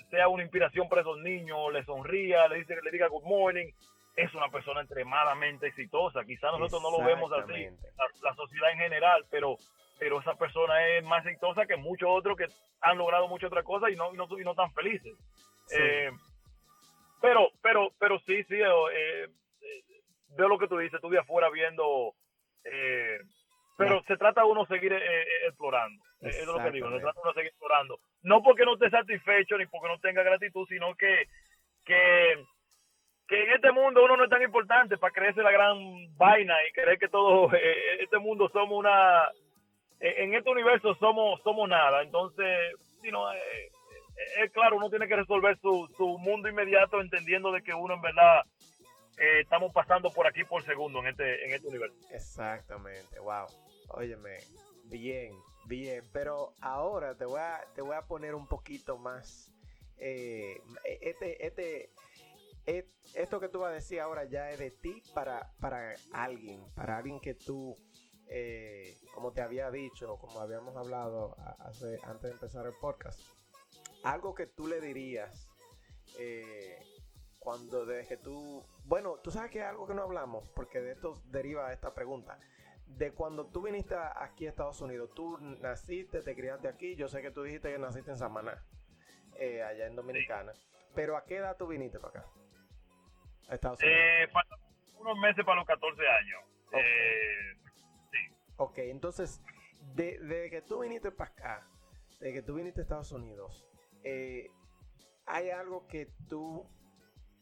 sea 0.10 0.28
una 0.30 0.44
inspiración 0.44 0.88
para 0.88 1.02
esos 1.02 1.18
niños, 1.20 1.74
le 1.74 1.84
sonría, 1.84 2.48
le 2.48 2.60
dice 2.60 2.76
le 2.82 2.92
diga 2.92 3.08
good 3.08 3.24
morning, 3.24 3.68
es 4.16 4.34
una 4.34 4.50
persona 4.50 4.82
extremadamente 4.82 5.68
exitosa. 5.68 6.24
Quizás 6.26 6.52
nosotros 6.54 6.82
no 6.82 6.98
lo 6.98 7.06
vemos 7.06 7.32
así, 7.34 7.68
la, 8.22 8.36
sociedad 8.36 8.72
en 8.72 8.80
general, 8.80 9.26
pero 9.30 9.58
pero 10.02 10.20
esa 10.20 10.34
persona 10.34 10.74
es 10.98 11.04
más 11.04 11.24
exitosa 11.28 11.68
que 11.68 11.78
muchos 11.78 12.10
otros 12.10 12.36
que 12.36 12.48
han 12.82 12.98
logrado 12.98 13.28
muchas 13.28 13.50
otras 13.50 13.64
cosas 13.64 13.92
y 13.92 13.96
no, 13.96 14.12
y 14.12 14.18
no, 14.18 14.28
y 14.32 14.44
no 14.44 14.56
tan 14.56 14.74
felices. 14.74 15.14
Eh, 15.78 16.10
pero, 17.22 17.52
pero, 17.62 17.92
pero 18.00 18.18
sí, 18.22 18.44
sí, 18.46 18.56
eh, 18.56 18.66
eh, 18.96 19.28
veo 20.36 20.48
lo 20.48 20.58
que 20.58 20.68
tú 20.68 20.80
dices, 20.80 21.00
tú 21.00 21.10
de 21.10 21.20
afuera 21.20 21.52
viendo, 21.52 22.16
pero 23.78 24.02
se 24.08 24.18
trata 24.18 24.42
de 24.42 24.48
uno 24.48 24.66
seguir 24.66 24.92
explorando. 25.46 26.04
Eso 26.22 26.40
es 26.40 26.48
lo 26.48 26.58
que 26.58 26.72
digo, 26.72 26.90
se 26.90 27.00
trata 27.00 27.20
de 27.20 27.24
uno 27.24 27.34
seguir 27.34 27.50
explorando. 27.50 28.00
No 28.24 28.42
porque 28.42 28.66
no 28.66 28.74
esté 28.74 28.90
satisfecho 28.90 29.56
ni 29.60 29.68
porque 29.68 29.88
no 29.88 30.00
tenga 30.00 30.24
gratitud, 30.24 30.66
sino 30.68 30.96
que, 30.96 31.28
que 31.86 32.44
que 33.28 33.44
en 33.44 33.52
este 33.52 33.72
mundo 33.72 34.04
uno 34.04 34.18
no 34.18 34.26
es 34.26 34.30
tan 34.30 34.42
importante 34.42 34.98
para 34.98 35.14
creerse 35.14 35.42
la 35.42 35.52
gran 35.52 35.78
vaina 36.18 36.54
y 36.68 36.74
creer 36.74 37.00
que 37.00 37.08
todo 37.08 37.50
eh, 37.54 38.02
este 38.02 38.18
mundo 38.18 38.50
somos 38.50 38.78
una 38.78 39.30
en 40.02 40.34
este 40.34 40.50
universo 40.50 40.96
somos 40.96 41.42
somos 41.44 41.70
nada 41.70 42.02
entonces 42.02 42.48
si 43.02 43.12
no 43.12 43.32
es 43.32 44.52
claro 44.52 44.78
uno 44.78 44.90
tiene 44.90 45.08
que 45.08 45.16
resolver 45.16 45.58
su, 45.60 45.88
su 45.96 46.18
mundo 46.18 46.50
inmediato 46.50 47.00
entendiendo 47.00 47.52
de 47.52 47.62
que 47.62 47.74
uno 47.74 47.94
en 47.96 48.02
verdad 48.02 48.44
eh, 49.22 49.42
estamos 49.42 49.72
pasando 49.72 50.10
por 50.10 50.26
aquí 50.26 50.44
por 50.44 50.64
segundo 50.64 51.00
en 51.00 51.08
este, 51.08 51.46
en 51.46 51.54
este 51.54 51.68
universo. 51.68 51.96
Exactamente, 52.12 53.20
wow. 53.20 53.46
Óyeme, 53.90 54.38
bien, 54.86 55.34
bien. 55.66 56.04
Pero 56.12 56.54
ahora 56.60 57.16
te 57.16 57.26
voy 57.26 57.40
a, 57.40 57.62
te 57.76 57.84
voy 57.84 57.96
a 57.96 58.02
poner 58.02 58.34
un 58.34 58.48
poquito 58.48 58.98
más. 58.98 59.52
Eh, 59.98 60.60
este, 61.02 61.46
este, 61.46 61.92
esto 63.14 63.40
que 63.40 63.50
tú 63.50 63.60
vas 63.60 63.72
a 63.72 63.76
decir 63.76 64.00
ahora 64.00 64.24
ya 64.26 64.50
es 64.50 64.58
de 64.58 64.72
ti 64.72 65.04
para, 65.14 65.52
para 65.60 65.94
alguien, 66.14 66.64
para 66.74 66.98
alguien 66.98 67.20
que 67.20 67.36
tú, 67.36 67.76
eh, 68.32 68.98
como 69.14 69.32
te 69.32 69.42
había 69.42 69.70
dicho, 69.70 70.18
como 70.18 70.40
habíamos 70.40 70.76
hablado 70.76 71.36
hace, 71.60 72.00
antes 72.04 72.24
de 72.24 72.32
empezar 72.32 72.66
el 72.66 72.74
podcast, 72.80 73.20
algo 74.04 74.34
que 74.34 74.48
tú 74.48 74.68
le 74.68 74.82
dirías 74.82 75.48
cuando 77.42 77.88
desde 77.88 78.08
que 78.08 78.18
tú, 78.18 78.64
bueno, 78.86 79.18
tú 79.24 79.32
sabes 79.32 79.50
que 79.50 79.60
es 79.60 79.66
algo 79.66 79.88
que 79.88 79.96
no 79.96 80.04
hablamos, 80.04 80.48
porque 80.50 80.80
de 80.80 80.92
esto 80.92 81.20
deriva 81.26 81.74
esta 81.74 81.92
pregunta. 81.92 82.38
De 82.86 83.14
cuando 83.14 83.48
tú 83.48 83.64
viniste 83.64 83.96
aquí 83.96 84.46
a 84.46 84.50
Estados 84.50 84.80
Unidos, 84.80 85.10
tú 85.16 85.40
naciste, 85.40 86.22
te 86.22 86.36
criaste 86.36 86.68
aquí, 86.68 86.96
yo 86.96 87.08
sé 87.08 87.24
que 87.24 87.32
tú 87.32 87.42
dijiste 87.42 87.72
que 87.72 87.80
naciste 87.80 88.12
en 88.12 88.18
Samaná, 88.18 88.64
eh, 89.38 89.64
allá 89.64 89.88
en 89.88 89.96
Dominicana, 89.96 90.54
pero 90.94 91.18
¿a 91.18 91.26
qué 91.26 91.38
edad 91.38 91.58
tú 91.58 91.66
viniste 91.66 91.98
para 92.00 92.20
acá? 92.20 92.30
A 93.50 93.56
Estados 93.56 93.82
Unidos. 93.82 94.00
Eh, 94.00 94.28
unos 95.00 95.18
meses 95.18 95.44
para 95.44 95.58
los 95.58 95.66
14 95.66 96.00
años. 96.00 96.42
Eh. 96.74 97.56
Ok, 98.58 98.78
entonces, 98.80 99.42
desde 99.96 100.24
de 100.26 100.50
que 100.50 100.62
tú 100.62 100.80
viniste 100.80 101.12
para 101.12 101.32
acá, 101.32 101.68
de 102.20 102.34
que 102.34 102.42
tú 102.42 102.56
viniste 102.56 102.82
a 102.82 102.84
Estados 102.84 103.12
Unidos, 103.12 103.68
eh, 104.04 104.50
¿hay 105.26 105.50
algo 105.50 105.88
que 105.88 106.08
tú 106.28 106.68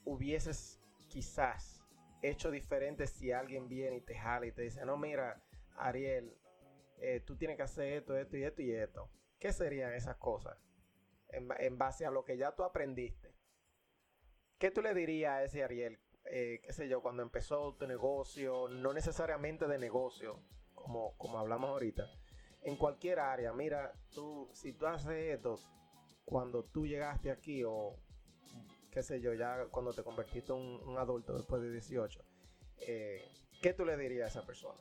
hubieses 0.05 0.79
quizás 1.09 1.83
hecho 2.21 2.51
diferente 2.51 3.07
si 3.07 3.31
alguien 3.31 3.67
viene 3.67 3.97
y 3.97 4.01
te 4.01 4.15
jala 4.15 4.45
y 4.45 4.51
te 4.51 4.63
dice, 4.63 4.85
no, 4.85 4.97
mira, 4.97 5.41
Ariel, 5.77 6.37
eh, 6.97 7.21
tú 7.25 7.37
tienes 7.37 7.57
que 7.57 7.63
hacer 7.63 7.93
esto, 7.93 8.17
esto 8.17 8.37
y 8.37 8.43
esto 8.43 8.61
y 8.61 8.71
esto? 8.71 9.09
¿Qué 9.39 9.53
serían 9.53 9.93
esas 9.93 10.17
cosas 10.17 10.57
en, 11.29 11.77
base 11.77 12.05
a 12.05 12.11
lo 12.11 12.25
que 12.25 12.37
ya 12.37 12.53
tú 12.55 12.63
aprendiste? 12.63 13.33
¿Qué 14.57 14.71
tú 14.71 14.81
le 14.81 14.93
dirías 14.93 15.31
a 15.31 15.43
ese 15.43 15.63
Ariel, 15.63 15.99
eh, 16.25 16.59
qué 16.63 16.73
sé 16.73 16.89
yo, 16.89 17.01
cuando 17.01 17.23
empezó 17.23 17.75
tu 17.75 17.87
negocio, 17.87 18.67
no 18.67 18.91
necesariamente 18.93 19.67
de 19.67 19.79
negocio, 19.79 20.43
como, 20.83 21.15
como 21.17 21.39
hablamos 21.39 21.69
ahorita, 21.69 22.09
en 22.63 22.75
cualquier 22.75 23.19
área, 23.19 23.53
mira, 23.53 23.93
tú, 24.13 24.49
si 24.53 24.73
tú 24.73 24.85
haces 24.85 25.35
esto, 25.35 25.59
cuando 26.25 26.63
tú 26.63 26.85
llegaste 26.85 27.31
aquí 27.31 27.63
o 27.63 27.95
qué 28.91 29.03
sé 29.03 29.21
yo, 29.21 29.33
ya 29.33 29.65
cuando 29.71 29.93
te 29.93 30.03
convertiste 30.03 30.51
en 30.51 30.59
un, 30.59 30.97
adulto 30.97 31.33
después 31.33 31.61
de 31.61 31.71
18, 31.71 32.19
eh, 32.81 33.23
¿qué 33.61 33.73
tú 33.73 33.85
le 33.85 33.97
dirías 33.97 34.25
a 34.25 34.39
esa 34.39 34.45
persona? 34.45 34.79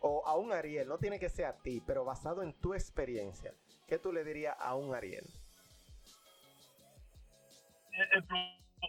O 0.00 0.26
a 0.26 0.36
un 0.36 0.52
Ariel, 0.52 0.88
no 0.88 0.98
tiene 0.98 1.18
que 1.18 1.28
ser 1.28 1.46
a 1.46 1.56
ti, 1.56 1.82
pero 1.86 2.04
basado 2.04 2.42
en 2.42 2.52
tu 2.60 2.74
experiencia, 2.74 3.54
¿qué 3.86 3.98
tú 3.98 4.12
le 4.12 4.24
dirías 4.24 4.56
a 4.58 4.74
un 4.74 4.94
Ariel? 4.94 5.24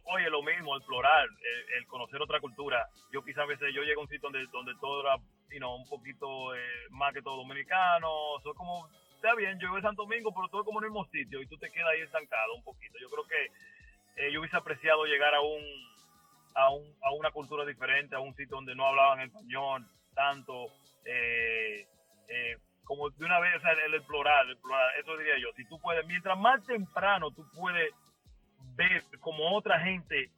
oye, 0.03 0.29
lo 0.29 0.43
mismo, 0.43 0.75
el 0.75 0.83
plural, 0.83 1.29
el, 1.77 1.87
conocer 1.87 2.21
otra 2.21 2.41
cultura. 2.41 2.89
Yo 3.11 3.23
quizás 3.23 3.43
a 3.43 3.45
veces 3.45 3.73
yo 3.73 3.83
llego 3.83 4.01
a 4.01 4.03
un 4.03 4.09
sitio 4.09 4.29
donde, 4.29 4.45
donde 4.51 4.73
todo 4.81 5.01
era 5.01 5.17
un 5.55 5.87
poquito 5.89 6.55
eh, 6.55 6.59
más 6.91 7.13
que 7.13 7.21
todo 7.21 7.37
dominicano, 7.37 8.09
soy 8.43 8.53
como, 8.55 8.87
está 9.15 9.33
bien, 9.35 9.59
yo 9.59 9.69
voy 9.69 9.79
a 9.79 9.83
Santo 9.83 10.03
Domingo, 10.03 10.33
pero 10.33 10.47
todo 10.49 10.63
como 10.63 10.79
en 10.79 10.85
el 10.85 10.91
mismo 10.91 11.05
sitio 11.05 11.41
y 11.41 11.47
tú 11.47 11.57
te 11.57 11.71
quedas 11.71 11.89
ahí 11.89 12.01
estancado 12.01 12.53
un 12.55 12.63
poquito. 12.63 12.97
Yo 12.99 13.09
creo 13.09 13.25
que 13.25 13.45
eh, 14.21 14.31
yo 14.31 14.39
hubiese 14.39 14.57
apreciado 14.57 15.05
llegar 15.05 15.33
a 15.33 15.41
un, 15.41 15.63
a 16.55 16.69
un, 16.69 16.85
a 17.01 17.11
una 17.13 17.31
cultura 17.31 17.65
diferente, 17.65 18.15
a 18.15 18.19
un 18.19 18.35
sitio 18.35 18.57
donde 18.57 18.75
no 18.75 18.85
hablaban 18.85 19.21
español 19.21 19.87
tanto, 20.13 20.67
eh, 21.05 21.87
eh, 22.27 22.57
como 22.83 23.09
de 23.09 23.25
una 23.25 23.39
vez, 23.39 23.61
el, 23.85 23.93
el 23.93 24.03
plural, 24.03 24.57
eso 24.99 25.17
diría 25.17 25.37
yo. 25.39 25.49
Si 25.55 25.65
tú 25.65 25.79
puedes, 25.79 26.05
mientras 26.07 26.37
más 26.37 26.63
temprano 26.65 27.31
tú 27.31 27.45
puedes 27.55 27.93
ver 28.75 29.03
como 29.19 29.55
otra 29.55 29.79
gente, 29.79 30.29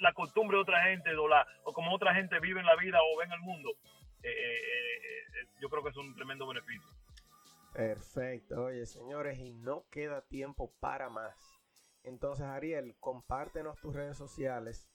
la 0.00 0.12
costumbre 0.12 0.56
de 0.56 0.62
otra 0.62 0.82
gente 0.84 1.14
o, 1.16 1.28
la, 1.28 1.46
o 1.64 1.72
como 1.72 1.94
otra 1.94 2.14
gente 2.14 2.38
vive 2.40 2.60
en 2.60 2.66
la 2.66 2.76
vida 2.76 2.98
o 3.00 3.18
ve 3.18 3.24
en 3.24 3.32
el 3.32 3.40
mundo, 3.40 3.70
yo 5.60 5.68
creo 5.68 5.82
que 5.82 5.90
es 5.90 5.96
un 5.96 6.14
tremendo 6.14 6.46
beneficio. 6.46 6.88
Perfecto, 7.72 8.64
oye 8.64 8.84
señores, 8.86 9.38
y 9.38 9.52
no 9.54 9.84
queda 9.90 10.22
tiempo 10.22 10.72
para 10.80 11.08
más. 11.08 11.34
Entonces, 12.04 12.44
Ariel, 12.44 12.96
compártenos 12.98 13.80
tus 13.80 13.94
redes 13.94 14.16
sociales. 14.16 14.88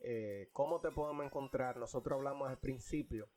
Eh, 0.00 0.48
¿Cómo 0.52 0.80
te 0.80 0.90
podemos 0.90 1.24
encontrar? 1.24 1.76
Nosotros 1.76 2.16
hablamos 2.16 2.48
al 2.48 2.58
principio 2.58 3.28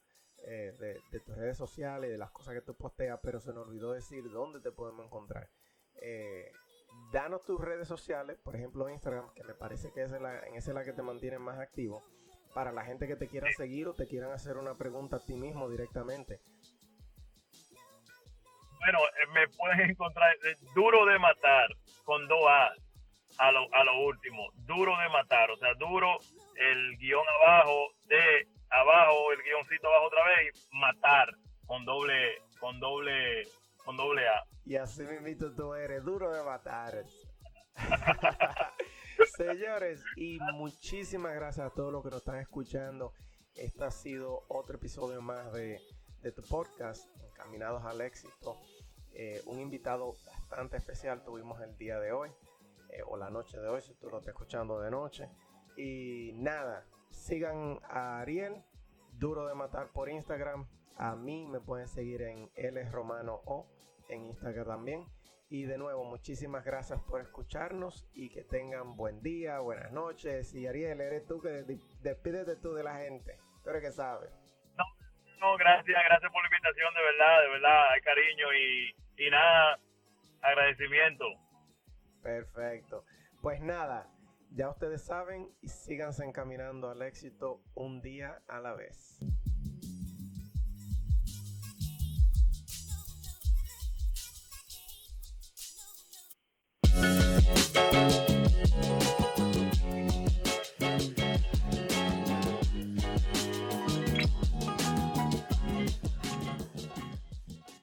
eh, 0.44 0.76
de, 1.12 1.20
tus 1.20 1.36
redes 1.36 1.58
sociales, 1.58 2.10
de 2.10 2.18
las 2.18 2.32
cosas 2.32 2.54
que 2.56 2.62
tú 2.62 2.76
posteas, 2.76 3.20
pero 3.22 3.40
se 3.40 3.54
nos 3.54 3.68
olvidó 3.68 3.92
decir 3.92 4.30
dónde 4.32 4.60
te 4.60 4.72
podemos 4.72 5.06
encontrar. 5.06 5.50
Eh, 6.02 6.51
danos 7.12 7.44
tus 7.44 7.60
redes 7.60 7.88
sociales, 7.88 8.38
por 8.44 8.56
ejemplo 8.56 8.90
Instagram, 8.90 9.34
que 9.34 9.44
me 9.44 9.54
parece 9.54 9.92
que 9.92 10.04
es 10.04 10.12
la, 10.12 10.40
en 10.48 10.56
esa 10.56 10.72
es 10.72 10.76
la 10.76 10.84
que 10.84 10.94
te 10.94 11.02
mantiene 11.02 11.40
más 11.40 11.60
activo, 11.60 12.04
para 12.54 12.72
la 12.72 12.84
gente 12.84 13.08
que 13.08 13.16
te 13.16 13.28
quiera 13.28 13.52
seguir 13.56 13.88
o 13.88 13.94
te 13.94 14.08
quieran 14.08 14.32
hacer 14.32 14.58
una 14.58 14.76
pregunta 14.76 15.18
a 15.18 15.20
ti 15.20 15.36
mismo 15.36 15.70
directamente. 15.70 16.40
Bueno, 18.80 19.00
me 19.34 19.48
puedes 19.50 19.90
encontrar 19.90 20.36
duro 20.74 21.06
de 21.06 21.20
matar 21.20 21.70
con 22.04 22.28
dos 22.28 22.44
A 22.48 22.72
a 23.38 23.52
lo, 23.52 23.74
a 23.74 23.84
lo 23.84 24.00
último, 24.02 24.50
duro 24.66 24.94
de 24.98 25.10
matar, 25.10 25.50
o 25.52 25.58
sea, 25.58 25.74
duro 25.76 26.18
el 26.56 26.98
guion 26.98 27.26
abajo, 27.42 27.94
de 28.08 28.48
abajo, 28.70 29.32
el 29.32 29.42
guioncito 29.44 29.88
abajo 29.88 30.08
otra 30.08 30.24
vez, 30.26 30.70
matar 30.72 31.30
con 31.66 31.86
doble, 31.86 32.42
con 32.60 32.80
doble, 32.80 33.44
con 33.92 33.98
doble 33.98 34.26
A. 34.26 34.48
Y 34.66 34.78
así 34.78 35.04
mismo 35.04 35.52
tú 35.52 35.74
eres, 35.74 36.04
duro 36.04 36.32
de 36.32 36.42
matar. 36.44 37.04
Señores, 39.38 40.02
y 40.16 40.40
muchísimas 40.54 41.34
gracias 41.34 41.68
a 41.68 41.70
todos 41.72 41.92
los 41.92 42.02
que 42.02 42.10
nos 42.10 42.20
están 42.20 42.38
escuchando. 42.38 43.14
Este 43.54 43.84
ha 43.84 43.92
sido 43.92 44.46
otro 44.48 44.78
episodio 44.78 45.22
más 45.22 45.52
de, 45.52 45.82
de 46.22 46.32
tu 46.32 46.42
podcast, 46.44 47.06
Encaminados 47.32 47.84
al 47.84 48.00
Éxito. 48.00 48.62
Eh, 49.14 49.42
un 49.46 49.60
invitado 49.60 50.14
bastante 50.26 50.78
especial 50.78 51.22
tuvimos 51.26 51.60
el 51.62 51.78
día 51.78 52.00
de 52.00 52.14
hoy. 52.14 52.30
Eh, 52.92 53.02
o 53.06 53.18
la 53.18 53.30
noche 53.30 53.60
de 53.60 53.68
hoy, 53.68 53.82
si 53.82 53.94
tú 53.96 54.10
lo 54.10 54.20
estás 54.20 54.34
escuchando 54.34 54.80
de 54.80 54.90
noche. 54.90 55.28
Y 55.76 56.32
nada, 56.36 56.86
sigan 57.10 57.80
a 57.90 58.22
Ariel, 58.22 58.64
Duro 59.12 59.48
de 59.48 59.54
Matar 59.54 59.92
por 59.92 60.08
Instagram. 60.08 60.66
A 60.96 61.18
mí 61.18 61.46
me 61.46 61.60
pueden 61.60 61.90
seguir 61.90 62.22
en 62.22 62.50
L 62.56 62.90
Romano 62.90 63.42
O 63.46 63.68
en 64.12 64.26
Instagram 64.26 64.68
también. 64.68 65.06
Y 65.50 65.64
de 65.64 65.78
nuevo, 65.78 66.06
muchísimas 66.06 66.64
gracias 66.64 67.02
por 67.02 67.20
escucharnos 67.20 68.08
y 68.14 68.30
que 68.30 68.44
tengan 68.44 68.96
buen 68.96 69.22
día, 69.22 69.60
buenas 69.60 69.92
noches. 69.92 70.54
Y 70.56 70.66
Ariel, 70.66 71.02
eres 71.02 71.26
tú 71.26 71.42
que 71.42 71.66
despídete 72.02 72.56
tú 72.56 72.74
de 72.74 72.84
la 72.84 72.96
gente. 72.98 73.38
Tú 73.64 73.70
eres 73.70 73.82
que 73.82 73.92
sabes. 73.92 74.32
No, 74.78 74.86
no, 75.40 75.58
gracias, 75.58 76.04
gracias 76.06 76.32
por 76.32 76.42
la 76.42 76.48
invitación, 76.48 76.94
de 76.94 77.02
verdad, 77.02 77.42
de 77.42 77.50
verdad, 77.50 77.92
hay 77.92 78.02
cariño 78.02 78.54
y, 78.54 79.26
y 79.26 79.30
nada, 79.30 79.80
agradecimiento. 80.42 81.26
Perfecto. 82.24 83.04
Pues 83.42 83.60
nada, 83.60 84.08
ya 84.52 84.70
ustedes 84.70 85.04
saben 85.04 85.50
y 85.62 85.68
síganse 85.68 86.24
encaminando 86.24 86.90
al 86.90 87.02
éxito 87.02 87.62
un 87.74 88.02
día 88.02 88.42
a 88.48 88.60
la 88.60 88.74
vez. 88.74 89.20
Bye. 97.54 98.31